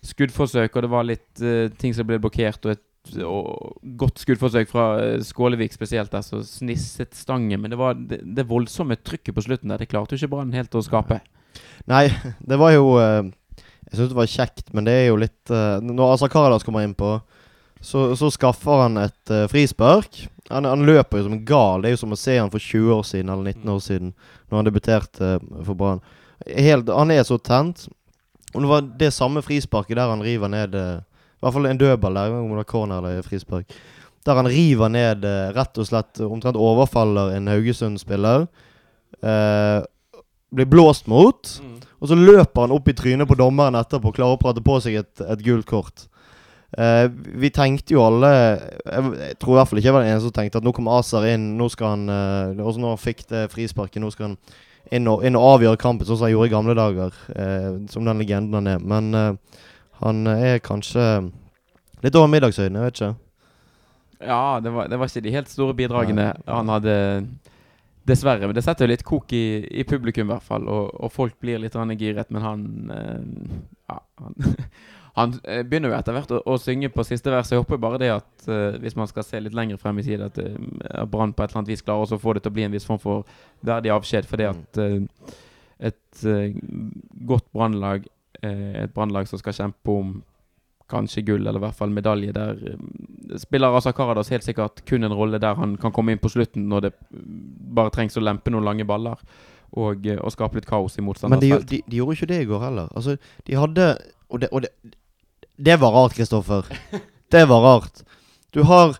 skuddforsøk, 0.04 0.74
og 0.74 0.86
det 0.86 0.90
var 0.90 1.06
litt 1.06 1.44
uh, 1.46 1.70
ting 1.78 1.94
som 1.94 2.10
ble 2.10 2.18
blokkert. 2.24 2.66
Og 2.66 2.74
et 2.74 2.90
og 3.28 3.82
godt 4.00 4.22
skuddforsøk 4.24 4.70
fra 4.72 4.86
Skålevik 5.28 5.74
spesielt, 5.76 6.08
der 6.14 6.24
som 6.24 6.40
snisset 6.48 7.12
stangen. 7.20 7.60
Men 7.60 7.74
det 7.74 7.78
var 7.78 7.98
det, 8.00 8.22
det 8.24 8.48
voldsomme 8.50 8.96
trykket 8.96 9.36
på 9.36 9.44
slutten 9.44 9.74
der. 9.74 9.84
Det 9.84 9.90
klarte 9.92 10.16
jo 10.16 10.22
ikke 10.22 10.32
Brann 10.32 10.56
helt 10.56 10.74
å 10.80 10.82
skape. 10.82 11.20
Nei, 11.92 12.08
det 12.50 12.58
var 12.58 12.72
jo 12.72 12.96
Jeg 12.96 13.98
syns 14.00 14.10
det 14.10 14.18
var 14.18 14.32
kjekt, 14.32 14.72
men 14.74 14.88
det 14.88 14.94
er 14.96 15.06
jo 15.12 15.20
litt 15.22 15.52
Når 15.52 16.16
Asa 16.16 16.30
Karadas 16.32 16.64
kommer 16.66 16.88
innpå, 16.88 17.12
så, 17.84 18.16
så 18.16 18.30
skaffer 18.32 18.86
han 18.86 18.98
et 19.02 19.32
uh, 19.32 19.44
frispark. 19.52 20.24
Han, 20.50 20.66
han 20.66 20.86
løper 20.88 21.20
jo 21.20 21.26
som 21.26 21.36
en 21.36 21.46
gal. 21.46 21.84
Det 21.84 21.90
er 21.90 21.96
jo 21.98 22.04
som 22.04 22.16
å 22.16 22.20
se 22.20 22.38
han 22.38 22.52
for 22.52 22.64
20 22.64 22.94
år 22.96 23.04
siden 23.08 23.32
eller 23.34 23.52
19 23.52 23.74
år 23.74 23.82
siden, 23.84 24.14
når 24.48 24.60
han 24.60 24.68
debuterte 24.70 25.32
eh, 25.36 25.50
for 25.68 25.80
Brann. 25.80 26.04
Han 26.88 27.12
er 27.12 27.24
så 27.28 27.38
tent. 27.40 27.88
Og 28.54 28.62
det 28.62 28.70
var 28.70 28.88
det 29.00 29.10
samme 29.16 29.42
frisparket 29.44 29.98
der 29.98 30.12
han 30.12 30.24
river 30.24 30.52
ned 30.52 30.76
eh, 30.78 31.00
I 31.02 31.46
hvert 31.46 31.56
fall 31.56 31.68
en 31.68 31.80
dødball 31.80 32.20
der, 32.20 32.36
om 32.38 32.52
det 32.54 32.64
er 32.64 32.70
corner 32.70 33.02
eller 33.02 33.26
frispark. 33.26 33.76
Der 34.24 34.40
han 34.40 34.52
river 34.52 34.92
ned 34.92 35.26
rett 35.56 35.80
og 35.80 35.88
slett 35.88 36.22
omtrent 36.24 36.60
overfaller 36.60 37.34
en 37.36 37.50
Haugesund-spiller. 37.52 38.48
Eh, 39.20 39.80
blir 40.56 40.70
blåst 40.72 41.08
mot. 41.12 41.56
Og 42.00 42.08
så 42.12 42.16
løper 42.20 42.66
han 42.66 42.76
opp 42.76 42.88
i 42.88 42.96
trynet 42.96 43.28
på 43.28 43.40
dommeren 43.40 43.80
etterpå 43.80 44.12
og 44.12 44.18
klarer 44.20 44.38
å 44.38 44.42
prate 44.42 44.64
på 44.64 44.80
seg 44.84 45.02
et, 45.02 45.24
et 45.24 45.44
gult 45.44 45.68
kort. 45.68 46.08
Eh, 46.74 47.06
vi 47.38 47.52
tenkte 47.54 47.94
jo 47.94 48.02
alle 48.02 48.30
Jeg, 48.34 49.10
jeg 49.14 49.36
tror 49.38 49.52
i 49.52 49.58
hvert 49.60 49.70
fall 49.70 49.78
ikke 49.78 49.88
jeg 49.92 49.94
var 49.94 50.02
den 50.02 50.10
eneste 50.10 50.26
som 50.26 50.34
tenkte 50.34 50.58
at 50.58 50.66
nå 50.66 50.74
kommer 50.74 50.98
Azar 50.98 51.28
inn. 51.30 51.52
Nå 51.60 51.68
skal 51.70 51.94
han 51.94 52.08
uh, 52.10 52.64
Også 52.66 52.82
når 52.82 52.96
han 52.96 53.04
fikk 53.04 53.26
det 53.30 53.44
frisparket, 53.54 54.02
nå 54.02 54.10
skal 54.14 54.32
han 54.32 54.38
inn 54.94 55.08
og, 55.10 55.22
inn 55.26 55.38
og 55.40 55.46
avgjøre 55.56 55.80
kampen, 55.80 56.06
sånn 56.08 56.20
som 56.20 56.28
han 56.28 56.34
gjorde 56.34 56.50
i 56.50 56.54
gamle 56.54 56.78
dager. 56.78 57.20
Uh, 57.30 57.84
som 57.94 58.08
den 58.08 58.20
legenden 58.22 58.58
han 58.60 58.72
er. 58.74 58.82
Men 58.82 59.14
uh, 59.14 59.62
han 60.02 60.26
er 60.34 60.64
kanskje 60.66 61.06
litt 62.04 62.18
over 62.20 62.32
middagshøyden, 62.34 62.80
jeg 62.80 62.90
vet 62.90 63.00
ikke. 63.00 63.14
Ja, 64.24 64.60
det 64.64 64.74
var, 64.74 64.90
det 64.92 65.00
var 65.00 65.10
ikke 65.10 65.24
de 65.24 65.34
helt 65.34 65.52
store 65.52 65.76
bidragene 65.78 66.32
han 66.48 66.72
hadde. 66.72 66.98
Dessverre. 68.04 68.48
Men 68.48 68.56
det 68.56 68.66
setter 68.66 68.84
jo 68.84 68.92
litt 68.92 69.06
kok 69.08 69.32
i, 69.36 69.64
i 69.80 69.86
publikum, 69.88 70.28
i 70.28 70.34
hvert 70.34 70.44
fall. 70.44 70.68
Og, 70.68 70.90
og 71.06 71.12
folk 71.14 71.38
blir 71.40 71.62
litt 71.64 71.78
giret. 72.02 72.32
Men 72.36 72.44
han 72.44 72.66
eh, 72.92 73.54
Ja, 73.88 74.02
han, 74.20 74.36
han 75.14 75.34
eh, 75.44 75.62
begynner 75.62 75.92
jo 75.92 75.98
etter 76.00 76.16
hvert 76.16 76.32
å, 76.34 76.40
å 76.50 76.56
synge 76.58 76.90
på 76.90 77.04
siste 77.06 77.30
vers. 77.30 77.52
Jeg 77.54 77.62
håper 77.62 77.82
bare 77.82 78.00
det 78.02 78.10
at 78.16 78.48
uh, 78.50 78.80
hvis 78.82 78.96
man 78.98 79.10
skal 79.10 79.26
se 79.28 79.42
litt 79.44 79.54
lenger 79.54 79.78
frem 79.78 80.00
i 80.02 80.06
tid, 80.06 80.24
at 80.26 80.40
uh, 80.42 81.04
Brann 81.06 81.36
på 81.38 81.44
et 81.44 81.52
eller 81.52 81.62
annet 81.62 81.74
vis 81.76 81.86
klarer 81.86 82.16
å 82.16 82.22
få 82.22 82.34
det 82.34 82.42
til 82.42 82.54
å 82.54 82.56
bli 82.56 82.66
en 82.66 82.74
viss 82.74 82.88
form 82.88 83.02
for 83.02 83.28
verdig 83.62 83.92
avskjed. 83.94 84.26
Det 84.42 84.48
at 84.50 84.80
uh, 84.82 85.36
et 85.86 86.24
uh, 86.26 86.56
godt 87.30 87.46
Brannlag, 87.54 88.08
et 88.44 88.92
Brannlag 88.92 89.30
som 89.30 89.40
skal 89.40 89.56
kjempe 89.56 89.94
om 89.94 90.16
kanskje 90.92 91.22
gull, 91.28 91.46
eller 91.46 91.62
i 91.62 91.64
hvert 91.64 91.78
fall 91.78 91.94
medalje. 91.94 92.34
Der 92.36 93.38
spiller 93.40 93.78
Asa 93.78 93.94
Karadas 93.96 94.34
helt 94.34 94.44
sikkert 94.44 94.82
kun 94.90 95.06
en 95.06 95.16
rolle 95.16 95.40
der 95.40 95.56
han 95.56 95.78
kan 95.80 95.94
komme 95.96 96.12
inn 96.12 96.20
på 96.20 96.32
slutten 96.34 96.66
når 96.72 96.88
det 96.88 96.92
mm, 96.98 97.38
bare 97.78 97.94
trengs 97.94 98.18
å 98.20 98.26
lempe 98.26 98.52
noen 98.52 98.66
lange 98.66 98.88
baller. 98.90 99.22
Og, 99.74 100.04
og 100.06 100.30
skape 100.30 100.60
litt 100.60 100.68
kaos 100.70 101.00
i 101.00 101.02
Men 101.02 101.08
motstanders 101.08 101.42
de, 101.42 101.54
de, 101.70 101.80
de 101.90 101.98
gjorde 101.98 102.18
ikke 102.18 102.30
det 102.30 102.42
i 102.44 102.50
går 102.50 102.60
heller. 102.62 102.92
Altså, 102.94 103.16
de 103.48 103.56
hadde 103.58 103.88
Og 104.30 104.42
det, 104.42 104.50
og 104.54 104.62
det, 104.66 104.70
det 105.56 105.78
var 105.78 105.92
rart, 105.92 106.14
Kristoffer. 106.14 106.66
Det 107.32 107.46
var 107.46 107.62
rart. 107.62 108.04
Du 108.52 108.62
har 108.62 108.98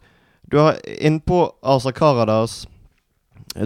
Du 0.52 0.58
har 0.58 0.78
innpå 1.02 1.54
Asa 1.62 1.92
Karadas 1.92 2.68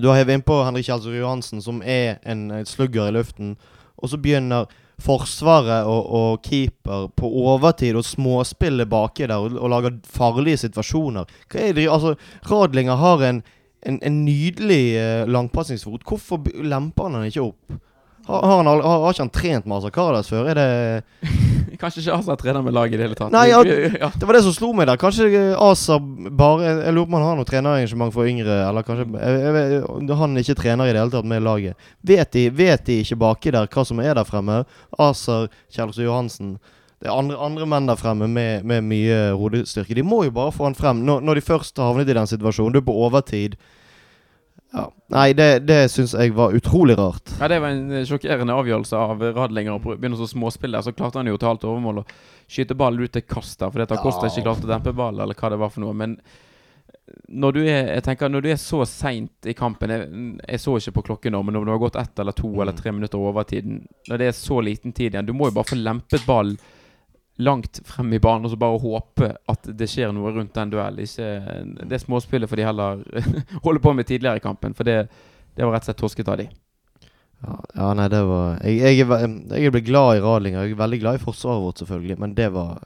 Du 0.01 0.07
har 0.07 0.15
hevet 0.15 0.33
innpå 0.33 0.63
Henrik 0.63 0.85
Kjelsrud 0.85 1.15
Johansen, 1.15 1.61
som 1.61 1.81
er 1.81 2.19
en 2.23 2.51
en 2.51 2.65
slugger 2.65 3.07
i 3.07 3.11
luften. 3.11 3.57
Og 3.97 4.09
så 4.09 4.17
begynner 4.17 4.65
Forsvaret 4.97 5.85
og, 5.85 6.07
og 6.09 6.41
keeper 6.41 7.07
på 7.13 7.29
overtid 7.29 7.95
å 7.95 8.01
småspille 8.01 8.87
baki 8.89 9.27
der 9.29 9.37
og, 9.37 9.53
og 9.53 9.69
lage 9.69 9.91
farlige 10.09 10.57
situasjoner. 10.57 11.29
Hva 11.51 11.59
er 11.61 11.75
det 11.77 11.85
Altså, 11.89 12.15
Radlinger 12.49 12.97
har 12.97 13.21
en, 13.27 13.43
en, 13.85 13.99
en 14.01 14.17
nydelig 14.25 14.97
uh, 14.97 15.29
langpassingsfot. 15.29 16.01
Hvorfor 16.01 16.41
lemper 16.63 17.03
han 17.03 17.19
den 17.19 17.29
ikke 17.29 17.45
opp? 17.45 17.77
Har, 18.27 18.41
har, 18.41 18.57
han, 18.57 18.67
har, 18.67 18.81
har 18.83 19.13
ikke 19.13 19.23
han 19.23 19.29
trent 19.31 19.67
med 19.67 19.77
Asa 19.77 19.89
Karadas 19.93 20.27
før? 20.27 20.49
Er 20.51 20.57
det 20.59 21.27
Kanskje 21.81 22.01
ikke 22.01 22.15
Asa 22.17 22.35
trener 22.39 22.63
med 22.65 22.73
laget 22.75 22.97
i 22.97 22.99
det 22.99 23.05
hele 23.05 23.15
tatt. 23.15 23.31
Nei, 23.31 23.45
ja, 23.51 23.61
ja. 23.63 24.09
Det 24.11 24.27
var 24.27 24.35
det 24.35 24.41
som 24.43 24.55
slo 24.55 24.71
meg 24.75 24.89
der. 24.89 24.99
Kanskje 24.99 25.43
Asa 25.55 25.95
bare 26.01 26.73
Jeg 26.73 26.95
lurer 26.95 27.05
på 27.05 27.13
om 27.13 27.17
han 27.19 27.27
har 27.27 27.37
noe 27.39 27.47
trenerarrangement 27.47 28.15
for 28.15 28.27
yngre, 28.27 28.57
eller 28.65 28.83
kanskje 28.87 29.05
jeg, 29.13 29.61
jeg, 29.77 30.17
Han 30.19 30.41
ikke 30.41 30.57
trener 30.59 30.89
i 30.89 30.95
det 30.95 31.03
hele 31.03 31.13
tatt 31.13 31.29
med 31.29 31.45
laget. 31.45 31.87
Vet 32.01 32.33
de, 32.35 32.43
vet 32.57 32.83
de 32.89 32.99
ikke 33.05 33.19
baki 33.23 33.55
der 33.55 33.71
hva 33.71 33.85
som 33.87 34.03
er 34.03 34.19
der 34.19 34.27
fremme? 34.27 34.59
Aser, 35.07 35.47
Kjelsrud 35.71 36.09
Johansen 36.09 36.57
Det 36.99 37.07
er 37.07 37.15
andre, 37.15 37.39
andre 37.39 37.69
menn 37.69 37.87
der 37.87 37.99
fremme 38.01 38.27
med, 38.27 38.67
med 38.67 38.83
mye 38.91 39.23
hodestyrke. 39.37 39.95
De 39.95 40.03
må 40.03 40.25
jo 40.27 40.35
bare 40.35 40.51
få 40.51 40.67
han 40.67 40.75
frem. 40.75 41.05
Når, 41.07 41.23
når 41.23 41.39
de 41.39 41.47
først 41.47 41.79
har 41.79 41.93
havnet 41.93 42.09
i 42.11 42.17
den 42.17 42.27
situasjonen, 42.27 42.75
du 42.75 42.81
er 42.81 42.89
på 42.89 42.99
overtid 43.05 43.55
ja. 44.77 44.85
Nei, 45.15 45.27
det, 45.37 45.47
det 45.67 45.77
syns 45.93 46.13
jeg 46.17 46.33
var 46.35 46.55
utrolig 46.57 46.97
rart. 46.99 47.31
Ja, 47.39 47.47
Det 47.51 47.59
var 47.63 47.71
en 47.75 47.91
eh, 47.95 48.03
sjokkerende 48.07 48.55
avgjørelse 48.59 48.97
av 48.99 49.21
Radlinger 49.37 49.77
å 49.77 49.79
begynne 49.83 50.17
som 50.19 50.27
småspiller. 50.27 50.83
Så 50.83 50.91
klarte 50.95 51.21
han 51.21 51.29
jo 51.31 51.37
til 51.39 51.49
alt 51.51 51.63
overmål 51.67 52.01
å 52.03 52.07
skyte 52.47 52.75
ballen 52.79 53.03
ut 53.07 53.13
til 53.15 53.23
kast 53.27 53.59
der, 53.61 53.71
fordi 53.71 53.87
at 53.87 53.95
Acosta 53.97 54.27
Ja. 54.27 54.33
ikke 54.33 54.45
klarte 54.49 54.67
å 54.67 54.73
dempe 54.73 54.93
ballen, 54.95 55.23
eller 55.23 55.35
hva 55.39 55.49
det 55.53 55.59
var 55.63 55.71
for 55.73 55.83
noe. 55.85 55.95
Men 55.95 56.17
når 57.31 57.55
du 57.55 57.59
er 57.63 57.93
jeg 57.95 58.03
tenker, 58.03 58.29
når 58.31 58.43
du 58.43 58.49
er 58.51 58.59
så 58.59 58.81
seint 58.87 59.47
i 59.47 59.53
kampen 59.55 59.91
jeg, 59.93 60.07
jeg 60.43 60.59
så 60.59 60.73
ikke 60.79 60.95
på 60.97 61.03
klokken 61.11 61.35
nå, 61.37 61.41
men 61.47 61.55
når 61.55 61.65
det 61.69 61.73
har 61.75 61.83
gått 61.85 61.99
ett 62.01 62.19
eller 62.19 62.35
to 62.35 62.49
eller 62.61 62.75
tre 62.75 62.91
minutter 62.91 63.21
over 63.23 63.47
tiden 63.47 63.77
Når 64.09 64.19
det 64.19 64.27
er 64.27 64.35
så 64.35 64.59
liten 64.63 64.91
tid 64.91 65.13
igjen 65.15 65.29
Du 65.29 65.31
må 65.31 65.47
jo 65.47 65.55
bare 65.55 65.69
få 65.71 65.79
lempet 65.79 66.25
ballen 66.27 66.57
langt 67.37 67.79
frem 67.85 68.13
i 68.13 68.19
banen 68.19 68.47
og 68.47 68.51
så 68.53 68.57
bare 68.57 68.79
håpe 68.81 69.27
at 69.51 69.67
det 69.77 69.87
skjer 69.91 70.09
noe 70.15 70.31
rundt 70.33 70.55
den 70.57 70.71
duellen. 70.73 71.03
Ikke 71.05 71.85
det 71.91 71.99
småspillet 72.01 72.49
for 72.49 72.57
de 72.57 72.65
heller 72.65 73.03
holder 73.65 73.81
på 73.83 73.93
med 73.93 74.07
tidligere 74.09 74.41
i 74.41 74.43
kampen, 74.45 74.73
for 74.77 74.87
det, 74.87 75.03
det 75.57 75.65
var 75.65 75.75
rett 75.75 75.85
og 75.85 75.91
slett 75.91 76.01
torsket 76.01 76.31
av 76.33 76.39
de. 76.41 76.47
Ja, 77.45 77.55
ja 77.77 77.87
nei, 77.93 78.07
det 78.09 78.23
var 78.25 78.55
Jeg, 78.65 78.97
jeg, 78.97 79.31
jeg 79.53 79.71
ble 79.75 79.81
glad 79.85 80.17
i 80.17 80.21
Radlinger. 80.25 80.63
Jeg 80.65 80.73
er 80.73 80.79
veldig 80.79 80.99
glad 81.03 81.19
i 81.19 81.21
forsvaret 81.21 81.61
vårt, 81.61 81.83
selvfølgelig. 81.83 82.17
Men 82.23 82.33
det 82.39 82.47
var 82.55 82.79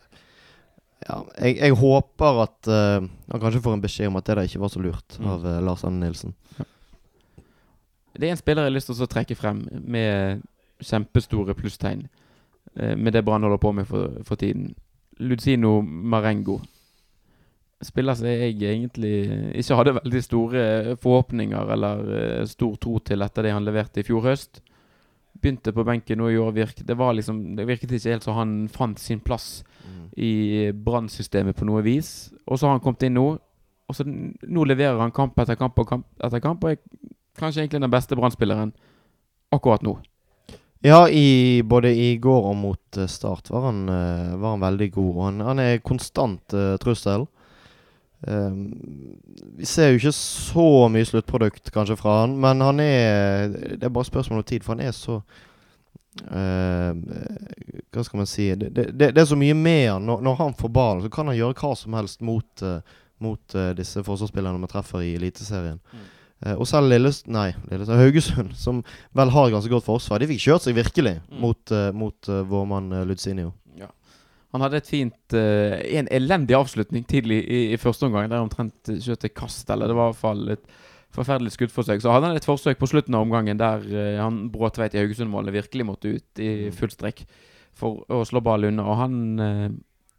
Ja, 1.07 1.21
jeg, 1.39 1.55
jeg 1.57 1.77
håper 1.79 2.41
at 2.43 2.67
eh, 2.69 3.07
han 3.31 3.41
kanskje 3.41 3.61
får 3.63 3.73
en 3.77 3.81
beskjed 3.87 4.11
om 4.11 4.19
at 4.19 4.27
det 4.27 4.35
der 4.37 4.49
ikke 4.51 4.59
var 4.61 4.69
så 4.75 4.83
lurt 4.83 5.15
Mm. 5.17 5.27
av 5.31 5.45
uh, 5.47 5.55
Lars 5.63 5.83
Anne 5.87 6.03
Nilsen. 6.03 6.35
Det 8.11 8.27
er 8.27 8.33
en 8.35 8.37
spiller 8.37 8.65
jeg 8.67 8.71
har 8.73 8.75
lyst 8.75 8.91
til 8.91 8.99
å 9.01 9.07
trekke 9.09 9.35
frem 9.39 9.63
med 9.87 10.43
kjempestore 10.83 11.55
plusstegn. 11.55 12.03
Eh, 12.75 12.95
Med 12.97 13.13
det 13.13 13.25
Brann 13.25 13.43
holder 13.43 13.61
på 13.61 13.71
med 13.71 13.87
for, 13.87 14.21
for 14.23 14.35
tiden. 14.35 14.73
Luzino 15.19 15.81
Marengo. 15.81 16.59
Spiller 17.81 18.13
som 18.13 18.27
jeg 18.29 18.53
egentlig 18.53 19.13
ikke 19.57 19.77
hadde 19.77 19.95
veldig 19.97 20.23
store 20.23 20.65
forhåpninger 21.01 21.71
eller 21.73 22.11
eh, 22.17 22.45
stor 22.49 22.75
tro 22.81 22.99
til 22.99 23.21
etter 23.25 23.47
det 23.47 23.55
han 23.55 23.65
leverte 23.65 24.01
i 24.01 24.05
fjor 24.05 24.25
høst. 24.29 24.61
Begynte 25.41 25.73
på 25.73 25.85
benken 25.87 26.21
nå 26.21 26.29
i 26.29 26.37
år. 26.37 26.51
Virk, 26.53 26.83
det, 26.85 26.97
var 26.97 27.15
liksom, 27.17 27.55
det 27.57 27.65
virket 27.67 27.91
ikke 27.97 28.13
helt 28.13 28.27
som 28.27 28.37
han 28.37 28.55
fant 28.69 28.99
sin 28.99 29.19
plass 29.19 29.63
i 30.17 30.71
Brann-systemet 30.75 31.55
på 31.57 31.65
noe 31.65 31.81
vis. 31.85 32.31
Og 32.47 32.59
så 32.59 32.67
har 32.67 32.77
han 32.77 32.83
kommet 32.83 33.07
inn 33.07 33.15
nå. 33.17 33.25
Og 33.89 33.97
så 33.97 34.05
nå 34.05 34.65
leverer 34.67 34.99
han 35.01 35.13
kamp 35.15 35.39
etter 35.41 35.57
kamp 35.59 35.79
og 35.81 35.87
kamp 35.89 36.23
etter 36.23 36.43
kamp. 36.43 36.63
Og 36.63 36.75
er 36.75 36.79
kanskje 37.39 37.63
egentlig 37.63 37.81
den 37.81 37.93
beste 37.93 38.17
Brann-spilleren 38.19 38.73
akkurat 39.51 39.83
nå. 39.85 39.97
Ja, 40.83 41.09
i, 41.09 41.61
både 41.63 41.93
i 41.93 42.17
går 42.17 42.47
og 42.49 42.55
mot 42.57 42.97
eh, 42.97 43.09
Start 43.09 43.51
var 43.53 43.67
han, 43.67 43.83
eh, 43.89 44.33
var 44.41 44.55
han 44.55 44.63
veldig 44.63 44.89
god. 44.95 45.19
Han, 45.23 45.43
han 45.45 45.61
er 45.61 45.83
konstant 45.85 46.55
uh, 46.57 46.73
trussel. 46.81 47.27
Um, 48.21 48.73
vi 49.57 49.65
ser 49.65 49.91
jo 49.91 49.99
ikke 49.99 50.13
så 50.13 50.65
mye 50.93 51.05
sluttprodukt 51.09 51.71
kanskje 51.73 51.97
fra 51.97 52.19
han, 52.19 52.35
men 52.37 52.61
han 52.61 52.77
er 52.83 53.49
Det 53.49 53.87
er 53.87 53.93
bare 53.93 54.05
spørsmål 54.05 54.43
om 54.43 54.45
tid, 54.45 54.61
for 54.61 54.75
han 54.75 54.83
er 54.85 54.93
så 54.93 55.15
uh, 56.29 56.91
Hva 57.89 58.03
skal 58.05 58.21
man 58.21 58.29
si 58.29 58.45
Det, 58.53 58.69
det, 58.75 59.09
det 59.15 59.23
er 59.23 59.29
så 59.29 59.37
mye 59.37 59.57
med 59.57 59.87
han. 59.89 60.05
Når, 60.05 60.21
når 60.25 60.37
han 60.41 60.57
får 60.57 60.73
ballen, 60.73 61.05
så 61.05 61.13
kan 61.13 61.29
han 61.29 61.37
gjøre 61.37 61.57
hva 61.61 61.75
som 61.77 61.97
helst 61.97 62.25
mot, 62.25 62.65
uh, 62.65 62.81
mot 63.21 63.57
disse 63.77 64.01
forsvarsspillerne 64.05 64.61
man 64.61 64.69
treffer 64.69 65.05
i 65.05 65.13
Eliteserien. 65.17 65.77
Mm. 65.93 66.09
Eh, 66.45 66.55
og 66.57 66.65
selv 66.67 66.89
Lillest, 66.89 67.27
nei, 67.29 67.51
Lillest, 67.69 67.91
Haugesund, 67.91 68.53
som 68.57 68.83
vel 69.13 69.29
har 69.29 69.51
ganske 69.53 69.69
godt 69.69 69.85
forsvar, 69.85 70.19
de 70.23 70.27
fikk 70.31 70.41
kjørt 70.47 70.65
seg 70.67 70.75
virkelig 70.75 71.19
Mm. 71.29 71.39
mot, 71.41 71.71
uh, 71.71 71.91
mot 71.93 72.29
uh, 72.29 72.41
vår 72.49 72.65
mann 72.67 72.91
uh, 72.93 73.03
Ludzinio. 73.05 73.53
Ja. 73.77 73.87
Han 74.53 74.61
hadde 74.65 74.77
et 74.81 74.87
fint 74.89 75.33
uh, 75.37 75.77
En 75.97 76.07
elendig 76.11 76.55
avslutning 76.57 77.05
tidlig 77.07 77.43
i, 77.47 77.59
i 77.73 77.77
første 77.77 78.05
omgang. 78.09 78.29
Der 78.29 78.41
omtrent 78.41 78.89
skjøt 78.99 79.23
et 79.29 79.33
kast, 79.37 79.69
eller 79.69 79.87
det 79.87 79.95
var 79.95 80.09
i 80.09 80.13
hvert 80.13 80.21
fall 80.25 80.49
et 80.57 80.65
forferdelig 81.11 81.51
skuddforsøk. 81.51 82.01
Så 82.01 82.11
hadde 82.11 82.27
han 82.31 82.35
et 82.39 82.45
forsøk 82.47 82.77
på 82.79 82.87
slutten 82.87 83.15
av 83.15 83.25
omgangen 83.25 83.57
der 83.59 83.81
eh, 83.91 84.19
han 84.21 84.45
Bråtveit 84.51 84.93
i 84.95 85.01
Haugesund-målet 85.01 85.51
virkelig 85.53 85.85
måtte 85.85 86.07
ut 86.15 86.39
i 86.39 86.69
Mm. 86.69 86.71
full 86.77 86.89
strekk 86.89 87.25
for 87.75 88.05
å 88.09 88.21
slå 88.23 88.39
ballen 88.43 88.73
unna. 88.79 88.85
Og 88.87 88.97
han 88.97 89.39
uh, 89.39 89.67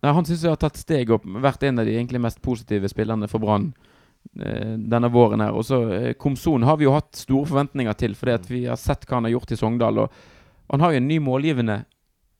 nei, 0.02 0.12
Han 0.12 0.24
syns 0.28 0.42
jeg 0.44 0.52
har 0.52 0.60
tatt 0.60 0.76
steg 0.76 1.10
opp, 1.10 1.24
vært 1.24 1.62
en 1.64 1.78
av 1.80 1.86
de 1.88 1.96
egentlig 1.96 2.20
mest 2.20 2.42
positive 2.44 2.88
spillerne 2.92 3.28
for 3.28 3.40
Brann 3.40 3.72
eh, 3.72 3.88
denne 4.32 5.10
våren 5.12 5.42
her. 5.44 5.52
Og 5.52 5.64
så 5.68 5.78
uh, 5.90 6.12
Komson 6.16 6.62
har 6.64 6.78
vi 6.80 6.86
jo 6.86 6.94
hatt 6.94 7.16
store 7.18 7.46
forventninger 7.50 7.96
til, 8.00 8.14
fordi 8.16 8.32
at 8.32 8.46
vi 8.50 8.62
har 8.64 8.80
sett 8.80 9.04
hva 9.06 9.18
han 9.18 9.28
har 9.28 9.34
gjort 9.34 9.52
i 9.52 9.58
Sogndal. 9.60 9.98
Og 10.06 10.72
han 10.72 10.80
har 10.80 10.94
jo 10.94 11.02
en 11.02 11.08
ny 11.08 11.18
målgivende 11.20 11.82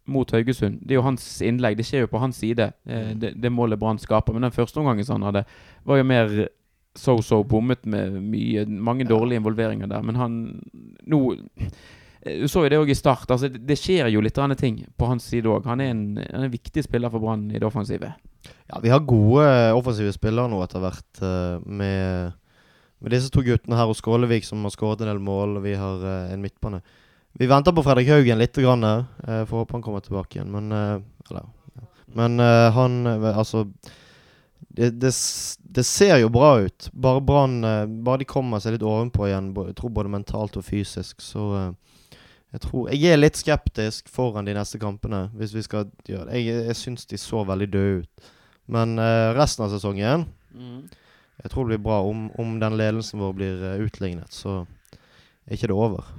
mot 0.06 0.30
Haugesund. 0.34 0.80
Det 0.82 0.94
er 0.94 0.98
jo 1.00 1.06
hans 1.06 1.26
innlegg. 1.44 1.76
Det 1.78 1.86
skjer 1.86 2.06
jo 2.06 2.10
på 2.10 2.18
hans 2.22 2.40
side, 2.42 2.72
eh, 2.86 3.12
Mm. 3.12 3.20
det, 3.20 3.34
det 3.42 3.52
målet 3.52 3.78
Brann 3.78 3.98
skaper. 3.98 4.32
Men 4.32 4.42
den 4.42 4.56
første 4.56 4.80
omgangen 4.80 5.04
som 5.04 5.20
han 5.20 5.28
hadde, 5.34 5.44
var 5.84 5.96
jo 6.00 6.04
mer 6.04 6.48
so-so 6.96 7.42
bommet 7.44 7.86
med 7.86 8.18
mye, 8.20 8.66
mange 8.66 9.04
dårlige 9.04 9.40
involveringer 9.40 9.86
der. 9.88 10.02
Men 10.02 10.14
han 10.16 10.62
Nå 11.06 11.20
eh, 11.34 11.68
Du 12.22 12.46
så 12.46 12.62
jo 12.62 12.70
det 12.70 12.78
òg 12.78 12.90
i 12.92 12.94
start. 12.94 13.26
Altså, 13.34 13.50
det, 13.50 13.76
skjer 13.80 14.06
jo 14.12 14.22
litt 14.22 14.38
andre 14.38 14.56
ting 14.58 14.82
på 14.98 15.08
hans 15.10 15.26
side 15.26 15.50
òg. 15.50 15.66
Han, 15.66 15.82
han 15.82 16.20
er 16.22 16.36
en 16.38 16.52
viktig 16.52 16.84
spiller 16.86 17.10
for 17.10 17.22
Brann 17.22 17.48
i 17.50 17.58
det 17.58 17.66
offensive. 17.66 18.12
Ja, 18.70 18.78
vi 18.82 18.92
har 18.92 19.02
gode 19.06 19.46
eh, 19.46 19.74
offensive 19.74 20.12
spillere 20.14 20.50
nå 20.50 20.60
etter 20.62 20.82
hvert, 20.82 21.22
eh, 21.22 21.56
med, 21.66 22.36
med 23.02 23.14
disse 23.14 23.30
to 23.34 23.42
guttene 23.46 23.78
her 23.78 23.90
og 23.90 23.98
Skålevik 23.98 24.46
som 24.46 24.62
har 24.66 24.74
skåret 24.74 25.02
en 25.02 25.10
del 25.10 25.22
mål. 25.22 25.58
og 25.58 25.66
Vi 25.66 25.74
har 25.78 26.06
eh, 26.06 26.34
en 26.34 26.44
midtbane. 26.44 26.82
Vi 27.38 27.48
venter 27.50 27.74
på 27.74 27.82
Fredrik 27.82 28.12
Haugen 28.12 28.38
litt, 28.38 28.54
grann, 28.54 28.84
eh, 28.86 29.42
får 29.48 29.64
håpe 29.64 29.78
han 29.78 29.82
kommer 29.82 30.04
tilbake 30.04 30.38
igjen. 30.38 30.54
Men, 30.54 30.70
eh, 30.72 31.02
eller. 31.30 31.50
Men 32.12 32.40
eh, 32.40 32.70
han 32.72 33.06
eh, 33.06 33.38
Altså 33.38 33.66
det, 34.68 34.90
det, 34.90 35.12
det 35.58 35.84
ser 35.84 36.16
jo 36.22 36.28
bra 36.32 36.58
ut. 36.60 36.88
Bare 36.92 37.20
Brann 37.20 37.64
eh, 37.64 37.86
Bare 37.86 38.22
de 38.22 38.28
kommer 38.28 38.60
seg 38.60 38.76
litt 38.76 38.86
ovenpå 38.86 39.28
igjen, 39.28 39.52
jeg 39.56 39.76
tror 39.78 39.92
både 39.92 40.12
mentalt 40.12 40.56
og 40.60 40.64
fysisk, 40.64 41.20
så 41.24 41.48
eh, 41.58 41.70
jeg 42.52 42.60
tror 42.60 42.88
Jeg 42.92 43.12
er 43.12 43.20
litt 43.20 43.38
skeptisk 43.40 44.10
foran 44.12 44.44
de 44.44 44.54
neste 44.56 44.78
kampene, 44.80 45.30
hvis 45.38 45.54
vi 45.56 45.64
skal 45.64 45.88
gjøre 46.08 46.28
det. 46.28 46.40
Jeg, 46.42 46.64
jeg 46.68 46.76
syns 46.76 47.06
de 47.08 47.18
så 47.20 47.44
veldig 47.48 47.68
døde 47.72 48.02
ut. 48.02 48.32
Men 48.72 48.98
uh, 49.00 49.32
resten 49.36 49.64
av 49.64 49.72
sesongen 49.72 50.26
Jeg 50.52 51.50
tror 51.50 51.64
det 51.64 51.78
blir 51.78 51.86
bra. 51.86 52.02
Om, 52.04 52.28
om 52.38 52.58
den 52.60 52.76
ledelsen 52.76 53.22
vår 53.22 53.32
blir 53.34 53.62
eh, 53.66 53.80
utlignet, 53.82 54.30
så 54.30 54.66
er 55.46 55.56
ikke 55.56 55.72
det 55.72 55.74
over. 55.74 56.12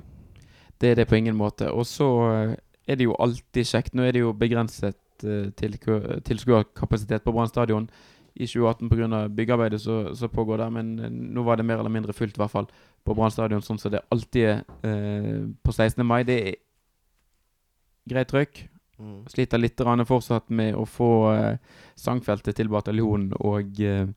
Det 0.81 0.89
er 0.89 0.95
det 0.99 1.05
på 1.07 1.15
ingen 1.15 1.37
måte. 1.37 1.69
Og 1.71 1.85
så 1.87 2.07
eh, 2.31 2.55
er 2.89 2.97
det 2.99 3.05
jo 3.05 3.15
alltid 3.21 3.69
kjekt. 3.69 3.93
Nå 3.93 4.03
er 4.03 4.11
det 4.11 4.23
jo 4.25 4.33
begrenset 4.33 4.97
uh, 5.23 5.53
tilskuerkapasitet 5.55 7.23
på 7.23 7.31
Brann 7.31 7.47
stadion 7.47 7.87
i 8.33 8.47
2018 8.49 8.89
pga. 8.89 9.27
byggearbeidet 9.29 9.79
som 9.81 10.29
pågår 10.33 10.57
der, 10.57 10.69
men 10.73 10.95
nå 11.33 11.43
var 11.45 11.55
det 11.55 11.65
mer 11.65 11.77
eller 11.77 11.93
mindre 11.93 12.13
fullt, 12.13 12.35
i 12.35 12.41
hvert 12.41 12.51
fall, 12.51 12.67
på 13.03 13.15
Brann 13.17 13.33
stadion, 13.33 13.63
sånn 13.63 13.79
som 13.81 13.91
det 13.93 14.03
alltid 14.13 14.45
er 14.49 14.61
eh, 14.87 15.41
på 15.63 15.73
16. 15.75 16.05
mai. 16.07 16.21
Det 16.27 16.37
er 16.39 16.61
greit 18.09 18.31
trykk. 18.31 18.67
Sliter 19.27 19.59
litt 19.59 19.81
fortsatt 20.07 20.49
med 20.49 20.75
å 20.75 20.85
få 20.87 21.09
eh, 21.33 21.57
sangfeltet 21.99 22.55
til 22.55 22.69
bataljonen 22.71 23.33
og 23.41 23.81
eh, 23.81 24.07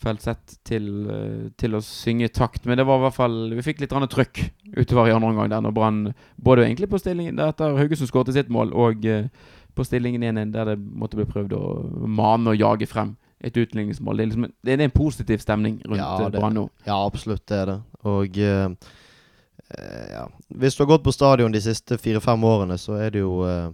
Feltsett 0.00 0.54
til, 0.64 0.86
eh, 1.12 1.48
til 1.60 1.76
å 1.76 1.82
synge 1.84 2.24
i 2.24 2.32
takt. 2.32 2.64
Men 2.64 2.78
det 2.80 2.86
var 2.88 3.00
i 3.00 3.04
hvert 3.04 3.18
fall 3.18 3.34
Vi 3.52 3.64
fikk 3.66 3.82
litt 3.82 3.92
trøkk 3.92 4.40
utover 4.78 5.10
i 5.10 5.12
andre 5.12 5.28
omgang 5.28 5.50
der 5.52 5.60
når 5.60 5.74
Brann 5.76 5.98
Både 6.40 6.64
egentlig 6.64 6.88
på 6.88 7.00
stillingen 7.02 7.36
der 7.36 7.52
etter 7.52 7.76
Haugesund 7.76 8.08
skåret 8.08 8.32
sitt 8.32 8.48
mål, 8.48 8.72
og 8.72 9.04
eh, 9.04 9.28
på 9.76 9.84
stillingen 9.84 10.24
1-1 10.24 10.54
der 10.54 10.72
det 10.72 10.78
måtte 10.80 11.18
bli 11.20 11.28
prøvd 11.28 11.52
å 11.54 11.64
mane 12.08 12.54
og 12.54 12.58
jage 12.58 12.88
frem 12.88 13.12
et 13.42 13.56
utligningsmål. 13.56 14.16
Det 14.16 14.22
er, 14.22 14.26
liksom, 14.32 14.48
det 14.64 14.72
er 14.74 14.82
en 14.84 14.90
positiv 14.94 15.38
stemning 15.40 15.78
rundt 15.86 16.00
Ja, 16.02 16.10
eh, 16.26 16.32
Brann 16.34 16.54
nå. 16.58 16.66
Ja, 16.86 16.98
absolutt, 17.06 17.46
det 17.48 17.56
er 17.56 17.66
det. 17.70 17.76
Og 18.04 18.38
eh, 18.38 18.66
eh, 19.78 20.08
ja. 20.12 20.24
Hvis 20.60 20.76
du 20.76 20.82
har 20.84 20.90
gått 20.92 21.04
på 21.06 21.14
stadion 21.14 21.52
de 21.54 21.60
siste 21.64 21.96
fire-fem 21.98 22.44
årene, 22.44 22.76
så 22.78 22.98
er 23.00 23.10
det 23.14 23.22
jo 23.24 23.38
eh, 23.48 23.70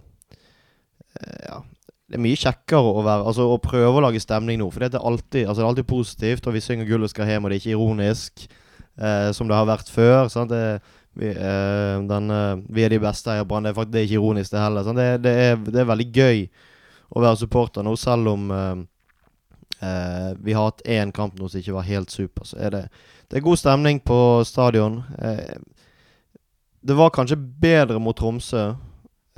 eh, 1.21 1.41
Ja. 1.49 1.63
Det 2.07 2.15
er 2.15 2.21
mye 2.23 2.37
kjekkere 2.39 2.87
å 2.87 3.01
være 3.03 3.25
Altså 3.27 3.43
å 3.51 3.57
prøve 3.59 3.97
å 3.99 4.03
lage 4.05 4.21
stemning 4.23 4.61
nå. 4.61 4.69
For 4.71 4.79
det 4.79 4.93
er 4.95 5.03
alltid, 5.03 5.41
altså, 5.43 5.59
det 5.59 5.65
er 5.65 5.71
alltid 5.73 5.87
positivt, 5.89 6.47
og 6.47 6.53
vi 6.55 6.61
synger 6.63 6.85
'Gullet 6.87 7.09
skal 7.11 7.27
hjem', 7.27 7.43
og 7.43 7.51
det 7.51 7.57
er 7.57 7.59
ikke 7.65 7.75
ironisk, 7.75 8.47
eh, 8.95 9.31
som 9.35 9.47
det 9.49 9.57
har 9.57 9.65
vært 9.67 9.89
før. 9.91 10.29
Sant? 10.31 10.49
Det, 10.49 10.79
vi, 11.19 11.33
den, 12.07 12.31
vi 12.69 12.83
er 12.85 12.89
de 12.89 12.99
beste 13.03 13.27
i 13.35 13.43
Brann. 13.43 13.63
Det, 13.63 13.71
er 13.71 13.81
faktisk- 13.81 13.91
det 13.91 13.99
er 13.99 14.05
ikke 14.07 14.21
ironisk, 14.21 14.51
det 14.51 14.59
heller. 14.59 14.83
Det, 14.83 15.23
det, 15.23 15.31
er, 15.35 15.55
det 15.57 15.79
er 15.81 15.91
veldig 15.91 16.07
gøy 16.13 16.47
å 17.11 17.21
være 17.25 17.37
supporter 17.41 17.83
nå, 17.83 17.95
selv 17.97 18.27
om 18.27 18.51
eh, 19.81 20.33
vi 20.39 20.53
har 20.53 20.69
hatt 20.69 20.81
én 20.85 21.11
kamp 21.11 21.37
nå 21.37 21.49
som 21.49 21.61
ikke 21.61 21.75
var 21.75 21.87
helt 21.87 22.11
super. 22.13 22.45
Så 22.47 22.59
er 22.59 22.73
det 22.75 22.83
det 23.27 23.41
er 23.41 23.43
god 23.43 23.59
stemning 23.59 23.99
på 23.99 24.43
stadion. 24.47 25.01
Uh, 25.19 25.59
det 26.87 26.95
var 26.95 27.11
kanskje 27.11 27.35
bedre 27.35 27.99
mot 27.99 28.15
Tromsø 28.15 28.69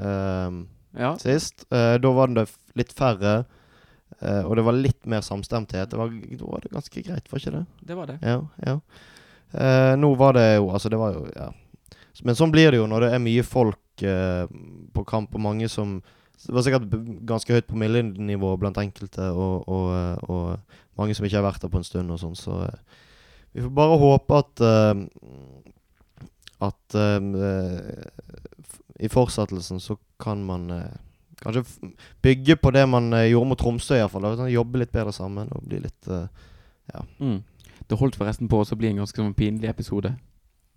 uh, 0.02 0.60
Ja. 1.00 1.16
sist. 1.18 1.66
Eh, 1.74 1.96
da 2.02 2.12
var 2.12 2.28
det 2.34 2.48
litt 2.76 2.92
færre, 2.94 3.46
og 4.20 4.56
det 4.58 4.64
var 4.66 4.74
litt 4.74 5.06
mer 5.06 5.22
samstemthet. 5.22 5.92
Det 5.92 5.98
var, 5.98 6.10
da 6.10 6.46
var 6.50 6.64
det 6.64 6.72
ganske 6.74 7.02
greit, 7.06 7.30
var 7.30 7.40
ikke 7.40 7.54
det? 7.54 7.66
Det 7.88 7.96
var 7.96 8.10
det. 8.10 8.18
Ja. 8.26 8.40
ja. 8.66 9.96
Nå 9.96 10.10
var 10.18 10.34
det 10.34 10.56
jo 10.58 10.72
Altså, 10.74 10.90
det 10.90 10.98
var 11.00 11.14
jo 11.14 11.28
Ja. 11.36 11.52
Men 12.26 12.36
sånn 12.36 12.52
blir 12.52 12.72
det 12.72 12.82
jo 12.82 12.88
når 12.90 13.06
det 13.06 13.12
er 13.14 13.22
mye 13.24 13.46
folk 13.46 14.02
på 14.02 15.06
kamp, 15.08 15.36
og 15.36 15.42
mange 15.46 15.70
som 15.70 16.02
Det 16.46 16.56
var 16.56 16.64
sikkert 16.64 16.94
ganske 17.28 17.54
høyt 17.54 17.68
promillenivå 17.68 18.54
blant 18.62 18.78
enkelte, 18.80 19.32
og, 19.32 19.68
og, 19.68 19.88
eh, 19.96 20.30
og 20.32 21.00
mange 21.00 21.16
som 21.16 21.28
ikke 21.28 21.40
har 21.40 21.48
vært 21.50 21.64
der 21.64 21.72
på 21.74 21.82
en 21.82 21.88
stund 21.88 22.14
og 22.16 22.22
sånn, 22.22 22.38
så 22.40 22.62
eh, 22.68 23.06
vi 23.54 23.66
får 23.66 23.74
bare 23.76 23.98
håpe 24.00 24.40
at 24.40 24.64
uh, 24.64 24.94
at 26.60 26.96
uh, 26.96 27.22
i 29.00 29.10
fortsettelsen 29.10 29.80
så 29.82 29.96
kan 30.22 30.44
man 30.46 30.68
uh, 30.72 30.98
kanskje 31.42 31.64
bygge 32.22 32.60
på 32.60 32.72
det 32.76 32.84
man 32.90 33.10
gjorde 33.16 33.50
mot 33.50 33.60
Tromsø, 33.60 33.96
iallfall. 33.96 34.28
Sånn, 34.36 34.52
jobbe 34.52 34.84
litt 34.84 34.92
bedre 34.94 35.16
sammen 35.16 35.50
og 35.56 35.66
bli 35.66 35.82
litt 35.86 36.10
Ja. 36.10 37.04
Mm. 37.20 37.40
Det 37.90 37.98
holdt 37.98 38.18
forresten 38.20 38.50
på 38.52 38.60
å 38.62 38.78
bli 38.78 38.92
en 38.92 39.00
ganske 39.02 39.18
sånn 39.18 39.34
pinlig 39.38 39.70
episode 39.72 40.12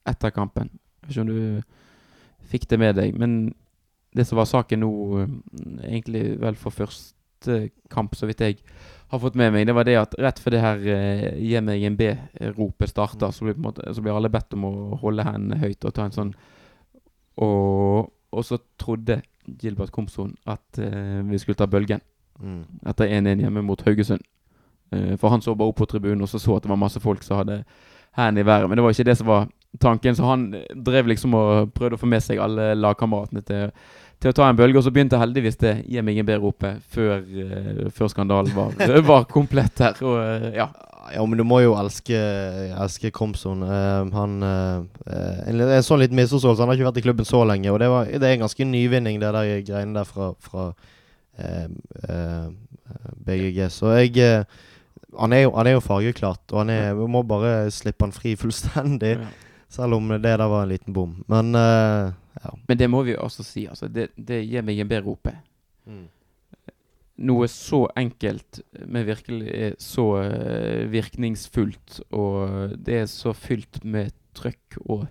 etter 0.08 0.32
kampen. 0.32 0.70
Jeg 1.02 1.08
vet 1.08 1.16
ikke 1.16 1.24
om 1.24 1.32
du 1.32 2.48
fikk 2.52 2.68
det 2.70 2.78
med 2.80 2.96
deg, 2.96 3.18
men 3.18 3.52
det 4.16 4.26
som 4.28 4.38
var 4.38 4.48
saken 4.48 4.82
nå, 4.82 4.92
eh, 5.20 5.36
egentlig 5.88 6.24
vel 6.40 6.56
for 6.60 6.74
første 6.74 7.68
kamp, 7.90 8.14
så 8.14 8.28
vidt 8.28 8.44
jeg 8.44 8.58
har 9.12 9.20
fått 9.20 9.36
med 9.36 9.52
meg, 9.52 9.66
det 9.66 9.74
var 9.76 9.84
det 9.84 9.96
at 10.00 10.14
rett 10.20 10.38
før 10.40 10.54
det 10.54 10.60
her 10.62 10.78
uh, 10.78 11.36
'gi 11.36 11.60
meg 11.60 11.82
en 11.84 11.96
B'-ropet 11.96 12.88
starta, 12.88 13.32
så, 13.32 13.44
blir 13.44 13.58
måte- 13.60 13.94
så 13.94 14.00
blir 14.00 14.16
alle 14.16 14.30
bedt 14.32 14.54
om 14.54 14.64
å 14.64 14.72
holde 15.02 15.24
hendene 15.26 15.60
høyt 15.60 15.84
og 15.84 15.94
ta 15.94 16.04
en 16.04 16.16
sånn 16.16 16.34
Og, 17.36 18.12
og 18.32 18.44
så 18.44 18.58
trodde 18.78 19.22
Gilbert 19.46 19.90
Komson 19.90 20.36
at 20.46 20.78
uh, 20.78 21.20
vi 21.28 21.38
skulle 21.38 21.56
ta 21.56 21.66
bølgen 21.66 22.00
mm. 22.40 22.64
etter 22.86 23.08
1-1 23.08 23.40
hjemme 23.40 23.62
mot 23.62 23.80
Haugesund. 23.82 24.20
Uh, 24.92 25.16
for 25.16 25.28
han 25.28 25.40
så 25.40 25.54
bare 25.54 25.72
opp 25.72 25.80
på 25.80 25.88
tribunen 25.88 26.22
og 26.22 26.28
så 26.28 26.38
så 26.38 26.56
at 26.56 26.62
det 26.62 26.70
var 26.70 26.76
masse 26.76 27.00
folk 27.00 27.22
som 27.22 27.40
hadde 27.40 27.64
hendene 28.16 28.40
i 28.40 28.46
været. 28.46 28.68
Men 28.68 28.76
det 28.76 28.84
var 28.84 28.90
ikke 28.90 29.08
det 29.08 29.16
som 29.18 29.26
var 29.26 29.48
tanken, 29.80 30.16
så 30.16 30.28
han 30.28 30.46
eh, 30.54 30.68
drev 30.76 31.10
liksom 31.12 31.34
og 31.38 31.72
prøvde 31.76 31.98
å 31.98 32.02
få 32.02 32.10
med 32.10 32.24
seg 32.24 32.40
alle 32.42 32.72
lagkameratene 32.78 33.42
til, 33.48 33.74
til 34.22 34.32
å 34.32 34.36
ta 34.36 34.48
en 34.48 34.58
bølge. 34.58 34.78
Og 34.80 34.86
så 34.86 34.92
begynte 34.94 35.20
heldigvis 35.20 35.60
det 35.62 35.74
'gi 35.86 36.04
meg 36.04 36.22
en 36.22 36.28
B'-ropet 36.28 36.80
før, 36.92 37.18
eh, 37.18 37.84
før 37.90 38.12
skandalen 38.12 38.54
var, 38.56 38.74
var 39.12 39.28
komplett 39.30 39.78
her. 39.78 40.00
Og 40.02 40.18
eh, 40.22 40.56
ja. 40.60 40.72
Ja, 41.12 41.24
men 41.26 41.34
du 41.36 41.42
må 41.44 41.58
jo 41.60 41.72
elske, 41.74 42.14
elske 42.78 43.10
Komson. 43.10 43.64
Uh, 43.66 44.06
han 44.14 44.36
uh, 44.38 44.84
eh, 45.10 45.40
en, 45.50 45.60
en 45.60 45.82
sånn 45.82 45.98
litt 45.98 46.14
misforståelse. 46.14 46.62
Han 46.62 46.70
har 46.70 46.78
ikke 46.78 46.86
vært 46.86 47.00
i 47.00 47.04
klubben 47.08 47.26
så 47.26 47.42
lenge, 47.44 47.72
og 47.74 47.80
det, 47.82 47.88
var, 47.90 48.06
det 48.06 48.28
er 48.28 48.36
en 48.36 48.44
ganske 48.46 48.64
nyvinning, 48.70 49.18
det 49.20 49.32
der 49.34 49.64
greiene 49.66 49.98
der 49.98 50.06
fra, 50.06 50.30
fra 50.38 50.68
uh, 51.38 52.46
eh, 52.92 53.12
BGG. 53.26 53.70
Så 53.70 53.92
jeg 53.96 54.16
eh, 54.18 54.44
han, 55.18 55.32
er 55.32 55.46
jo, 55.46 55.54
han 55.56 55.66
er 55.66 55.76
jo 55.76 55.84
fargeklart, 55.84 56.42
og 56.52 56.58
han 56.58 56.70
er, 56.70 56.92
vi 56.94 57.08
må 57.10 57.22
bare 57.22 57.70
slippe 57.70 58.06
han 58.06 58.14
fri 58.14 58.36
fullstendig. 58.36 59.16
ja. 59.18 59.32
Selv 59.72 59.96
om 59.96 60.08
det 60.12 60.20
der 60.36 60.42
var 60.52 60.66
en 60.66 60.72
liten 60.74 60.92
bom. 60.92 61.14
Men 61.32 61.54
uh, 61.56 62.10
ja. 62.42 62.50
Men 62.68 62.78
det 62.80 62.90
må 62.92 63.02
vi 63.06 63.14
jo 63.14 63.22
også 63.24 63.44
si. 63.46 63.64
Altså, 63.70 63.88
det, 63.88 64.10
det 64.16 64.42
gir 64.44 64.64
meg 64.66 64.82
en 64.84 64.90
bedre 64.90 65.14
OP. 65.14 65.30
Mm. 65.88 66.04
Noe 67.22 67.46
så 67.48 67.84
enkelt, 68.00 68.60
men 68.88 69.04
virkelig 69.06 69.74
så 69.78 70.04
eh, 70.24 70.86
virkningsfullt, 70.90 72.00
og 72.16 72.72
det 72.82 72.96
er 73.02 73.10
så 73.10 73.34
fylt 73.36 73.82
med 73.84 74.10
trøkk 74.34 74.78
og 74.90 75.04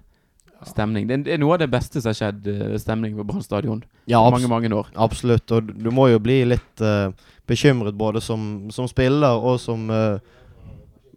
stemning. 0.67 1.06
Det, 1.08 1.13
er- 1.19 1.24
det 1.30 1.36
er 1.38 1.41
noe 1.41 1.56
av 1.56 1.62
det 1.62 1.69
beste 1.71 2.02
som 2.02 2.10
har 2.12 2.17
skjedd 2.17 2.50
uh, 2.52 2.76
stemning 2.82 3.15
på 3.17 3.26
Brann 3.30 3.45
stadion 3.45 3.80
Ja, 4.12 4.19
på 4.26 4.34
mange, 4.36 4.50
mange 4.52 4.74
år. 4.76 4.89
absolutt. 4.97 5.50
Og 5.56 5.71
du 5.78 5.89
må 5.93 6.10
jo 6.12 6.19
bli 6.21 6.41
litt 6.50 6.84
uh, 6.84 7.13
bekymret 7.50 7.95
både 7.97 8.21
som, 8.21 8.67
som 8.74 8.89
spiller 8.91 9.38
og 9.41 9.58
som 9.62 9.88
uh, 9.93 10.19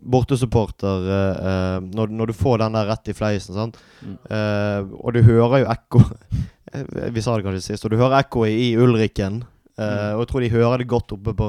bortesupporter 0.04 1.08
eh, 1.16 1.78
når, 1.84 2.12
når 2.12 2.30
du 2.30 2.36
får 2.36 2.62
den 2.62 2.76
der 2.76 2.88
rett 2.90 3.10
i 3.10 3.16
fleisen. 3.16 3.72
Mm. 4.04 4.16
uh, 4.30 4.94
og 5.00 5.14
du 5.14 5.22
hører 5.24 5.64
jo 5.64 5.70
ekko 5.72 6.02
Vi 7.14 7.22
sa 7.22 7.36
det 7.36 7.44
kanskje 7.46 7.62
sist. 7.62 7.84
Og 7.86 7.92
du 7.92 8.00
hører 8.00 8.18
ekkoet 8.22 8.50
i 8.50 8.74
Ulriken. 8.80 9.42
Uh, 9.44 9.50
Mm. 9.74 10.14
Og 10.14 10.20
jeg 10.22 10.28
tror 10.30 10.42
de 10.44 10.48
hører 10.52 10.78
det 10.78 10.84
godt 10.86 11.12
oppe 11.16 11.32
på 11.34 11.46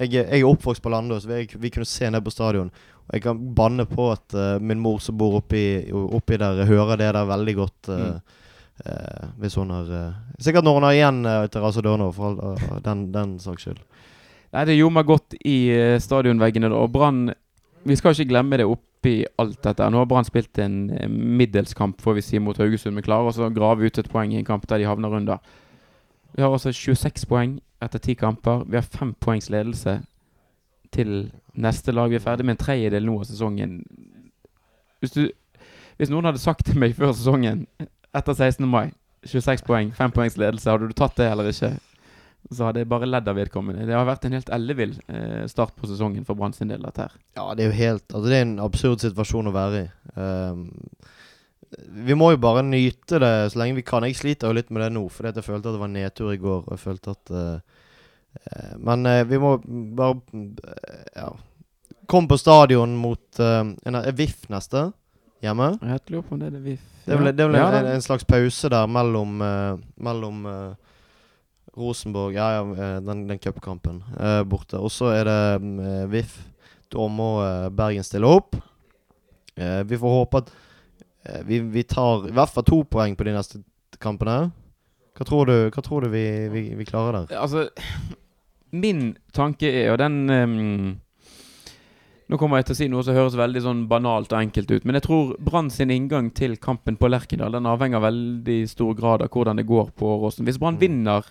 Jeg, 0.00 0.10
jeg 0.10 0.40
er 0.40 0.46
oppvokst 0.46 0.82
på 0.82 0.90
Landås. 0.90 1.28
Vi, 1.30 1.44
vi 1.62 1.70
kunne 1.70 1.86
se 1.86 2.10
ned 2.10 2.24
på 2.26 2.30
stadion. 2.30 2.72
Og 3.06 3.14
jeg 3.14 3.22
kan 3.22 3.38
banne 3.54 3.86
på 3.86 4.08
at 4.12 4.34
min 4.62 4.80
mor 4.82 4.98
som 5.02 5.16
bor 5.18 5.36
oppi, 5.38 5.90
oppi 5.90 6.38
der, 6.38 6.64
hører 6.66 6.98
det 6.98 7.12
der 7.14 7.26
veldig 7.26 7.54
godt. 7.54 7.90
Mm. 7.90 8.18
Uh, 8.86 9.30
hvis 9.42 9.56
hun 9.58 9.70
har 9.74 9.88
uh, 9.90 10.18
Sikkert 10.38 10.62
når 10.62 10.76
hun 10.76 10.84
har 10.86 10.94
igjen 10.94 11.16
uh, 11.26 11.48
terrasse 11.50 11.82
dørene, 11.82 12.12
for 12.14 12.28
all, 12.30 12.58
uh, 12.62 12.76
den, 12.84 13.08
den 13.10 13.32
saks 13.42 13.66
skyld. 13.66 13.80
Nei, 14.54 14.62
det 14.68 14.76
gjorde 14.78 14.94
meg 14.94 15.08
godt 15.08 15.34
i 15.42 15.56
stadionveggene. 16.00 16.70
da, 16.70 16.78
Og 16.78 16.92
Brann 16.94 17.32
Vi 17.84 17.96
skal 17.96 18.14
ikke 18.14 18.32
glemme 18.32 18.58
det 18.58 18.66
oppi 18.66 19.22
alt 19.38 19.62
dette. 19.64 19.86
Nå 19.90 20.00
har 20.02 20.08
Brann 20.10 20.26
spilt 20.26 20.58
en 20.58 20.90
eh, 20.90 21.08
middelskamp 21.08 22.02
får 22.02 22.18
vi 22.18 22.24
si, 22.26 22.38
mot 22.42 22.58
Haugesund, 22.58 22.94
men 22.96 23.06
klarer 23.06 23.30
også 23.30 23.46
å 23.46 23.54
grave 23.54 23.86
ut 23.86 23.98
et 23.98 24.10
poeng 24.10 24.34
i 24.34 24.40
en 24.40 24.48
kamp 24.48 24.66
der 24.68 24.82
de 24.82 24.88
havner 24.88 25.14
under. 25.20 25.38
Vi 26.34 26.42
har 26.42 26.52
altså 26.52 26.72
26 26.74 27.26
poeng 27.30 27.58
etter 27.82 28.02
ti 28.02 28.14
kamper. 28.18 28.64
Vi 28.66 28.76
har 28.76 28.86
fem 28.86 29.14
poengs 29.20 29.50
ledelse 29.50 30.00
til 30.92 31.30
neste 31.54 31.92
lag. 31.94 32.10
Vi 32.10 32.18
er 32.18 32.24
ferdig 32.24 32.46
med 32.46 32.56
en 32.56 32.64
tredjedel 32.64 33.06
nå 33.06 33.18
av 33.20 33.28
sesongen. 33.30 33.80
Hvis, 35.00 35.14
du, 35.14 35.28
hvis 35.96 36.10
noen 36.10 36.28
hadde 36.28 36.42
sagt 36.42 36.66
til 36.66 36.78
meg 36.80 36.96
før 36.98 37.14
sesongen, 37.14 37.66
etter 38.16 38.34
16. 38.34 38.66
mai 38.68 38.90
26 39.26 39.64
poeng, 39.66 39.92
fem 39.94 40.12
poengs 40.14 40.38
ledelse, 40.38 40.70
hadde 40.70 40.88
du 40.90 40.96
tatt 40.96 41.16
det 41.18 41.30
eller 41.30 41.50
ikke? 41.50 41.76
Så 42.48 42.64
hadde 42.64 42.80
jeg 42.80 42.88
bare 42.88 43.08
ledd 43.08 43.28
av 43.28 43.36
vedkommende. 43.36 43.84
Det 43.84 43.92
har 43.92 44.06
vært 44.08 44.24
en 44.24 44.34
helt 44.38 44.50
ellevill 44.54 44.94
eh, 45.12 45.44
start 45.50 45.74
på 45.76 45.88
sesongen 45.90 46.24
for 46.24 46.38
Brann 46.38 46.54
sin 46.56 46.70
del. 46.70 46.80
dette 46.86 47.04
her. 47.04 47.16
Ja, 47.36 47.50
det 47.54 47.64
er 47.64 47.68
jo 47.68 47.76
helt 47.76 48.14
Altså, 48.14 48.30
det 48.30 48.38
er 48.38 48.46
en 48.46 48.60
absurd 48.64 49.04
situasjon 49.04 49.50
å 49.50 49.52
være 49.52 49.82
i. 49.82 49.88
Um, 50.16 50.62
vi 52.06 52.16
må 52.16 52.30
jo 52.32 52.40
bare 52.40 52.62
nyte 52.64 53.20
det 53.20 53.32
så 53.52 53.60
lenge 53.60 53.76
vi 53.76 53.84
kan. 53.84 54.06
Jeg 54.08 54.16
sliter 54.16 54.48
jo 54.48 54.56
litt 54.56 54.72
med 54.72 54.86
det 54.86 54.94
nå, 54.96 55.04
fordi 55.12 55.34
jeg 55.36 55.44
følte 55.44 55.68
at 55.68 55.76
det 55.76 55.82
var 55.82 55.92
nedtur 55.92 56.32
i 56.32 56.40
går. 56.40 56.64
Og 56.64 56.72
jeg 56.72 56.82
følte 56.86 57.14
at 57.18 57.34
uh, 57.36 57.84
Men 58.80 59.04
uh, 59.04 59.20
vi 59.28 59.42
må 59.44 59.58
bare 59.98 60.16
uh, 60.16 61.04
Ja. 61.16 61.30
Kom 62.08 62.24
på 62.24 62.38
stadion 62.40 62.94
mot 62.96 63.36
en, 63.44 63.74
VIF 64.16 64.46
neste, 64.48 64.86
hjemme. 65.44 65.74
Jeg 65.84 66.00
lurer 66.08 66.22
på 66.24 66.38
om 66.38 66.38
det 66.40 66.46
er 66.46 66.54
det 66.54 66.62
vi 66.64 66.78
Det 67.04 67.12
er 67.12 67.18
vel, 67.20 67.28
det 67.36 67.44
er 67.44 67.50
vel 67.50 67.58
Ja, 67.60 67.66
en, 67.82 67.88
en 67.98 68.00
slags 68.00 68.24
pause 68.24 68.70
der 68.72 68.88
mellom 68.88 69.34
Mellom 69.36 70.46
Rosenborg 71.78 72.34
Ja, 72.36 72.48
ja, 72.58 72.62
eh, 72.74 73.00
den, 73.06 73.26
den 73.30 73.38
cupkampen 73.38 74.02
eh, 74.18 74.42
borte. 74.44 74.78
Og 74.82 74.90
så 74.92 75.12
er 75.14 75.24
det 75.28 75.38
eh, 75.86 76.04
VIF. 76.12 76.36
Da 76.92 77.06
må 77.12 77.30
eh, 77.44 77.68
Bergen 77.70 78.04
stille 78.06 78.26
opp. 78.28 78.56
Vi 79.58 79.96
får 79.98 80.12
håpe 80.14 80.38
at 80.38 80.50
vi, 81.48 81.56
vi 81.58 81.82
tar 81.82 82.28
i 82.28 82.34
hvert 82.36 82.52
fall 82.54 82.62
to 82.68 82.76
poeng 82.86 83.16
på 83.18 83.24
de 83.26 83.32
neste 83.34 83.58
kampene. 83.98 84.52
Hva 85.18 85.26
tror 85.26 85.48
du, 85.50 85.54
hva 85.74 85.82
tror 85.82 86.04
du 86.06 86.12
vi, 86.12 86.22
vi, 86.52 86.62
vi 86.78 86.86
klarer 86.86 87.16
der? 87.26 87.32
Altså, 87.42 87.64
min 88.70 89.16
tanke 89.34 89.66
er, 89.66 89.90
og 89.96 89.98
den 89.98 90.20
um 90.30 90.96
Nå 92.28 92.36
kommer 92.36 92.60
jeg 92.60 92.66
til 92.68 92.74
å 92.74 92.78
si 92.82 92.86
noe 92.92 93.02
som 93.06 93.16
høres 93.16 93.34
veldig 93.40 93.60
sånn 93.64 93.78
banalt 93.88 94.34
og 94.34 94.42
enkelt 94.42 94.68
ut, 94.70 94.84
men 94.84 94.98
jeg 94.98 95.06
tror 95.06 95.30
Brann 95.40 95.70
sin 95.72 95.88
inngang 95.94 96.26
til 96.36 96.58
kampen 96.60 96.98
på 97.00 97.08
Lerkendal 97.08 97.54
Den 97.56 97.64
avhenger 97.70 98.02
veldig 98.04 98.58
stor 98.68 98.92
grad 98.98 99.24
av 99.24 99.30
hvordan 99.32 99.56
det 99.56 99.64
går 99.66 99.88
på 99.96 100.10
Åråsen. 100.18 100.44
Hvis 100.44 100.58
Brann 100.60 100.76
Mm. 100.76 100.82
vinner 100.82 101.24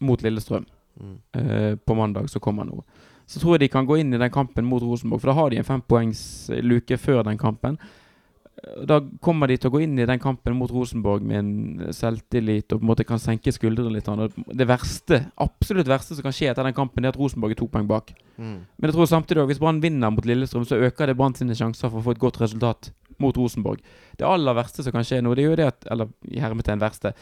mot 0.00 0.20
Lillestrøm 0.22 0.66
Mm. 0.98 1.18
eh, 1.34 1.74
på 1.76 1.94
mandag 1.94 2.26
som 2.28 2.40
kommer 2.42 2.64
nå, 2.66 2.82
så 3.26 3.38
tror 3.38 3.52
jeg 3.54 3.60
de 3.60 3.68
kan 3.68 3.86
gå 3.86 4.00
inn 4.00 4.12
i 4.14 4.18
den 4.18 4.30
kampen 4.34 4.64
mot 4.66 4.82
Rosenborg. 4.82 5.20
For 5.20 5.30
da 5.30 5.34
har 5.34 5.50
de 5.50 5.58
en 5.60 5.64
fempoengsluke 5.64 6.98
før 6.98 7.22
den 7.24 7.38
kampen. 7.38 7.78
Eh, 7.78 8.84
Da 8.84 9.00
kommer 9.22 9.46
de 9.46 9.56
til 9.56 9.70
å 9.70 9.74
gå 9.76 9.82
inn 9.84 9.96
i 9.98 10.04
den 10.06 10.18
kampen 10.18 10.56
mot 10.58 10.70
Rosenborg 10.74 11.22
med 11.22 11.38
en 11.38 11.92
selvtillit 11.94 12.72
og 12.72 12.80
på 12.80 12.82
en 12.82 12.88
måte 12.90 13.06
kan 13.06 13.18
senke 13.22 13.52
skuldrene 13.54 13.92
litt. 13.94 14.08
Og 14.08 14.32
Det 14.56 14.66
verste, 14.66 15.30
absolutt 15.38 15.86
verste 15.86 16.16
som 16.16 16.22
kan 16.22 16.32
skje 16.32 16.50
etter 16.50 16.64
den 16.64 16.74
kampen, 16.74 17.04
er 17.04 17.10
at 17.10 17.16
Rosenborg 17.16 17.52
er 17.52 17.54
to 17.60 17.68
poeng 17.68 17.86
bak. 17.86 18.10
Mm. 18.36 18.64
Men 18.78 18.90
jeg 18.90 18.94
tror 18.94 19.06
samtidig 19.06 19.38
også, 19.44 19.46
hvis 19.52 19.60
Brann 19.60 19.80
vinner 19.80 20.10
mot 20.10 20.24
Lillestrøm, 20.26 20.66
så 20.66 20.80
øker 20.82 21.06
det 21.06 21.16
Brann 21.16 21.34
sine 21.34 21.54
sjanser 21.54 21.88
for 21.90 22.00
å 22.00 22.02
få 22.02 22.10
et 22.16 22.18
godt 22.18 22.40
resultat 22.40 22.90
mot 23.20 23.36
Rosenborg. 23.36 23.78
Det 24.18 24.26
aller 24.26 24.54
verste 24.54 24.82
som 24.82 24.90
kan 24.92 25.04
skje 25.04 25.22
nå, 25.22 25.34
det 25.36 25.44
er 25.44 25.50
jo 25.50 25.56
det 25.56 25.66
at 25.66 25.86
Eller 25.92 26.08
i 26.26 26.40
hermetegn 26.40 26.80
verste. 26.80 27.14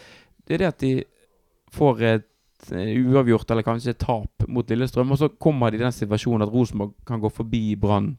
Det 0.46 0.54
er 0.54 0.58
det 0.58 0.66
at 0.68 0.78
de 0.78 1.04
får 1.72 2.00
et 2.00 2.22
eh, 2.22 2.32
uavgjort 2.72 3.50
eller 3.50 3.66
kanskje 3.66 3.96
tap 3.98 4.46
mot 4.48 4.70
Lillestrøm, 4.70 5.12
og 5.12 5.18
så 5.20 5.28
kommer 5.28 5.70
de 5.70 5.80
i 5.80 5.84
den 5.84 5.94
situasjonen 5.94 6.46
at 6.46 6.52
Rosenborg 6.52 6.94
kan 7.06 7.20
gå 7.22 7.30
forbi 7.32 7.76
Brann 7.80 8.14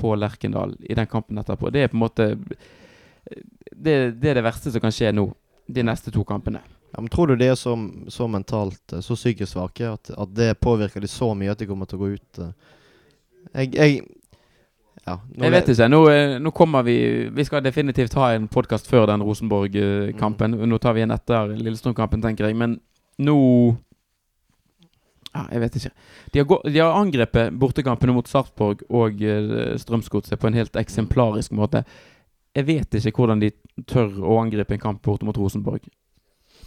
på 0.00 0.14
Lerkendal 0.18 0.76
i 0.80 0.94
den 0.98 1.06
kampen 1.06 1.38
etterpå. 1.38 1.70
Det 1.70 1.84
er 1.84 1.90
på 1.92 1.98
en 1.98 2.04
måte 2.04 2.28
det, 3.72 3.96
det 4.20 4.30
er 4.30 4.38
det 4.40 4.44
verste 4.44 4.72
som 4.72 4.82
kan 4.82 4.94
skje 4.94 5.12
nå, 5.14 5.28
de 5.70 5.84
neste 5.86 6.10
to 6.14 6.24
kampene. 6.26 6.62
Ja, 6.92 7.00
men 7.00 7.08
Tror 7.08 7.30
du 7.30 7.36
de 7.36 7.48
er 7.48 7.54
så, 7.56 7.72
så 8.12 8.26
mentalt, 8.28 8.92
eh, 8.92 9.00
så 9.00 9.16
psykisk 9.16 9.52
svake, 9.54 9.88
at, 9.88 10.10
at 10.10 10.34
det 10.36 10.54
påvirker 10.60 11.00
de 11.00 11.08
så 11.08 11.32
mye 11.34 11.52
at 11.52 11.62
de 11.62 11.68
kommer 11.70 11.88
til 11.88 12.00
å 12.00 12.02
gå 12.02 12.10
ut 12.16 12.42
eh? 12.42 12.50
Jeg, 13.52 13.72
jeg 13.74 14.02
Ja. 15.02 15.16
Jeg 15.34 15.50
vet 15.50 15.70
ikke. 15.72 15.88
Nå, 15.90 15.98
eh, 16.12 16.36
nå 16.38 16.52
kommer 16.54 16.84
vi 16.86 16.94
Vi 17.34 17.44
skal 17.44 17.64
definitivt 17.64 18.14
ha 18.14 18.28
en 18.36 18.44
podkast 18.46 18.86
før 18.86 19.08
den 19.10 19.24
Rosenborg-kampen. 19.24 20.54
Nå 20.68 20.78
tar 20.78 20.94
vi 20.94 21.02
en 21.02 21.10
etter 21.10 21.56
Lillestrøm-kampen, 21.56 22.22
tenker 22.22 22.46
jeg. 22.46 22.58
Men 22.60 22.76
nå 23.22 23.38
ja, 25.32 25.46
Jeg 25.54 25.62
vet 25.62 25.76
ikke. 25.78 25.90
De 26.32 26.40
har, 26.42 26.46
gå, 26.50 26.58
de 26.68 26.78
har 26.82 26.98
angrepet 26.98 27.54
bortekampene 27.56 28.12
mot 28.16 28.28
Sarpsborg 28.28 28.82
og 28.92 29.22
uh, 29.24 29.72
Strømsgodset 29.80 30.40
på 30.40 30.50
en 30.50 30.58
helt 30.58 30.76
eksemplarisk 30.76 31.54
måte. 31.56 31.84
Jeg 32.52 32.66
vet 32.68 32.98
ikke 33.00 33.22
hvordan 33.22 33.40
de 33.40 33.48
tør 33.88 34.10
å 34.20 34.36
angripe 34.42 34.76
en 34.76 34.82
kamp 34.82 35.00
borte 35.04 35.24
mot 35.24 35.38
Rosenborg. 35.40 35.86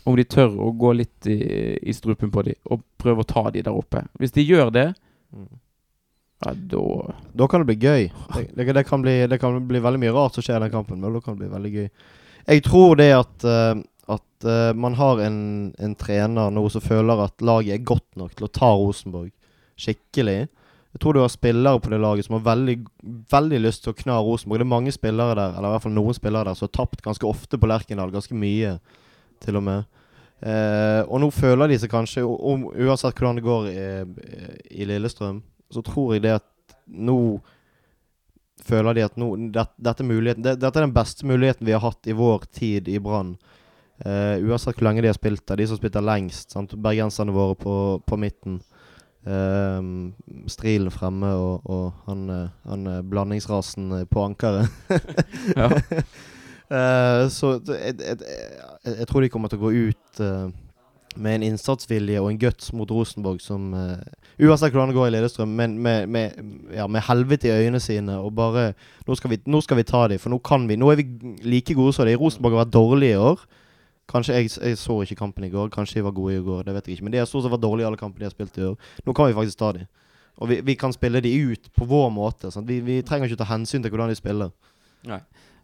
Om 0.06 0.18
de 0.18 0.26
tør 0.30 0.56
å 0.62 0.72
gå 0.78 0.96
litt 0.98 1.30
i, 1.30 1.38
i 1.78 1.94
strupen 1.94 2.32
på 2.34 2.42
dem 2.46 2.58
og 2.74 2.82
prøve 3.02 3.22
å 3.22 3.30
ta 3.30 3.44
dem 3.54 3.66
der 3.66 3.78
oppe. 3.78 4.02
Hvis 4.22 4.34
de 4.38 4.46
gjør 4.46 4.74
det, 4.74 4.90
Mm. 5.36 5.48
ja, 6.46 6.52
da 6.54 7.14
Da 7.34 7.48
kan 7.50 7.60
det 7.60 7.66
bli 7.68 7.88
gøy. 7.90 8.04
Det, 8.36 8.44
det, 8.56 8.74
det, 8.78 8.84
kan 8.88 9.02
bli, 9.02 9.28
det 9.28 9.40
kan 9.42 9.58
bli 9.68 9.82
veldig 9.84 10.00
mye 10.00 10.14
rart 10.16 10.38
som 10.38 10.46
skjer 10.46 10.62
i 10.62 10.64
den 10.64 10.72
kampen, 10.72 11.02
men 11.02 11.12
da 11.12 11.20
kan 11.20 11.36
det 11.36 11.42
bli 11.44 11.50
veldig 11.52 11.72
gøy. 11.74 11.90
Jeg 12.46 12.64
tror 12.64 12.96
det 12.96 13.10
at, 13.18 13.44
eh, 13.44 13.82
eh, 14.50 14.74
man 14.74 14.98
har 15.00 15.22
en, 15.26 15.40
en 15.80 15.96
trener 16.00 16.54
nå 16.54 16.68
som 16.74 16.84
føler 16.84 17.24
at 17.26 17.42
laget 17.46 17.76
er 17.76 17.88
godt 17.88 18.20
nok 18.20 18.36
til 18.36 18.48
å 18.48 18.54
ta 18.54 18.72
Rosenborg 18.76 19.32
skikkelig. 19.80 20.46
Jeg 20.96 21.02
tror 21.04 21.16
du 21.16 21.20
har 21.20 21.32
spillere 21.34 21.82
på 21.84 21.92
det 21.92 22.00
laget 22.00 22.28
som 22.28 22.38
har 22.38 22.46
veldig, 22.46 22.78
veldig 23.32 23.58
lyst 23.60 23.84
til 23.84 23.92
å 23.92 23.98
kna 24.00 24.22
Rosenborg. 24.24 24.62
Det 24.62 24.68
er 24.68 24.72
mange 24.72 24.94
spillere 24.96 25.36
der, 25.36 25.58
eller 25.58 25.68
i 25.68 25.76
hvert 25.76 25.84
fall 25.84 25.98
noen 25.98 26.16
spillere 26.16 26.48
der, 26.48 26.56
som 26.56 26.70
har 26.70 26.78
tapt 26.78 27.04
ganske 27.04 27.28
ofte 27.28 27.60
på 27.60 27.68
Lerkendal. 27.68 28.14
Ganske 28.14 28.38
mye, 28.40 28.78
til 29.44 29.60
og 29.60 29.66
med. 29.66 29.90
Eh, 30.40 31.02
og 31.04 31.20
nå 31.20 31.30
føler 31.36 31.72
de 31.72 31.82
seg 31.82 31.92
kanskje, 31.92 32.24
om, 32.24 32.70
uansett 32.72 33.20
hvordan 33.20 33.40
det 33.40 33.44
går 33.44 33.68
i, 33.74 33.84
i 34.72 34.88
Lillestrøm, 34.88 35.42
så 35.74 35.84
tror 35.84 36.16
jeg 36.16 36.24
det 36.28 36.38
at 36.38 36.48
nå 36.88 37.18
føler 38.66 38.96
de 38.98 39.06
at 39.06 39.20
nå, 39.20 39.30
det, 39.54 39.66
dette, 39.76 40.06
muligheten, 40.08 40.46
det, 40.46 40.58
dette 40.62 40.80
er 40.80 40.88
den 40.88 40.96
beste 40.96 41.28
muligheten 41.28 41.68
vi 41.68 41.76
har 41.76 41.84
hatt 41.84 42.08
i 42.08 42.16
vår 42.16 42.48
tid 42.56 42.88
i 42.92 43.02
Brann. 43.04 43.36
Eh, 44.04 44.44
uansett 44.44 44.76
hvor 44.76 44.90
lenge 44.90 45.04
de 45.06 45.10
har 45.12 45.18
spilt 45.18 45.46
der. 45.48 45.60
De 45.60 45.68
som 45.70 45.80
spilte 45.80 46.04
lengst. 46.04 46.52
Sant? 46.52 46.76
Bergenserne 46.76 47.36
våre 47.36 47.56
på, 47.60 47.76
på 48.06 48.20
midten. 48.20 48.60
Eh, 49.26 49.82
strilen 50.52 50.94
fremme 50.94 51.32
og, 51.34 51.64
og 51.66 51.86
han, 52.06 52.28
eh, 52.30 52.52
han 52.70 52.88
eh, 52.92 53.02
blandingsrasen 53.02 54.06
på 54.12 54.28
ankeret. 54.28 54.70
Ja. 55.56 55.70
uh, 55.70 57.30
så 57.38 57.60
jeg, 57.70 57.94
jeg, 58.02 58.18
jeg, 58.26 58.94
jeg 58.98 59.08
tror 59.08 59.22
de 59.22 59.30
kommer 59.30 59.50
til 59.50 59.60
å 59.62 59.68
gå 59.68 59.90
ut 59.90 60.22
med 61.16 61.38
en 61.38 61.46
innsatsvilje 61.52 62.20
og 62.20 62.32
en 62.32 62.40
guts 62.42 62.74
mot 62.76 62.90
Rosenborg 62.92 63.38
som 63.40 63.70
Uansett 63.76 64.74
hvordan 64.74 64.90
det 64.90 64.98
går 64.98 65.08
i 65.08 65.12
Lillestrøm, 65.14 65.54
men 65.56 65.78
med, 65.80 66.10
med, 66.12 66.40
ja, 66.76 66.90
med 66.92 67.06
helvete 67.08 67.48
i 67.48 67.54
øynene 67.54 67.80
sine 67.80 68.18
og 68.20 68.34
bare 68.36 68.74
Nå 69.08 69.16
skal 69.16 69.32
vi, 69.32 69.38
nå 69.48 69.62
skal 69.64 69.80
vi 69.80 69.86
ta 69.88 70.08
dem, 70.12 70.20
for 70.20 70.34
nå 70.34 70.42
kan 70.44 70.66
vi. 70.68 70.76
Nå 70.76 70.90
er 70.92 71.00
vi 71.00 71.06
like 71.46 71.78
gode 71.78 71.94
som 71.96 72.10
de. 72.10 72.18
Rosenborg 72.20 72.58
har 72.58 72.66
vært 72.66 72.74
dårlige 72.74 73.16
i 73.16 73.22
år. 73.22 73.46
Kanskje 74.12 74.36
jeg, 74.38 74.52
jeg 74.62 74.78
så 74.78 75.00
ikke 75.02 75.18
kampen 75.18 75.44
i 75.48 75.50
går. 75.50 75.70
Kanskje 75.74 76.00
de 76.00 76.06
var 76.06 76.14
gode 76.18 76.38
i 76.38 76.44
går. 76.46 76.64
Det 76.64 76.74
vet 76.76 76.88
jeg 76.88 76.98
ikke. 76.98 77.08
Men 77.08 77.16
de 77.16 77.22
har 77.22 77.30
stort 77.30 77.46
sett 77.46 77.54
vært 77.54 77.64
dårlige 77.64 77.88
i 77.88 77.90
alle 77.90 78.02
kampene 78.02 78.26
de 78.26 78.30
har 78.30 78.36
spilt 78.36 78.58
i 78.58 78.68
år. 78.68 78.76
Nå 79.06 79.16
kan 79.18 79.30
vi 79.30 79.38
faktisk 79.38 79.60
ta 79.60 79.72
dem. 79.78 79.88
Og 80.38 80.50
vi, 80.52 80.60
vi 80.68 80.76
kan 80.76 80.94
spille 80.94 81.22
de 81.24 81.32
ut 81.52 81.72
på 81.74 81.88
vår 81.90 82.10
måte. 82.14 82.52
Vi, 82.68 82.80
vi 82.84 83.02
trenger 83.02 83.30
ikke 83.30 83.40
ta 83.40 83.50
hensyn 83.50 83.84
til 83.84 83.94
hvordan 83.94 84.12
de 84.12 84.20
spiller. 84.20 84.52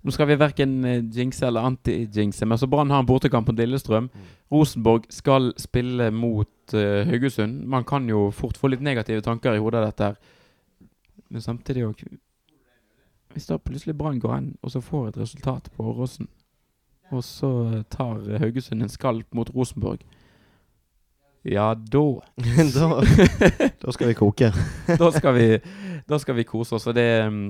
Nå 0.02 0.14
skal 0.16 0.32
vi 0.32 0.38
verken 0.42 0.72
eh, 0.88 1.04
jinxe 1.14 1.46
eller 1.46 1.68
anti-jinxe, 1.68 2.46
men 2.50 2.58
så 2.58 2.68
Brann 2.68 2.90
har 2.90 3.04
en 3.04 3.06
bortekamp 3.06 3.46
på 3.46 3.54
Lillestrøm. 3.54 4.08
Rosenborg 4.52 5.06
skal 5.14 5.52
spille 5.62 6.10
mot 6.12 6.74
uh, 6.74 7.06
Haugesund. 7.06 7.68
Man 7.70 7.86
kan 7.86 8.10
jo 8.10 8.32
fort 8.34 8.58
få 8.58 8.72
litt 8.74 8.82
negative 8.82 9.22
tanker 9.22 9.54
i 9.54 9.62
hodet 9.62 9.84
av 9.84 9.92
dette. 9.92 10.10
her. 10.10 10.16
Men 11.30 11.42
samtidig 11.42 11.86
òg 11.86 12.02
Hvis 13.32 13.46
da 13.48 13.56
plutselig 13.58 13.96
Brann 13.96 14.20
går 14.20 14.34
hen 14.34 14.48
og 14.62 14.72
så 14.74 14.82
får 14.84 15.08
et 15.08 15.18
resultat 15.22 15.70
på 15.72 15.84
Åråsen, 15.88 16.28
og 17.12 17.24
så 17.28 17.52
tar 17.92 18.24
Haugesund 18.42 18.84
en 18.84 18.92
skalp 18.92 19.28
mot 19.36 19.50
Rosenborg 19.56 20.04
Ja, 21.44 21.74
da 21.76 22.22
da, 22.76 23.04
da 23.82 23.92
skal 23.92 24.08
vi 24.08 24.14
koke. 24.14 24.52
da 25.02 25.12
skal 25.12 25.34
vi, 25.34 25.60
da 26.08 26.20
skal 26.20 26.36
vi 26.38 26.46
kose 26.46 26.76
oss. 26.76 26.88
Og 26.88 26.96
det 26.96 27.08
mm, 27.26 27.48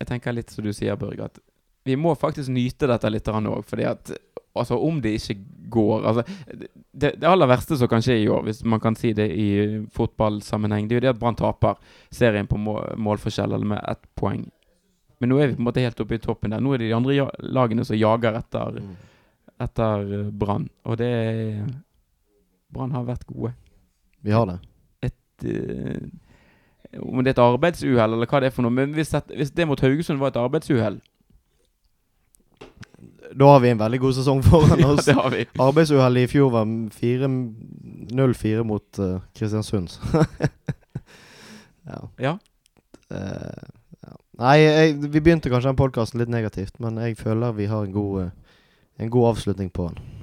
Jeg 0.00 0.08
tenker 0.08 0.32
litt 0.32 0.52
som 0.54 0.64
du 0.64 0.72
sier, 0.72 0.96
Børge, 0.96 1.26
at 1.26 1.40
vi 1.84 1.96
må 1.96 2.14
faktisk 2.14 2.52
nyte 2.52 2.86
dette 2.88 3.10
litt 3.10 3.28
òg. 3.28 3.64
Fordi 3.66 3.84
at 3.84 4.12
altså, 4.54 4.78
om 4.78 5.00
det 5.02 5.16
ikke 5.18 5.36
går 5.70 6.06
altså, 6.06 6.22
det, 6.92 7.12
det 7.20 7.28
aller 7.28 7.50
verste 7.50 7.76
som 7.78 7.88
kan 7.90 8.02
skje 8.02 8.16
i 8.22 8.28
år, 8.28 8.42
hvis 8.46 8.62
man 8.64 8.80
kan 8.80 8.96
si 8.96 9.12
det 9.12 9.28
i 9.34 9.50
fotballsammenheng, 9.94 10.88
det 10.88 10.96
er 10.96 11.00
jo 11.00 11.04
det 11.08 11.12
at 11.14 11.20
Brann 11.20 11.38
taper 11.38 11.78
serien 12.14 12.48
på 12.50 12.58
mål, 12.58 12.94
målforskjell 12.96 13.52
eller 13.52 13.74
med 13.74 13.84
ett 13.90 14.06
poeng. 14.18 14.46
Men 15.20 15.28
nå 15.28 15.38
er 15.38 15.50
vi 15.50 15.58
på 15.58 15.60
en 15.60 15.68
måte 15.68 15.84
helt 15.84 16.00
oppe 16.00 16.16
i 16.16 16.22
toppen 16.22 16.54
der. 16.54 16.62
Nå 16.64 16.72
er 16.72 16.80
det 16.80 16.88
de 16.88 16.96
andre 16.96 17.28
lagene 17.44 17.84
som 17.84 17.98
jager 17.98 18.38
etter, 18.38 18.80
etter 19.60 20.12
eh, 20.16 20.28
Brann. 20.32 20.66
Og 20.88 20.96
det 21.00 21.08
er 21.12 21.64
Brann 22.72 22.94
har 22.96 23.04
vært 23.04 23.26
gode. 23.28 23.52
Vi 24.24 24.32
har 24.32 24.48
det. 24.48 24.56
Et, 25.10 25.44
uh, 25.44 27.02
om 27.02 27.20
det 27.20 27.32
er 27.32 27.36
et 27.36 27.44
arbeidsuhell 27.44 28.16
eller 28.16 28.30
hva 28.30 28.40
det 28.40 28.50
er 28.50 28.54
for 28.54 28.64
noe. 28.64 28.74
Men 28.74 28.94
hvis, 28.96 29.12
det, 29.12 29.36
hvis 29.36 29.52
det 29.56 29.68
mot 29.68 29.82
Haugesund 29.84 30.20
var 30.22 30.32
et 30.32 30.40
arbeidsuhell 30.40 31.00
Da 33.30 33.50
har 33.52 33.60
vi 33.62 33.70
en 33.70 33.80
veldig 33.80 34.00
god 34.02 34.16
sesong 34.20 34.40
foran 34.46 34.84
oss. 34.88 35.04
Ja, 35.04 35.12
det 35.12 35.16
har 35.18 35.34
vi. 35.34 35.44
Arbeidsuhellet 35.66 36.28
i 36.28 36.30
fjor 36.30 36.54
var 36.54 36.64
0-4 36.64 38.64
mot 38.64 39.02
uh, 39.02 39.20
Kristiansund. 39.36 39.92
ja. 41.90 42.00
Ja. 42.16 42.38
Uh. 43.10 43.79
Nei, 44.40 44.56
jeg, 44.62 44.94
vi 45.02 45.20
begynte 45.20 45.50
kanskje 45.52 45.68
den 45.68 45.76
podkasten 45.76 46.22
litt 46.22 46.30
negativt, 46.32 46.78
men 46.80 46.96
jeg 47.02 47.18
føler 47.20 47.52
vi 47.58 47.66
har 47.68 47.84
en 47.84 47.92
god, 47.92 48.22
eh, 48.22 48.60
en 49.04 49.10
god 49.12 49.34
avslutning 49.34 49.68
på 49.68 49.90
den. 49.90 50.19